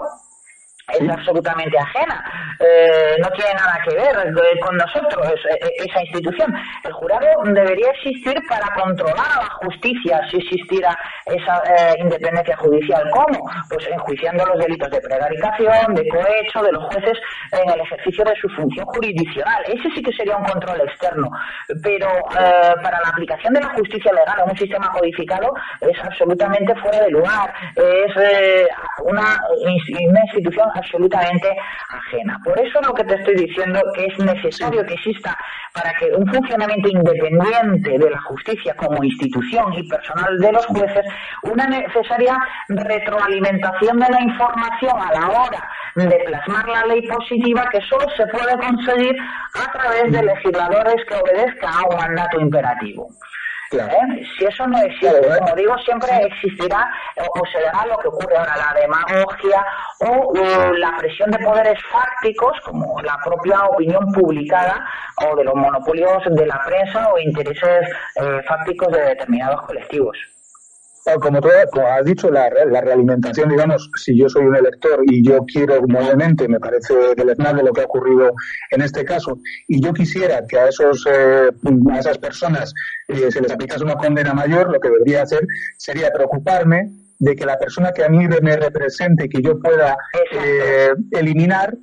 es 0.93 1.09
absolutamente 1.09 1.77
ajena, 1.77 2.23
eh, 2.59 3.15
no 3.19 3.29
tiene 3.31 3.53
nada 3.55 3.79
que 3.83 3.95
ver 3.95 4.27
eh, 4.27 4.59
con 4.59 4.77
nosotros, 4.77 5.33
eh, 5.49 5.71
esa 5.77 6.01
institución. 6.01 6.53
El 6.83 6.93
jurado 6.93 7.25
debería 7.45 7.89
existir 7.91 8.35
para 8.47 8.67
controlar 8.75 9.25
a 9.35 9.43
la 9.43 9.49
justicia 9.63 10.21
si 10.29 10.37
existiera 10.37 10.95
esa 11.25 11.61
independencia 11.97 12.55
judicial. 12.57 13.03
¿Cómo? 13.11 13.49
Pues 13.69 13.87
enjuiciando 13.87 14.45
los 14.45 14.59
delitos 14.59 14.89
de 14.91 15.01
prevaricación, 15.01 15.95
de 15.95 16.07
cohecho, 16.07 16.61
de 16.61 16.71
los 16.71 16.83
jueces 16.85 17.17
en 17.51 17.69
el 17.69 17.79
ejercicio 17.79 18.23
de 18.23 18.35
su 18.35 18.49
función 18.49 18.85
jurisdiccional. 18.85 19.63
Ese 19.65 19.89
sí 19.95 20.03
que 20.03 20.13
sería 20.13 20.37
un 20.37 20.45
control 20.45 20.81
externo, 20.81 21.29
pero 21.81 22.07
para 22.29 23.01
la 23.01 23.09
aplicación 23.09 23.53
de 23.53 23.61
la 23.61 23.69
justicia 23.69 24.11
legal 24.11 24.39
en 24.43 24.51
un 24.51 24.57
sistema 24.57 24.91
codificado 24.91 25.53
es 25.81 25.97
absolutamente 26.03 26.75
fuera 26.75 27.01
de 27.01 27.09
lugar. 27.09 27.53
Es 27.75 28.13
una, 29.03 29.39
una 29.61 30.21
institución 30.21 30.69
absolutamente 30.75 31.55
ajena. 31.89 32.39
Por 32.43 32.59
eso 32.59 32.81
lo 32.81 32.93
que 32.93 33.03
te 33.03 33.15
estoy 33.15 33.35
diciendo 33.35 33.81
que 33.95 34.05
es 34.05 34.19
necesario 34.19 34.85
que 34.85 34.93
exista 34.93 35.37
para 35.73 35.91
que 35.99 36.11
un 36.15 36.25
funcionamiento 36.27 36.89
independiente 36.89 37.97
de 37.97 38.09
la 38.09 38.21
justicia 38.21 38.75
como 38.75 39.03
institución 39.03 39.73
y 39.73 39.87
personal 39.87 40.37
de 40.37 40.51
los 40.51 40.65
jueces, 40.67 41.05
una 41.43 41.67
necesaria 41.67 42.37
retroalimentación 42.69 43.99
de 43.99 44.09
la 44.09 44.21
información 44.21 44.93
a 45.01 45.11
la 45.11 45.27
hora 45.29 45.69
de 45.95 46.23
plasmar 46.25 46.67
la 46.67 46.85
ley 46.85 47.01
positiva 47.07 47.67
que 47.71 47.79
solo 47.81 48.05
se 48.17 48.27
puede 48.27 48.57
conseguir 48.57 49.15
a 49.53 49.71
través 49.71 50.11
de 50.11 50.23
legisladores 50.23 51.05
que 51.07 51.15
obedezcan 51.15 51.73
a 51.73 51.83
un 51.89 51.95
mandato 51.95 52.39
imperativo. 52.39 53.07
¿Eh? 53.83 54.25
Si 54.37 54.45
eso 54.45 54.67
no 54.67 54.77
existe, 54.79 55.21
como 55.39 55.55
digo, 55.55 55.77
siempre 55.79 56.09
existirá 56.25 56.89
o 57.17 57.45
se 57.47 57.61
dará 57.61 57.85
lo 57.85 57.97
que 57.97 58.07
ocurre 58.07 58.37
ahora, 58.37 58.55
la 58.57 58.79
demagogia 58.79 59.65
o 59.99 60.33
la 60.77 60.95
presión 60.97 61.31
de 61.31 61.39
poderes 61.39 61.79
fácticos, 61.91 62.59
como 62.61 63.01
la 63.01 63.17
propia 63.23 63.63
opinión 63.65 64.11
publicada 64.11 64.85
o 65.29 65.35
de 65.35 65.43
los 65.43 65.55
monopolios 65.55 66.23
de 66.31 66.45
la 66.45 66.61
prensa 66.65 67.09
o 67.11 67.17
intereses 67.17 67.89
eh, 68.15 68.41
fácticos 68.47 68.91
de 68.91 69.01
determinados 69.01 69.61
colectivos 69.63 70.17
como 71.19 71.39
tú 71.39 71.49
has 71.49 72.05
dicho, 72.05 72.31
la, 72.31 72.49
la, 72.49 72.81
realimentación, 72.81 73.49
digamos, 73.49 73.89
si 73.95 74.17
yo 74.17 74.27
soy 74.27 74.45
un 74.45 74.55
elector 74.55 75.01
y 75.05 75.23
yo 75.23 75.45
quiero 75.45 75.81
nuevamente, 75.87 76.47
me 76.47 76.59
parece 76.59 76.93
deleznable 77.15 77.63
lo 77.63 77.73
que 77.73 77.81
ha 77.81 77.85
ocurrido 77.85 78.33
en 78.71 78.81
este 78.81 79.05
caso, 79.05 79.37
y 79.67 79.81
yo 79.81 79.93
quisiera 79.93 80.41
que 80.47 80.57
a, 80.57 80.69
esos, 80.69 81.05
eh, 81.07 81.49
a 81.91 81.99
esas 81.99 82.17
personas 82.17 82.73
eh, 83.07 83.29
se 83.29 83.41
les 83.41 83.51
aplicase 83.51 83.83
una 83.83 83.95
condena 83.95 84.33
mayor, 84.33 84.71
lo 84.71 84.79
que 84.79 84.89
debería 84.89 85.21
hacer 85.21 85.45
sería 85.77 86.11
preocuparme 86.11 86.89
de 87.19 87.35
que 87.35 87.45
la 87.45 87.57
persona 87.57 87.91
que 87.91 88.03
a 88.03 88.09
mí 88.09 88.27
me 88.27 88.57
represente, 88.57 89.29
que 89.29 89.41
yo 89.41 89.59
pueda 89.59 89.95
eh, 90.31 90.89
eliminar, 91.11 91.75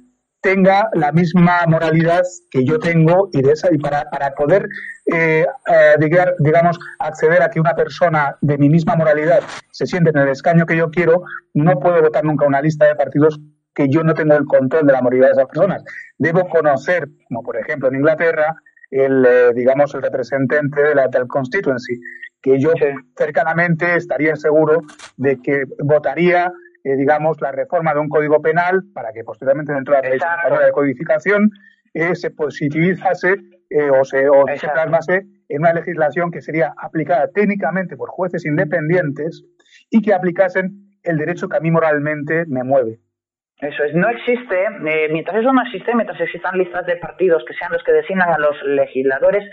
tenga 0.43 0.91
la 0.93 1.13
misma 1.13 1.61
moralidad 1.69 2.23
que 2.51 2.65
yo 2.65 2.79
tengo 2.79 3.31
y 3.33 3.43
de 3.43 3.53
esa 3.53 3.73
y 3.73 3.79
para, 3.79 4.11
para 4.11 4.35
poder 4.35 4.69
eh, 5.07 5.47
eh 5.69 6.33
digamos 6.41 6.79
acceder 6.99 7.43
a 7.43 7.49
que 7.49 7.61
una 7.61 7.75
persona 7.75 8.37
de 8.41 8.59
mi 8.59 8.69
misma 8.69 8.97
moralidad 8.97 9.41
se 9.71 9.87
siente 9.87 10.11
en 10.11 10.19
el 10.19 10.29
escaño 10.29 10.67
que 10.67 10.77
yo 10.77 10.91
quiero 10.91 11.23
no 11.55 11.79
puedo 11.79 12.03
votar 12.03 12.25
nunca 12.25 12.47
una 12.47 12.61
lista 12.61 12.87
de 12.87 12.97
partidos 12.97 13.41
que 13.75 13.89
yo 13.89 14.03
no 14.03 14.15
tengo 14.15 14.35
el 14.35 14.45
control 14.45 14.87
de 14.87 14.93
la 14.93 15.01
moralidad 15.01 15.29
de 15.29 15.33
esas 15.33 15.47
personas. 15.47 15.83
Debo 16.19 16.49
conocer 16.49 17.09
como 17.29 17.43
por 17.43 17.57
ejemplo 17.57 17.89
en 17.89 17.97
Inglaterra 17.97 18.55
el 18.91 19.25
eh, 19.25 19.53
digamos 19.55 19.95
el 19.95 20.03
representante 20.03 20.83
de 20.83 20.95
la 20.95 21.09
del 21.09 21.29
constituency 21.29 21.95
que 22.43 22.61
yo 22.61 22.73
cercanamente 23.17 23.95
estaría 23.95 24.35
seguro 24.35 24.83
de 25.17 25.41
que 25.41 25.63
votaría 25.79 26.53
eh, 26.85 26.97
digamos, 26.97 27.41
la 27.41 27.53
reforma 27.53 27.95
de 27.95 28.01
un 28.01 28.09
código 28.09 28.41
penal 28.41 28.83
para 28.93 29.13
que 29.13 29.23
posteriormente 29.25 29.73
dentro 29.73 29.95
de 29.95 30.03
la 30.03 30.09
ley 30.09 30.19
de 30.67 30.73
codificación 30.73 31.51
eh, 31.95 32.15
se 32.15 32.31
positivizase 32.31 33.37
eh, 33.71 33.91
o, 33.91 34.05
se, 34.05 34.29
o 34.29 34.45
se 34.57 34.69
plasmase 34.69 35.23
en 35.49 35.61
una 35.61 35.73
legislación 35.73 36.31
que 36.31 36.41
sería 36.41 36.73
aplicada 36.77 37.29
técnicamente 37.33 37.97
por 37.97 38.09
jueces 38.09 38.45
independientes 38.47 39.45
y 39.91 40.03
que 40.03 40.13
aplicasen 40.15 40.71
el 41.03 41.19
derecho 41.19 41.49
que 41.49 41.57
a 41.57 41.61
mí 41.61 41.71
moralmente 41.71 42.45
me 42.49 42.65
mueve. 42.65 42.99
Eso 43.61 43.85
es, 43.85 43.95
no 43.95 44.09
existe, 44.09 44.57
mientras 45.11 45.37
eso 45.37 45.53
no 45.53 45.63
existe, 45.63 45.95
mientras 45.95 46.21
existan 46.21 46.59
listas 46.59 46.85
de 46.87 46.97
partidos 46.97 47.45
que 47.47 47.55
sean 47.55 47.71
los 47.71 47.83
que 47.85 47.93
designan 47.93 48.31
a 48.31 48.39
los 48.39 48.57
legisladores, 48.65 49.45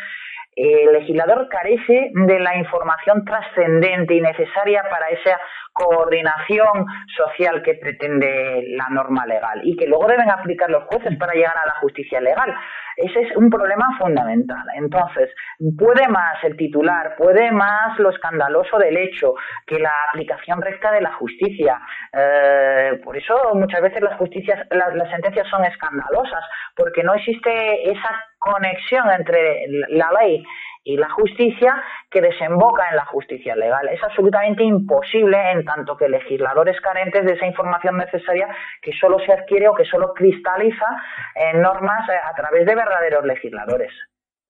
el 0.56 0.92
legislador 0.94 1.48
carece 1.48 2.12
de 2.14 2.40
la 2.40 2.58
información 2.58 3.24
trascendente 3.24 4.16
y 4.16 4.22
necesaria 4.22 4.84
para 4.90 5.10
esa 5.10 5.40
coordinación 5.80 6.86
social 7.16 7.62
que 7.64 7.76
pretende 7.76 8.66
la 8.76 8.90
norma 8.90 9.26
legal 9.26 9.62
y 9.64 9.78
que 9.78 9.88
luego 9.88 10.08
deben 10.08 10.30
aplicar 10.30 10.70
los 10.70 10.84
jueces 10.86 11.18
para 11.18 11.34
llegar 11.34 11.56
a 11.58 11.68
la 11.68 11.76
justicia 11.76 12.20
legal. 12.20 12.54
Ese 12.98 13.22
es 13.22 13.38
un 13.38 13.50
problema 13.50 13.86
fundamental. 13.98 14.64
Entonces, 14.76 15.30
puede 15.78 16.10
más 16.10 16.44
el 16.44 16.58
titular, 16.58 17.16
puede 17.18 17.50
más 17.52 17.98
lo 17.98 18.10
escandaloso 18.10 18.78
del 18.78 18.98
hecho 18.98 19.36
que 19.66 19.80
la 19.80 19.94
aplicación 20.10 20.62
recta 20.62 20.92
de 20.92 21.02
la 21.02 21.14
justicia. 21.14 21.80
Eh, 22.12 23.00
por 23.02 23.16
eso 23.16 23.36
muchas 23.54 23.82
veces 23.82 24.02
las, 24.02 24.18
justicias, 24.18 24.68
las 24.72 25.10
sentencias 25.12 25.48
son 25.48 25.64
escandalosas, 25.64 26.44
porque 26.76 27.04
no 27.04 27.14
existe 27.14 27.90
esa 27.90 28.22
conexión 28.38 29.10
entre 29.12 29.66
la 29.90 30.12
ley 30.22 30.44
y 30.90 30.98
la 30.98 31.10
justicia 31.12 31.76
que 32.10 32.20
desemboca 32.20 32.90
en 32.90 32.96
la 32.96 33.06
justicia 33.06 33.56
legal. 33.56 33.88
Es 33.90 34.02
absolutamente 34.04 34.64
imposible 34.64 35.38
en 35.52 35.64
tanto 35.64 35.96
que 35.96 36.10
legisladores 36.10 36.82
carentes 36.82 37.26
de 37.26 37.34
esa 37.34 37.46
información 37.46 37.98
necesaria 37.98 38.48
que 38.82 38.92
solo 38.94 39.20
se 39.20 39.32
adquiere 39.32 39.68
o 39.68 39.76
que 39.76 39.86
solo 39.86 40.14
cristaliza 40.16 40.88
en 41.36 41.62
normas 41.62 42.10
eh, 42.10 42.14
a 42.14 42.34
través 42.34 42.66
de 42.66 42.74
verdaderos 42.74 43.24
legisladores. 43.24 43.92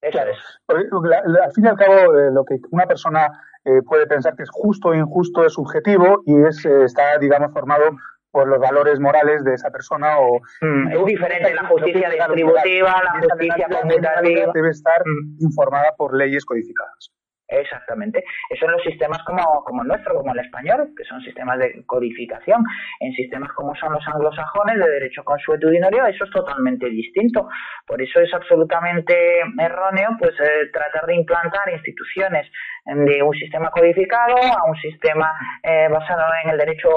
Eso 0.01 0.17
es. 0.19 0.37
al 0.69 1.51
fin 1.53 1.65
y 1.65 1.67
al 1.67 1.75
cabo, 1.75 2.17
eh, 2.17 2.31
lo 2.31 2.45
que 2.45 2.55
una 2.71 2.85
persona 2.85 3.27
eh, 3.65 3.81
puede 3.85 4.07
pensar 4.07 4.33
que 4.37 4.43
es 4.43 4.49
justo 4.49 4.89
o 4.89 4.93
injusto 4.93 5.45
es 5.45 5.51
subjetivo 5.51 6.23
y 6.25 6.41
es 6.41 6.63
está, 6.63 7.17
digamos, 7.17 7.51
formado 7.51 7.97
por 8.32 8.47
los 8.47 8.59
valores 8.59 8.99
morales 8.99 9.43
de 9.43 9.53
esa 9.53 9.69
persona 9.69 10.19
o 10.19 10.39
mm, 10.61 10.91
es 10.91 11.05
diferente 11.05 11.53
la 11.53 11.65
justicia 11.67 12.09
distributiva 12.09 13.03
la 13.03 13.21
justicia 13.21 13.67
conmutativa 13.69 14.51
debe 14.53 14.69
estar 14.69 15.01
mm. 15.05 15.38
informada 15.39 15.93
por 15.97 16.15
leyes 16.15 16.45
codificadas 16.45 17.11
Exactamente. 17.50 18.24
Eso 18.50 18.66
en 18.66 18.72
los 18.74 18.84
sistemas 18.84 19.24
como, 19.26 19.41
como 19.64 19.82
el 19.82 19.88
nuestro, 19.88 20.14
como 20.16 20.34
el 20.34 20.39
español, 20.39 20.93
que 20.95 21.04
son 21.04 21.20
sistemas 21.22 21.58
de 21.58 21.84
codificación. 21.86 22.64
En 23.00 23.12
sistemas 23.14 23.52
como 23.54 23.76
son 23.76 23.93
los 23.93 24.08
anglosajones, 24.08 24.78
de 24.78 24.89
derecho 24.89 25.24
consuetudinario, 25.24 26.06
eso 26.06 26.26
es 26.26 26.32
totalmente 26.32 26.88
distinto. 26.89 27.50
Por 27.88 28.02
eso 28.02 28.20
es 28.20 28.32
absolutamente 28.34 29.39
erróneo 29.58 30.10
pues 30.20 30.32
eh, 30.39 30.70
tratar 30.72 31.08
de 31.08 31.16
implantar 31.16 31.72
instituciones 31.74 32.47
de 32.86 33.22
un 33.22 33.34
sistema 33.34 33.70
codificado 33.70 34.36
a 34.38 34.70
un 34.70 34.76
sistema 34.78 35.32
eh, 35.64 35.88
basado 35.89 36.24
en 36.43 36.52
el 36.52 36.58
derecho 36.58 36.89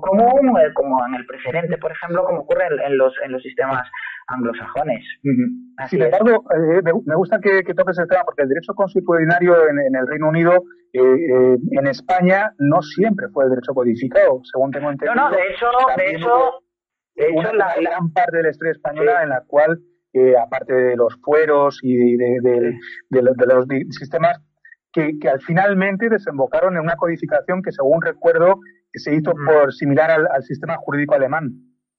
común, 0.00 0.58
eh, 0.60 0.72
como 0.74 1.04
en 1.06 1.14
el 1.14 1.26
preferente, 1.26 1.78
por 1.78 1.92
ejemplo, 1.92 2.24
como 2.24 2.40
ocurre 2.40 2.66
en, 2.84 2.96
los, 2.96 3.14
en 3.24 3.32
los 3.32 3.42
sistemas 3.42 3.88
anglosajones. 4.30 5.04
Sin 5.88 6.02
embargo, 6.02 6.44
eh, 6.54 6.82
me, 6.82 7.14
gusta 7.16 7.40
que, 7.40 7.62
toques 7.74 7.98
el 7.98 8.08
tema 8.08 8.24
porque 8.24 8.42
el 8.42 8.48
derecho 8.48 8.74
consuetudinario 8.74 9.68
en, 9.68 9.78
en 9.78 9.94
el 9.94 10.06
Reino 10.06 10.28
Unido, 10.28 10.62
en 10.92 11.86
España, 11.86 12.52
no 12.58 12.82
siempre 12.82 13.28
fue 13.28 13.44
el 13.44 13.50
derecho 13.50 13.72
codificado, 13.74 14.40
según 14.44 14.70
tengo 14.72 14.90
entendido. 14.90 15.14
No, 15.14 15.30
no, 15.30 15.36
de 15.36 15.42
hecho, 15.50 15.66
de 15.96 16.10
hecho, 16.10 16.30
de 17.14 17.28
hecho 17.28 17.52
la, 17.54 17.74
gran 17.80 18.12
parte 18.12 18.38
de 18.38 18.42
la 18.44 18.50
historia 18.50 18.72
española 18.72 19.22
en 19.22 19.28
la 19.28 19.42
cual 19.46 19.78
eh, 20.12 20.34
aparte 20.36 20.74
de 20.74 20.96
los 20.96 21.14
fueros 21.22 21.78
y 21.82 22.16
de, 22.16 22.74
los, 23.10 23.66
sistemas 23.90 24.40
que, 24.92 25.18
que 25.20 25.28
al 25.28 25.40
finalmente 25.40 26.08
desembocaron 26.08 26.74
en 26.76 26.82
una 26.82 26.96
codificación 26.96 27.62
que, 27.62 27.70
según 27.70 28.02
recuerdo, 28.02 28.58
se 28.92 29.14
hizo 29.14 29.32
por 29.32 29.72
similar 29.72 30.10
al 30.10 30.42
sistema 30.42 30.76
jurídico 30.78 31.14
alemán. 31.14 31.52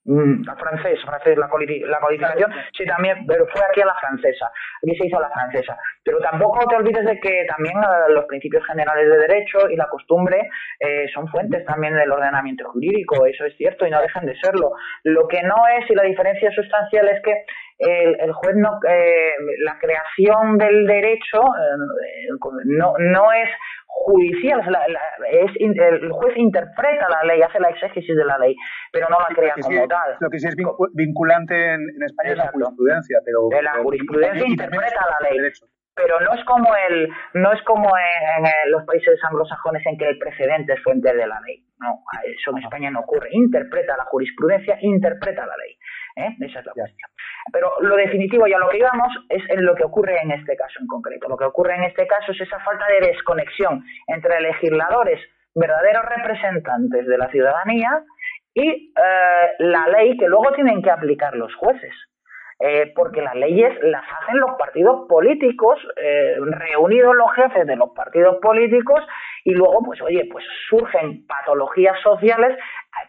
Mm, 0.03 0.43
la 0.47 0.55
francesa, 0.55 1.05
francés, 1.05 1.37
la, 1.37 1.45
la 1.45 1.99
codificación, 1.99 2.51
sí 2.75 2.85
también, 2.85 3.23
pero 3.27 3.45
fue 3.45 3.61
aquí 3.69 3.81
a 3.81 3.85
la 3.85 3.93
francesa, 3.93 4.51
aquí 4.81 4.95
se 4.97 5.05
hizo 5.05 5.17
a 5.17 5.21
la 5.21 5.29
francesa. 5.29 5.77
Pero 6.03 6.17
tampoco 6.19 6.65
te 6.67 6.75
olvides 6.75 7.05
de 7.05 7.19
que 7.19 7.45
también 7.47 7.77
eh, 7.77 8.11
los 8.11 8.25
principios 8.25 8.65
generales 8.65 9.07
de 9.07 9.17
derecho 9.19 9.69
y 9.69 9.75
la 9.75 9.87
costumbre 9.87 10.49
eh, 10.79 11.05
son 11.13 11.27
fuentes 11.27 11.63
también 11.65 11.93
del 11.93 12.11
ordenamiento 12.11 12.67
jurídico, 12.71 13.27
eso 13.27 13.45
es 13.45 13.55
cierto 13.57 13.85
y 13.85 13.91
no 13.91 14.01
dejan 14.01 14.25
de 14.25 14.35
serlo. 14.37 14.71
Lo 15.03 15.27
que 15.27 15.43
no 15.43 15.55
es, 15.77 15.87
y 15.87 15.93
la 15.93 16.03
diferencia 16.03 16.49
sustancial 16.51 17.07
es 17.07 17.21
que 17.21 17.45
el, 17.77 18.17
el 18.21 18.31
juez 18.31 18.55
no, 18.55 18.79
eh, 18.87 19.33
la 19.59 19.77
creación 19.79 20.57
del 20.57 20.87
derecho 20.87 21.41
no, 22.65 22.93
no 22.97 23.31
es 23.33 23.49
judicial, 23.91 24.61
es, 25.29 25.51
el 25.59 26.11
juez 26.11 26.37
interpreta 26.37 27.07
la 27.09 27.23
ley, 27.23 27.41
hace 27.41 27.59
la 27.59 27.69
exégesis 27.69 28.15
de 28.15 28.25
la 28.25 28.37
ley, 28.37 28.55
pero 28.91 29.07
no 29.09 29.17
la 29.19 29.33
crea 29.35 29.55
como 29.61 29.87
tal. 29.87 30.17
Lo 30.19 30.29
que 30.29 30.39
sí 30.39 30.47
es 30.47 30.55
vinculante 30.93 31.73
en, 31.73 31.81
España 32.03 32.31
es 32.31 32.37
la 32.37 32.47
jurisprudencia, 32.51 33.19
pero... 33.25 33.49
la 33.61 33.73
jurisprudencia 33.83 34.47
interpreta 34.47 35.05
la 35.21 35.29
ley. 35.29 35.51
Pero 35.93 36.19
no 36.21 36.33
es 36.33 36.43
como 36.45 36.73
el, 36.89 37.09
no 37.33 37.51
es 37.51 37.61
como 37.63 37.89
en, 37.89 38.71
los 38.71 38.83
países 38.85 39.19
anglosajones 39.23 39.85
en 39.85 39.97
que 39.97 40.07
el 40.07 40.17
precedente 40.17 40.73
es 40.73 40.83
fuente 40.83 41.13
de 41.13 41.27
la 41.27 41.39
ley. 41.45 41.63
No, 41.79 41.99
eso 42.23 42.51
en 42.51 42.63
España 42.63 42.89
no 42.91 43.01
ocurre. 43.01 43.27
Interpreta 43.31 43.97
la 43.97 44.05
jurisprudencia, 44.05 44.77
interpreta 44.81 45.45
la 45.45 45.57
ley. 45.57 45.77
¿Eh? 46.15 46.35
Esa 46.39 46.59
es 46.59 46.65
la 46.65 46.73
cuestión. 46.73 47.09
Pero 47.51 47.71
lo 47.81 47.95
definitivo 47.95 48.47
y 48.47 48.53
a 48.53 48.59
lo 48.59 48.69
que 48.69 48.77
íbamos 48.77 49.13
es 49.29 49.43
en 49.49 49.65
lo 49.65 49.75
que 49.75 49.83
ocurre 49.83 50.17
en 50.21 50.31
este 50.31 50.55
caso 50.55 50.79
en 50.79 50.87
concreto. 50.87 51.27
Lo 51.27 51.37
que 51.37 51.45
ocurre 51.45 51.75
en 51.75 51.83
este 51.83 52.07
caso 52.07 52.31
es 52.31 52.41
esa 52.41 52.59
falta 52.59 52.85
de 52.87 53.07
desconexión 53.07 53.83
entre 54.07 54.39
legisladores, 54.41 55.19
verdaderos 55.55 56.05
representantes 56.05 57.07
de 57.07 57.17
la 57.17 57.29
ciudadanía, 57.29 58.03
y 58.53 58.93
eh, 58.95 59.51
la 59.59 59.87
ley 59.87 60.17
que 60.17 60.27
luego 60.27 60.51
tienen 60.53 60.81
que 60.81 60.91
aplicar 60.91 61.35
los 61.35 61.53
jueces. 61.55 61.93
Eh, 62.63 62.93
porque 62.95 63.23
las 63.23 63.33
leyes 63.33 63.73
las 63.81 64.03
hacen 64.03 64.37
los 64.39 64.51
partidos 64.51 65.07
políticos, 65.09 65.79
reunidos 65.95 67.15
los 67.15 67.33
jefes 67.33 67.65
de 67.65 67.75
los 67.75 67.89
partidos 67.95 68.37
políticos, 68.39 69.01
y 69.43 69.51
luego, 69.53 69.81
pues 69.83 69.99
oye, 70.01 70.27
pues 70.31 70.45
surgen 70.69 71.25
patologías 71.25 71.99
sociales 72.01 72.55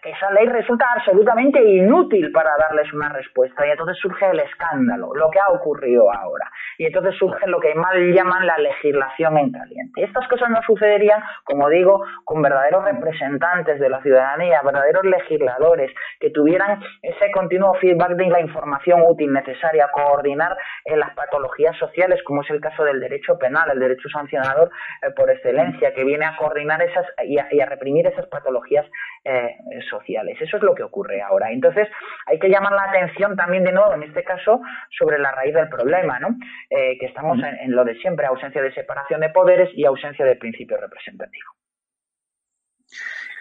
que 0.03 0.11
esa 0.11 0.31
ley 0.33 0.47
resulta 0.47 0.87
absolutamente 0.95 1.63
inútil 1.63 2.33
para 2.33 2.51
darles 2.59 2.93
una 2.93 3.09
respuesta 3.09 3.67
y 3.67 3.71
entonces 3.71 3.97
surge 3.99 4.31
el 4.31 4.41
escándalo, 4.41 5.15
lo 5.15 5.31
que 5.31 5.39
ha 5.39 5.53
ocurrido 5.53 6.13
ahora. 6.13 6.51
Y 6.79 6.87
entonces 6.87 7.15
surge 7.19 7.47
lo 7.47 7.61
que 7.61 7.75
mal 7.75 8.13
llaman 8.13 8.47
la 8.47 8.59
legislación 8.59 9.39
en 9.39 9.53
caliente. 9.53 10.01
Y 10.01 10.05
estas 10.05 10.27
cosas 10.29 10.51
no 10.51 10.61
sucederían, 10.67 11.23
como 11.45 11.69
digo, 11.69 12.05
con 12.25 12.43
verdaderos 12.43 12.85
representantes 12.85 13.79
de 13.79 13.89
la 13.89 14.03
ciudadanía, 14.03 14.61
verdaderos 14.65 15.05
legisladores 15.05 15.93
que 16.19 16.31
tuvieran 16.31 16.83
ese 17.03 17.31
continuo 17.33 17.75
feedback 17.75 18.17
de 18.17 18.29
la 18.29 18.41
información 18.41 19.03
útil 19.07 19.33
necesaria, 19.33 19.85
a 19.85 19.91
coordinar 19.91 20.57
en 20.85 20.99
las 20.99 21.15
patologías 21.15 21.77
sociales, 21.77 22.21
como 22.25 22.43
es 22.43 22.51
el 22.51 22.61
caso 22.61 22.85
del 22.85 23.01
derecho 23.01 23.39
penal, 23.39 23.71
el 23.71 23.79
derecho 23.79 24.09
sancionador 24.09 24.71
eh, 25.03 25.11
por 25.17 25.31
excelencia, 25.31 25.93
que 25.95 26.05
viene 26.05 26.25
a 26.25 26.37
coordinar 26.37 26.83
esas 26.83 27.07
y 27.25 27.39
a, 27.39 27.67
reprimir 27.67 28.07
esas 28.07 28.27
patologías 28.27 28.87
eh, 29.25 29.57
sociales. 29.89 30.37
Eso 30.41 30.57
es 30.57 30.63
lo 30.63 30.75
que 30.75 30.83
ocurre 30.83 31.23
ahora. 31.23 31.51
Entonces, 31.51 31.89
hay 32.27 32.39
que 32.39 32.49
llamar 32.49 32.73
la 32.73 32.85
atención 32.85 33.37
también 33.37 33.65
de 33.65 33.73
nuevo, 33.73 33.95
en 33.95 34.03
este 34.03 34.25
caso, 34.25 34.61
sobre 34.99 35.19
la 35.19 35.33
raíz 35.33 35.55
del 35.55 35.69
problema, 35.69 36.19
¿no? 36.19 36.37
Eh, 36.71 36.99
que 36.99 37.07
estamos 37.07 37.39
en, 37.43 37.73
lo 37.73 37.85
de 37.85 37.95
siempre, 37.97 38.27
ausencia 38.27 38.63
de 38.63 38.73
separación 38.73 39.21
de 39.21 39.31
poderes 39.31 39.71
y 39.75 39.85
ausencia 39.85 40.25
de 40.25 40.37
principio 40.37 40.77
representativo. 40.79 41.51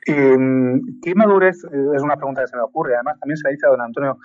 ¿Qué 0.06 1.16
madurez, 1.16 1.64
eh, 1.66 1.96
es 1.96 2.02
una 2.02 2.16
pregunta 2.16 2.42
que 2.42 2.48
se 2.48 2.58
me 2.58 2.64
ocurre, 2.64 2.96
además 2.96 3.20
también 3.20 3.38
se 3.38 3.48
la 3.48 3.52
dice 3.52 3.68
a 3.68 3.70
don 3.70 3.82
Antonio, 3.82 4.18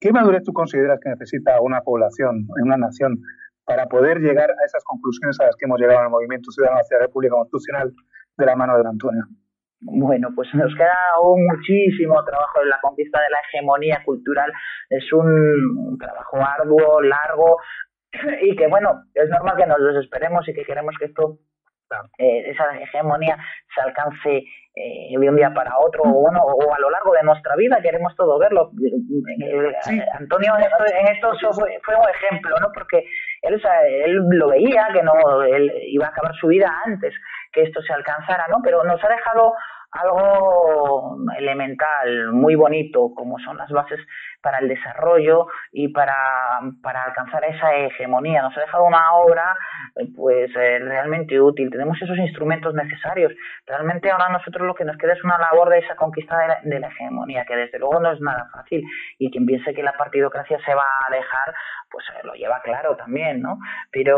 ¿qué 0.00 0.12
madurez 0.12 0.44
tú 0.44 0.52
consideras 0.52 1.00
que 1.02 1.10
necesita 1.10 1.60
una 1.60 1.80
población, 1.80 2.46
una 2.62 2.76
nación, 2.76 3.18
para 3.64 3.86
poder 3.86 4.18
llegar 4.18 4.50
a 4.50 4.64
esas 4.64 4.84
conclusiones 4.84 5.38
a 5.40 5.46
las 5.46 5.56
que 5.56 5.66
hemos 5.66 5.80
llegado 5.80 6.00
en 6.00 6.06
el 6.06 6.10
movimiento 6.10 6.50
ciudadano 6.50 6.80
hacia 6.80 6.98
la 6.98 7.06
República 7.06 7.34
Constitucional 7.34 7.92
de 8.36 8.46
la 8.46 8.56
mano 8.56 8.72
de 8.72 8.78
don 8.78 8.88
Antonio? 8.88 9.22
Bueno, 9.84 10.28
pues 10.34 10.48
nos 10.54 10.72
queda 10.76 10.94
aún 11.16 11.44
muchísimo 11.44 12.24
trabajo 12.24 12.62
en 12.62 12.68
la 12.68 12.80
conquista 12.80 13.20
de 13.20 13.30
la 13.30 13.38
hegemonía 13.40 14.02
cultural. 14.04 14.52
Es 14.88 15.12
un 15.12 15.98
trabajo 15.98 16.36
arduo, 16.36 17.00
largo 17.00 17.56
y 18.42 18.54
que, 18.54 18.68
bueno, 18.68 19.04
es 19.14 19.28
normal 19.28 19.56
que 19.56 19.66
nos 19.66 19.82
desesperemos 19.82 20.48
y 20.48 20.54
que 20.54 20.64
queremos 20.64 20.94
que 20.98 21.06
esto, 21.06 21.38
eh, 22.18 22.50
esa 22.50 22.78
hegemonía 22.78 23.36
se 23.74 23.80
alcance 23.82 24.44
eh, 24.74 25.18
de 25.18 25.28
un 25.28 25.36
día 25.36 25.52
para 25.52 25.76
otro 25.78 26.04
o, 26.04 26.20
bueno, 26.20 26.42
o 26.44 26.72
a 26.72 26.78
lo 26.78 26.88
largo 26.88 27.12
de 27.14 27.24
nuestra 27.24 27.56
vida. 27.56 27.80
Queremos 27.82 28.14
todo 28.14 28.38
verlo. 28.38 28.70
Antonio 30.16 30.52
en 30.58 31.08
esto, 31.08 31.32
fue, 31.52 31.80
fue, 31.82 31.96
un 31.96 32.08
ejemplo, 32.08 32.54
¿no? 32.60 32.70
Porque 32.72 33.04
él, 33.42 33.60
él 34.04 34.16
lo 34.30 34.48
veía, 34.48 34.88
que 34.92 35.02
no 35.02 35.42
él 35.42 35.72
iba 35.88 36.06
a 36.06 36.10
acabar 36.10 36.34
su 36.36 36.46
vida 36.46 36.72
antes 36.86 37.12
que 37.52 37.62
esto 37.62 37.82
se 37.82 37.92
alcanzara, 37.92 38.46
¿no? 38.48 38.60
Pero 38.62 38.82
nos 38.84 39.02
ha 39.04 39.08
dejado 39.08 39.54
algo 39.92 41.18
elemental, 41.36 42.32
muy 42.32 42.54
bonito, 42.54 43.12
como 43.14 43.38
son 43.38 43.58
las 43.58 43.70
bases 43.70 44.00
para 44.42 44.58
el 44.58 44.68
desarrollo 44.68 45.46
y 45.70 45.88
para, 45.88 46.14
para 46.82 47.04
alcanzar 47.04 47.44
esa 47.44 47.74
hegemonía. 47.74 48.42
Nos 48.42 48.56
ha 48.56 48.60
dejado 48.60 48.84
una 48.84 49.14
obra 49.14 49.56
pues 50.16 50.50
eh, 50.56 50.78
realmente 50.80 51.40
útil. 51.40 51.70
Tenemos 51.70 52.00
esos 52.02 52.18
instrumentos 52.18 52.74
necesarios. 52.74 53.32
Realmente 53.66 54.10
ahora 54.10 54.28
nosotros 54.30 54.66
lo 54.66 54.74
que 54.74 54.84
nos 54.84 54.96
queda 54.96 55.12
es 55.12 55.24
una 55.24 55.38
labor 55.38 55.70
de 55.70 55.78
esa 55.78 55.96
conquista 55.96 56.36
de 56.62 56.80
la, 56.80 56.88
hegemonía, 56.88 57.44
que 57.46 57.56
desde 57.56 57.78
luego 57.78 58.00
no 58.00 58.12
es 58.12 58.20
nada 58.20 58.48
fácil. 58.52 58.82
Y 59.18 59.30
quien 59.30 59.46
piense 59.46 59.72
que 59.72 59.82
la 59.82 59.92
partidocracia 59.92 60.58
se 60.64 60.74
va 60.74 60.82
a 60.82 61.06
alejar, 61.08 61.54
pues 61.90 62.04
eh, 62.10 62.26
lo 62.26 62.34
lleva 62.34 62.60
claro 62.62 62.96
también, 62.96 63.40
¿no? 63.40 63.58
Pero 63.90 64.16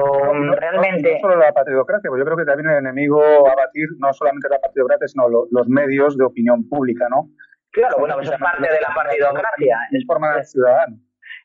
realmente... 0.54 1.14
No, 1.22 1.28
solo 1.28 1.36
la 1.36 1.52
partidocracia, 1.52 2.08
pues 2.08 2.20
yo 2.20 2.24
creo 2.24 2.36
que 2.36 2.44
también 2.44 2.70
el 2.70 2.78
enemigo 2.78 3.22
a 3.22 3.54
batir 3.54 3.88
no 3.98 4.12
solamente 4.12 4.48
la 4.48 4.58
partidocracia, 4.58 5.08
sino 5.08 5.28
los 5.28 5.68
medios 5.68 6.16
de 6.16 6.24
opinión 6.24 6.68
pública, 6.68 7.08
¿no? 7.10 7.28
Claro, 7.74 7.96
bueno, 7.98 8.14
pues 8.14 8.30
es 8.30 8.38
parte 8.38 8.72
de 8.72 8.80
la 8.80 8.94
partidocracia. 8.94 9.78
Es 9.90 10.06
forma 10.06 10.36
de 10.36 10.44
ciudadano. 10.44 10.96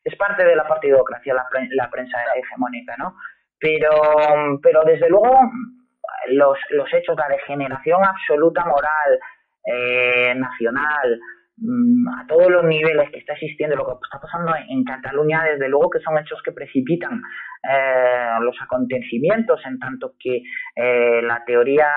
Es 0.03 0.15
parte 0.15 0.45
de 0.45 0.55
la 0.55 0.67
partidocracia, 0.67 1.33
la, 1.33 1.45
la 1.71 1.89
prensa 1.89 2.17
hegemónica, 2.35 2.95
¿no? 2.97 3.15
Pero, 3.59 4.59
pero 4.61 4.83
desde 4.85 5.09
luego 5.09 5.37
los, 6.27 6.57
los 6.69 6.93
hechos, 6.93 7.17
la 7.17 7.27
degeneración 7.29 8.05
absoluta 8.05 8.63
moral, 8.63 9.19
eh, 9.65 10.35
nacional, 10.35 11.19
mm, 11.57 12.07
a 12.09 12.27
todos 12.27 12.49
los 12.49 12.63
niveles 12.63 13.09
que 13.09 13.19
está 13.19 13.33
existiendo, 13.33 13.75
lo 13.75 13.85
que 13.87 13.93
está 14.03 14.21
pasando 14.21 14.53
en 14.55 14.83
Cataluña, 14.83 15.43
desde 15.43 15.67
luego 15.67 15.89
que 15.89 15.99
son 15.99 16.17
hechos 16.19 16.41
que 16.43 16.51
precipitan 16.51 17.21
eh, 17.69 18.37
los 18.41 18.55
acontecimientos, 18.61 19.59
en 19.65 19.79
tanto 19.79 20.13
que 20.19 20.43
eh, 20.75 21.21
la 21.23 21.43
teoría 21.43 21.89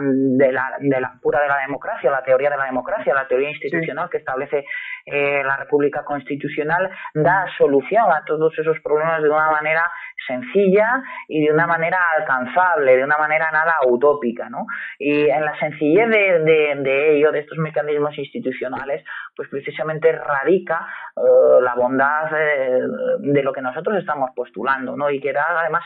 de 0.00 0.52
la, 0.52 0.76
de 0.80 1.00
la 1.00 1.14
pura 1.20 1.40
de 1.40 1.48
la 1.48 1.58
democracia, 1.58 2.10
la 2.10 2.22
teoría 2.22 2.50
de 2.50 2.56
la 2.56 2.66
democracia, 2.66 3.14
la 3.14 3.26
teoría 3.26 3.50
institucional 3.50 4.08
que 4.10 4.18
establece 4.18 4.64
eh, 5.06 5.42
la 5.44 5.56
República 5.56 6.04
Constitucional, 6.04 6.90
da 7.14 7.46
solución 7.58 8.10
a 8.10 8.24
todos 8.24 8.58
esos 8.58 8.78
problemas 8.80 9.22
de 9.22 9.28
una 9.28 9.50
manera 9.50 9.90
sencilla 10.26 11.02
y 11.28 11.44
de 11.44 11.52
una 11.52 11.66
manera 11.66 11.98
alcanzable, 12.18 12.96
de 12.96 13.04
una 13.04 13.18
manera 13.18 13.50
nada 13.50 13.74
utópica, 13.86 14.48
¿no? 14.48 14.66
Y 14.98 15.28
en 15.28 15.44
la 15.44 15.58
sencillez 15.58 16.08
de, 16.08 17.16
ello, 17.16 17.32
de 17.32 17.40
estos 17.40 17.58
mecanismos 17.58 18.16
institucionales, 18.18 19.04
pues 19.36 19.48
precisamente 19.48 20.12
radica 20.12 20.86
eh, 21.16 21.60
la 21.62 21.74
bondad 21.74 22.30
eh, 22.36 22.80
de 23.18 23.42
lo 23.42 23.52
que 23.52 23.62
nosotros 23.62 23.96
estamos 23.98 24.30
postulando, 24.34 24.96
¿no? 24.96 25.10
Y 25.10 25.20
que 25.20 25.32
da 25.32 25.44
además, 25.48 25.82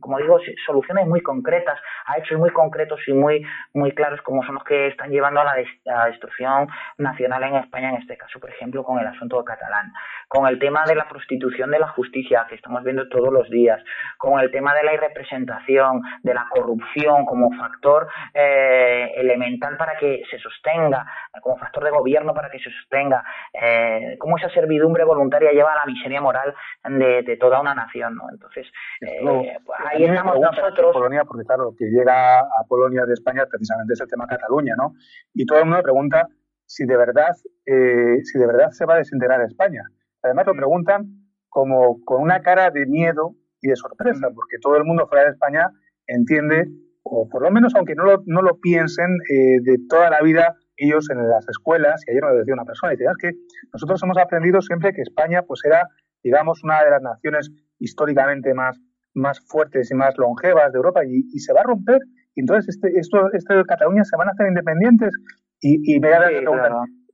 como 0.00 0.18
digo, 0.18 0.38
soluciones 0.66 1.06
muy 1.06 1.20
concretas, 1.20 1.78
a 2.06 2.18
hechos 2.18 2.38
muy 2.38 2.50
concretos 2.50 3.00
y 3.06 3.12
muy, 3.12 3.44
muy 3.74 3.92
claros 3.92 4.20
como 4.22 4.42
son 4.44 4.54
los 4.54 4.64
que 4.64 4.88
están 4.88 5.10
llevando 5.10 5.40
a 5.40 5.44
la, 5.44 6.06
destrucción 6.06 6.68
nacional 6.98 7.42
en 7.44 7.56
España, 7.56 7.90
en 7.90 7.96
este 7.96 8.16
caso, 8.16 8.38
por 8.40 8.50
ejemplo, 8.50 8.84
con 8.84 8.98
el 8.98 9.06
asunto 9.06 9.42
catalán, 9.44 9.92
con 10.28 10.46
el 10.46 10.58
tema 10.58 10.84
de 10.86 10.94
la 10.94 11.08
prostitución 11.08 11.70
de 11.70 11.78
la 11.78 11.88
justicia 11.88 12.46
que 12.48 12.54
estamos 12.54 12.82
viendo 12.82 13.08
todos 13.08 13.32
los 13.32 13.48
días, 13.50 13.81
con 14.18 14.40
el 14.40 14.50
tema 14.50 14.74
de 14.74 14.84
la 14.84 14.94
irrepresentación, 14.94 16.02
de 16.22 16.34
la 16.34 16.46
corrupción 16.50 17.24
como 17.24 17.50
factor 17.56 18.08
eh, 18.34 19.12
elemental 19.16 19.76
para 19.76 19.96
que 19.98 20.22
se 20.30 20.38
sostenga, 20.38 21.06
como 21.40 21.56
factor 21.58 21.84
de 21.84 21.90
gobierno 21.90 22.34
para 22.34 22.50
que 22.50 22.58
se 22.58 22.70
sostenga, 22.70 23.24
eh, 23.52 24.16
cómo 24.18 24.36
esa 24.36 24.48
servidumbre 24.50 25.04
voluntaria 25.04 25.52
lleva 25.52 25.72
a 25.72 25.86
la 25.86 25.92
miseria 25.92 26.20
moral 26.20 26.54
de, 26.84 27.36
toda 27.40 27.60
una 27.60 27.74
nación, 27.74 28.14
¿no? 28.14 28.24
Entonces, 28.30 28.66
eh, 29.00 29.58
pues 29.64 29.78
ahí 29.90 30.04
estamos 30.04 30.38
nosotros. 30.38 30.92
Polonia, 30.92 31.24
porque 31.24 31.44
claro, 31.44 31.74
que 31.76 31.86
llega 31.86 32.40
a 32.40 32.64
Polonia 32.68 33.04
de 33.04 33.14
España 33.14 33.44
precisamente 33.50 33.94
es 33.94 34.00
el 34.00 34.08
tema 34.08 34.26
Cataluña, 34.26 34.74
¿no? 34.76 34.92
Y 35.34 35.46
todo 35.46 35.58
el 35.58 35.64
mundo 35.66 35.82
pregunta 35.82 36.28
si 36.66 36.86
de 36.86 36.96
verdad, 36.96 37.36
eh, 37.66 38.22
si 38.24 38.38
de 38.38 38.46
verdad 38.46 38.70
se 38.70 38.86
va 38.86 38.94
a 38.94 38.98
desintegrar 38.98 39.42
España. 39.42 39.82
Además 40.22 40.46
lo 40.46 40.54
preguntan 40.54 41.06
como 41.48 42.02
con 42.04 42.22
una 42.22 42.40
cara 42.40 42.70
de 42.70 42.86
miedo 42.86 43.34
y 43.62 43.68
de 43.68 43.76
sorpresa, 43.76 44.28
porque 44.34 44.58
todo 44.60 44.76
el 44.76 44.84
mundo 44.84 45.06
fuera 45.06 45.24
de 45.24 45.30
España 45.30 45.70
entiende, 46.06 46.66
o 47.04 47.28
por 47.28 47.42
lo 47.42 47.50
menos 47.50 47.74
aunque 47.74 47.94
no 47.94 48.04
lo, 48.04 48.22
no 48.26 48.42
lo 48.42 48.58
piensen, 48.60 49.06
eh, 49.30 49.60
de 49.62 49.78
toda 49.88 50.10
la 50.10 50.20
vida 50.20 50.54
ellos 50.76 51.08
en 51.10 51.28
las 51.28 51.48
escuelas, 51.48 52.02
y 52.06 52.10
ayer 52.10 52.22
me 52.22 52.30
lo 52.30 52.38
decía 52.38 52.54
una 52.54 52.64
persona, 52.64 52.92
y 52.92 52.96
decía, 52.96 53.12
es 53.12 53.18
que 53.18 53.38
nosotros 53.72 54.02
hemos 54.02 54.18
aprendido 54.18 54.60
siempre 54.60 54.92
que 54.92 55.02
España 55.02 55.42
pues 55.42 55.60
era, 55.64 55.86
digamos, 56.22 56.62
una 56.64 56.82
de 56.82 56.90
las 56.90 57.02
naciones 57.02 57.50
históricamente 57.78 58.52
más, 58.52 58.80
más 59.14 59.40
fuertes 59.46 59.90
y 59.90 59.94
más 59.94 60.18
longevas 60.18 60.72
de 60.72 60.78
Europa, 60.78 61.04
y, 61.04 61.24
y 61.32 61.38
se 61.38 61.52
va 61.52 61.60
a 61.60 61.64
romper, 61.64 62.00
y 62.34 62.40
entonces 62.40 62.74
este, 62.74 62.98
esto, 62.98 63.30
este 63.32 63.54
de 63.54 63.64
Cataluña 63.64 64.02
se 64.04 64.16
van 64.16 64.28
a 64.28 64.32
hacer 64.32 64.48
independientes, 64.48 65.14
y, 65.60 65.94
y 65.94 66.00
me 66.00 66.08
da 66.08 66.28
sí, 66.28 66.44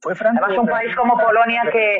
¿fue 0.00 0.14
Franco? 0.14 0.40
Además, 0.42 0.64
un 0.64 0.70
país 0.70 0.96
como 0.96 1.14
Polonia 1.18 1.62
que, 1.70 1.98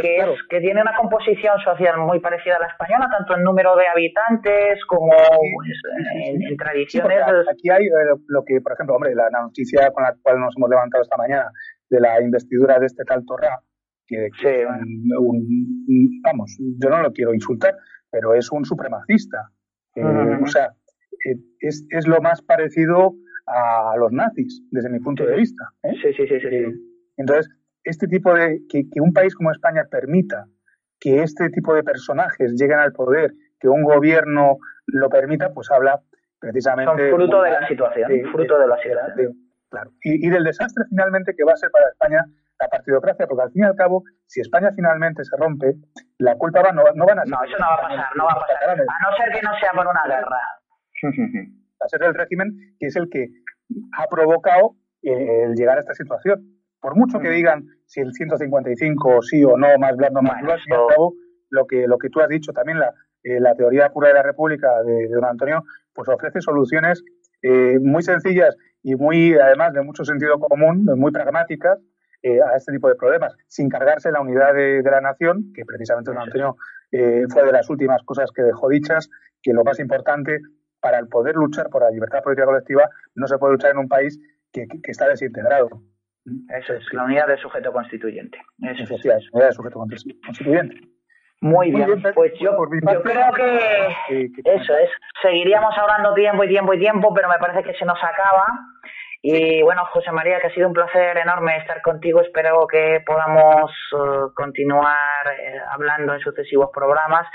que, 0.00 0.18
es, 0.18 0.42
que 0.48 0.60
tiene 0.60 0.82
una 0.82 0.94
composición 0.96 1.58
social 1.60 1.98
muy 1.98 2.20
parecida 2.20 2.56
a 2.56 2.60
la 2.60 2.66
española, 2.66 3.08
tanto 3.10 3.36
en 3.36 3.42
número 3.42 3.74
de 3.76 3.86
habitantes 3.86 4.84
como 4.86 5.10
pues, 5.10 5.80
en, 6.14 6.42
en, 6.42 6.56
tradiciones. 6.56 7.18
Sí, 7.26 7.46
aquí 7.50 7.70
hay 7.70 7.86
eh, 7.86 8.16
lo 8.28 8.44
que, 8.44 8.60
por 8.60 8.72
ejemplo, 8.72 8.96
hombre, 8.96 9.14
la, 9.14 9.30
noticia 9.30 9.90
con 9.92 10.04
la 10.04 10.14
cual 10.22 10.40
nos 10.40 10.54
hemos 10.56 10.70
levantado 10.70 11.02
esta 11.02 11.16
mañana 11.16 11.50
de 11.88 12.00
la 12.00 12.20
investidura 12.20 12.78
de 12.78 12.86
este 12.86 13.04
tal 13.04 13.24
Torra, 13.24 13.60
que, 14.06 14.28
que 14.40 14.64
sí, 14.64 14.64
un, 14.64 15.08
un, 15.18 16.20
vamos, 16.22 16.56
yo 16.78 16.90
no 16.90 17.02
lo 17.02 17.12
quiero 17.12 17.32
insultar, 17.32 17.74
pero 18.10 18.34
es 18.34 18.50
un 18.52 18.64
supremacista. 18.64 19.50
Eh, 19.94 20.04
uh 20.04 20.08
-huh. 20.08 20.42
O 20.42 20.46
sea, 20.46 20.72
eh, 21.24 21.36
es, 21.60 21.86
es, 21.90 22.06
lo 22.06 22.20
más 22.20 22.42
parecido 22.42 23.14
a 23.46 23.96
los 23.96 24.12
nazis, 24.12 24.62
desde 24.70 24.90
mi 24.90 25.00
punto 25.00 25.24
sí. 25.24 25.30
de 25.30 25.36
vista. 25.36 25.64
¿eh? 25.84 25.94
Sí, 26.02 26.12
sí, 26.16 26.26
sí, 26.28 26.40
sí. 26.40 26.64
Entonces, 27.16 27.48
este 27.86 28.08
tipo 28.08 28.34
de, 28.34 28.60
que, 28.68 28.82
que, 28.90 29.00
un 29.00 29.12
país 29.12 29.34
como 29.34 29.52
España 29.52 29.84
permita 29.90 30.46
que 30.98 31.22
este 31.22 31.50
tipo 31.50 31.74
de 31.74 31.82
personajes 31.82 32.52
lleguen 32.58 32.78
al 32.78 32.92
poder, 32.92 33.32
que 33.60 33.68
un 33.68 33.82
gobierno 33.84 34.58
lo 34.86 35.08
permita, 35.08 35.52
pues 35.52 35.70
habla 35.70 36.00
precisamente... 36.38 37.10
Son 37.10 37.18
fruto 37.18 37.42
de 37.42 37.50
la 37.50 37.66
situación, 37.68 38.08
de, 38.10 38.24
fruto 38.24 38.54
de, 38.56 38.62
de 38.62 38.68
la 38.68 38.76
situación. 38.78 39.16
De, 39.16 39.34
claro. 39.70 39.90
Y, 40.02 40.26
y, 40.26 40.30
del 40.30 40.44
desastre 40.44 40.84
finalmente 40.88 41.34
que 41.36 41.44
va 41.44 41.52
a 41.52 41.56
ser 41.56 41.70
para 41.70 41.88
España 41.88 42.24
la 42.58 42.68
partidocracia, 42.68 43.26
porque 43.26 43.42
al 43.44 43.52
fin 43.52 43.62
y 43.62 43.66
al 43.66 43.76
cabo, 43.76 44.02
si 44.26 44.40
España 44.40 44.70
finalmente 44.74 45.24
se 45.24 45.36
rompe, 45.36 45.74
la 46.18 46.34
culpa 46.36 46.62
va, 46.62 46.72
no, 46.72 46.82
no 46.94 47.06
van 47.06 47.20
a 47.20 47.22
ser... 47.22 47.30
No, 47.30 47.44
eso 47.44 47.56
no 47.58 47.66
va 47.66 47.74
a 47.74 47.82
pasar, 47.82 48.16
no 48.16 48.24
va 48.24 48.32
a 48.32 48.40
pasar, 48.40 48.70
a 48.70 48.76
no 48.76 49.16
ser 49.16 49.32
que 49.32 49.42
no 49.42 49.50
sea 49.60 49.70
por 49.72 49.86
una 49.86 50.02
guerra. 50.06 50.38
Va 51.78 51.84
a 51.84 51.88
ser 51.88 52.02
el 52.04 52.14
régimen 52.14 52.56
que 52.80 52.86
es 52.86 52.96
el 52.96 53.10
que 53.10 53.28
ha 53.98 54.06
provocado 54.06 54.76
eh, 55.02 55.42
el 55.44 55.54
llegar 55.54 55.76
a 55.76 55.80
esta 55.80 55.92
situación 55.92 56.56
por 56.80 56.96
mucho 56.96 57.18
que 57.18 57.30
digan 57.30 57.66
si 57.86 58.00
el 58.00 58.12
155 58.12 59.22
sí 59.22 59.44
o 59.44 59.56
no, 59.56 59.78
más 59.78 59.96
blando, 59.96 60.22
más 60.22 60.42
blando, 60.42 60.52
al 60.52 60.60
fin 60.60 60.72
y 60.72 60.76
al 60.76 60.86
cabo, 60.88 61.14
lo 61.50 61.66
que, 61.66 61.86
lo 61.86 61.98
que 61.98 62.10
tú 62.10 62.20
has 62.20 62.28
dicho 62.28 62.52
también, 62.52 62.78
la, 62.78 62.92
eh, 63.22 63.40
la 63.40 63.54
teoría 63.54 63.90
pura 63.90 64.08
de 64.08 64.14
la 64.14 64.22
República 64.22 64.82
de, 64.82 65.08
de 65.08 65.14
don 65.14 65.24
Antonio, 65.24 65.62
pues 65.92 66.08
ofrece 66.08 66.40
soluciones 66.40 67.02
eh, 67.42 67.78
muy 67.80 68.02
sencillas 68.02 68.56
y 68.82 68.94
muy, 68.94 69.34
además, 69.34 69.72
de 69.72 69.82
mucho 69.82 70.04
sentido 70.04 70.38
común, 70.38 70.84
muy 70.84 71.10
pragmáticas 71.12 71.78
eh, 72.22 72.40
a 72.40 72.56
este 72.56 72.72
tipo 72.72 72.88
de 72.88 72.94
problemas, 72.94 73.36
sin 73.46 73.68
cargarse 73.68 74.10
la 74.10 74.20
unidad 74.20 74.54
de, 74.54 74.82
de 74.82 74.90
la 74.90 75.00
nación, 75.00 75.52
que 75.54 75.64
precisamente 75.64 76.10
don 76.10 76.20
Antonio 76.20 76.56
eh, 76.92 77.24
fue 77.28 77.44
de 77.44 77.52
las 77.52 77.68
últimas 77.68 78.02
cosas 78.04 78.30
que 78.32 78.42
dejó 78.42 78.68
dichas, 78.68 79.08
que 79.42 79.52
lo 79.52 79.64
más 79.64 79.78
importante 79.80 80.40
para 80.80 80.98
el 80.98 81.08
poder 81.08 81.34
luchar 81.34 81.68
por 81.68 81.82
la 81.82 81.90
libertad 81.90 82.22
política 82.22 82.46
colectiva 82.46 82.88
no 83.14 83.26
se 83.26 83.38
puede 83.38 83.54
luchar 83.54 83.72
en 83.72 83.78
un 83.78 83.88
país 83.88 84.18
que, 84.52 84.66
que, 84.66 84.80
que 84.80 84.90
está 84.90 85.08
desintegrado. 85.08 85.68
Eso 86.58 86.74
es, 86.74 86.84
la 86.92 87.04
unidad 87.04 87.28
del 87.28 87.38
sujeto 87.38 87.72
constituyente. 87.72 88.38
Eso 88.62 88.94
es. 88.94 89.02
Sí, 89.02 89.08
unidad 89.32 89.48
del 89.48 89.54
sujeto 89.54 89.78
constituyente. 89.78 90.76
Muy 91.40 91.70
bien, 91.70 91.86
Muy 91.86 91.94
bien 91.94 92.14
pues 92.14 92.32
yo, 92.40 92.52
yo 92.52 93.02
creo 93.02 93.32
que, 93.34 93.96
que, 94.08 94.32
que 94.32 94.54
eso 94.54 94.76
es. 94.76 94.90
Seguiríamos 95.22 95.76
hablando 95.76 96.14
tiempo 96.14 96.44
y 96.44 96.48
tiempo 96.48 96.74
y 96.74 96.78
tiempo, 96.78 97.12
pero 97.14 97.28
me 97.28 97.38
parece 97.38 97.62
que 97.62 97.78
se 97.78 97.84
nos 97.84 97.98
acaba. 98.02 98.46
Y 99.22 99.62
bueno, 99.62 99.84
José 99.92 100.12
María, 100.12 100.40
que 100.40 100.46
ha 100.46 100.54
sido 100.54 100.68
un 100.68 100.72
placer 100.72 101.18
enorme 101.18 101.56
estar 101.58 101.82
contigo. 101.82 102.20
Espero 102.20 102.66
que 102.66 103.00
podamos 103.04 103.70
uh, 103.92 104.32
continuar 104.34 105.26
eh, 105.38 105.58
hablando 105.72 106.14
en 106.14 106.20
sucesivos 106.20 106.70
programas. 106.72 107.26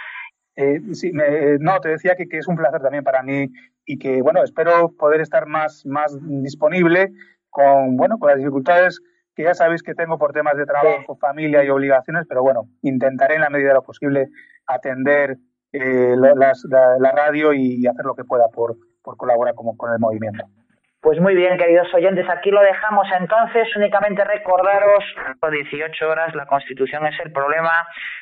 Eh, 0.55 0.79
sí, 0.93 1.11
me, 1.11 1.57
no, 1.59 1.79
te 1.79 1.89
decía 1.89 2.15
que, 2.15 2.27
que, 2.27 2.37
es 2.37 2.47
un 2.47 2.55
placer 2.55 2.81
también 2.81 3.03
para 3.03 3.23
mí 3.23 3.47
y 3.85 3.97
que, 3.97 4.21
bueno, 4.21 4.43
espero 4.43 4.91
poder 4.97 5.21
estar 5.21 5.45
más, 5.47 5.85
más 5.85 6.17
disponible 6.21 7.11
con, 7.51 7.97
bueno, 7.97 8.17
con 8.17 8.29
las 8.29 8.39
dificultades 8.39 8.99
que 9.35 9.43
ya 9.43 9.53
sabéis 9.53 9.83
que 9.83 9.93
tengo 9.93 10.17
por 10.17 10.33
temas 10.33 10.57
de 10.57 10.65
trabajo, 10.65 11.15
familia 11.17 11.63
y 11.63 11.69
obligaciones, 11.69 12.25
pero 12.27 12.41
bueno, 12.41 12.63
intentaré 12.81 13.35
en 13.35 13.41
la 13.41 13.49
medida 13.49 13.69
de 13.69 13.75
lo 13.75 13.83
posible 13.83 14.27
atender 14.65 15.37
eh, 15.71 16.15
las, 16.17 16.65
la, 16.69 16.97
la, 16.99 17.11
radio 17.11 17.53
y 17.53 17.85
hacer 17.87 18.03
lo 18.03 18.15
que 18.15 18.25
pueda 18.25 18.49
por, 18.49 18.75
por 19.01 19.15
colaborar 19.15 19.55
como, 19.55 19.77
con 19.77 19.93
el 19.93 19.99
movimiento. 19.99 20.43
Pues 21.01 21.19
muy 21.19 21.33
bien, 21.33 21.57
queridos 21.57 21.91
oyentes, 21.95 22.29
aquí 22.29 22.51
lo 22.51 22.61
dejamos 22.61 23.07
entonces. 23.19 23.67
Únicamente 23.75 24.23
recordaros, 24.23 25.03
18 25.41 26.07
horas, 26.07 26.35
la 26.35 26.45
Constitución 26.45 27.07
es 27.07 27.19
el 27.25 27.31
problema. 27.31 27.71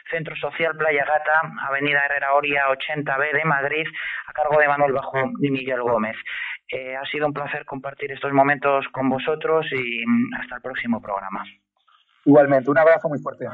Centro 0.09 0.33
Social 0.37 0.77
Playa 0.77 1.03
Gata, 1.03 1.41
Avenida 1.67 2.01
Herrera 2.05 2.35
Oria 2.35 2.67
80B 2.69 3.33
de 3.33 3.43
Madrid, 3.43 3.85
a 4.27 4.31
cargo 4.31 4.57
de 4.61 4.69
Manuel 4.69 4.93
Bajo 4.93 5.17
y 5.41 5.51
Miguel 5.51 5.81
Gómez. 5.81 6.15
Eh, 6.71 6.95
ha 6.95 7.03
sido 7.05 7.25
un 7.25 7.33
placer 7.33 7.65
compartir 7.65 8.11
estos 8.11 8.31
momentos 8.31 8.85
con 8.91 9.09
vosotros 9.09 9.65
y 9.71 10.03
hasta 10.39 10.57
el 10.57 10.61
próximo 10.61 11.01
programa. 11.01 11.43
Igualmente, 12.25 12.69
un 12.69 12.77
abrazo 12.77 13.09
muy 13.09 13.17
fuerte. 13.19 13.47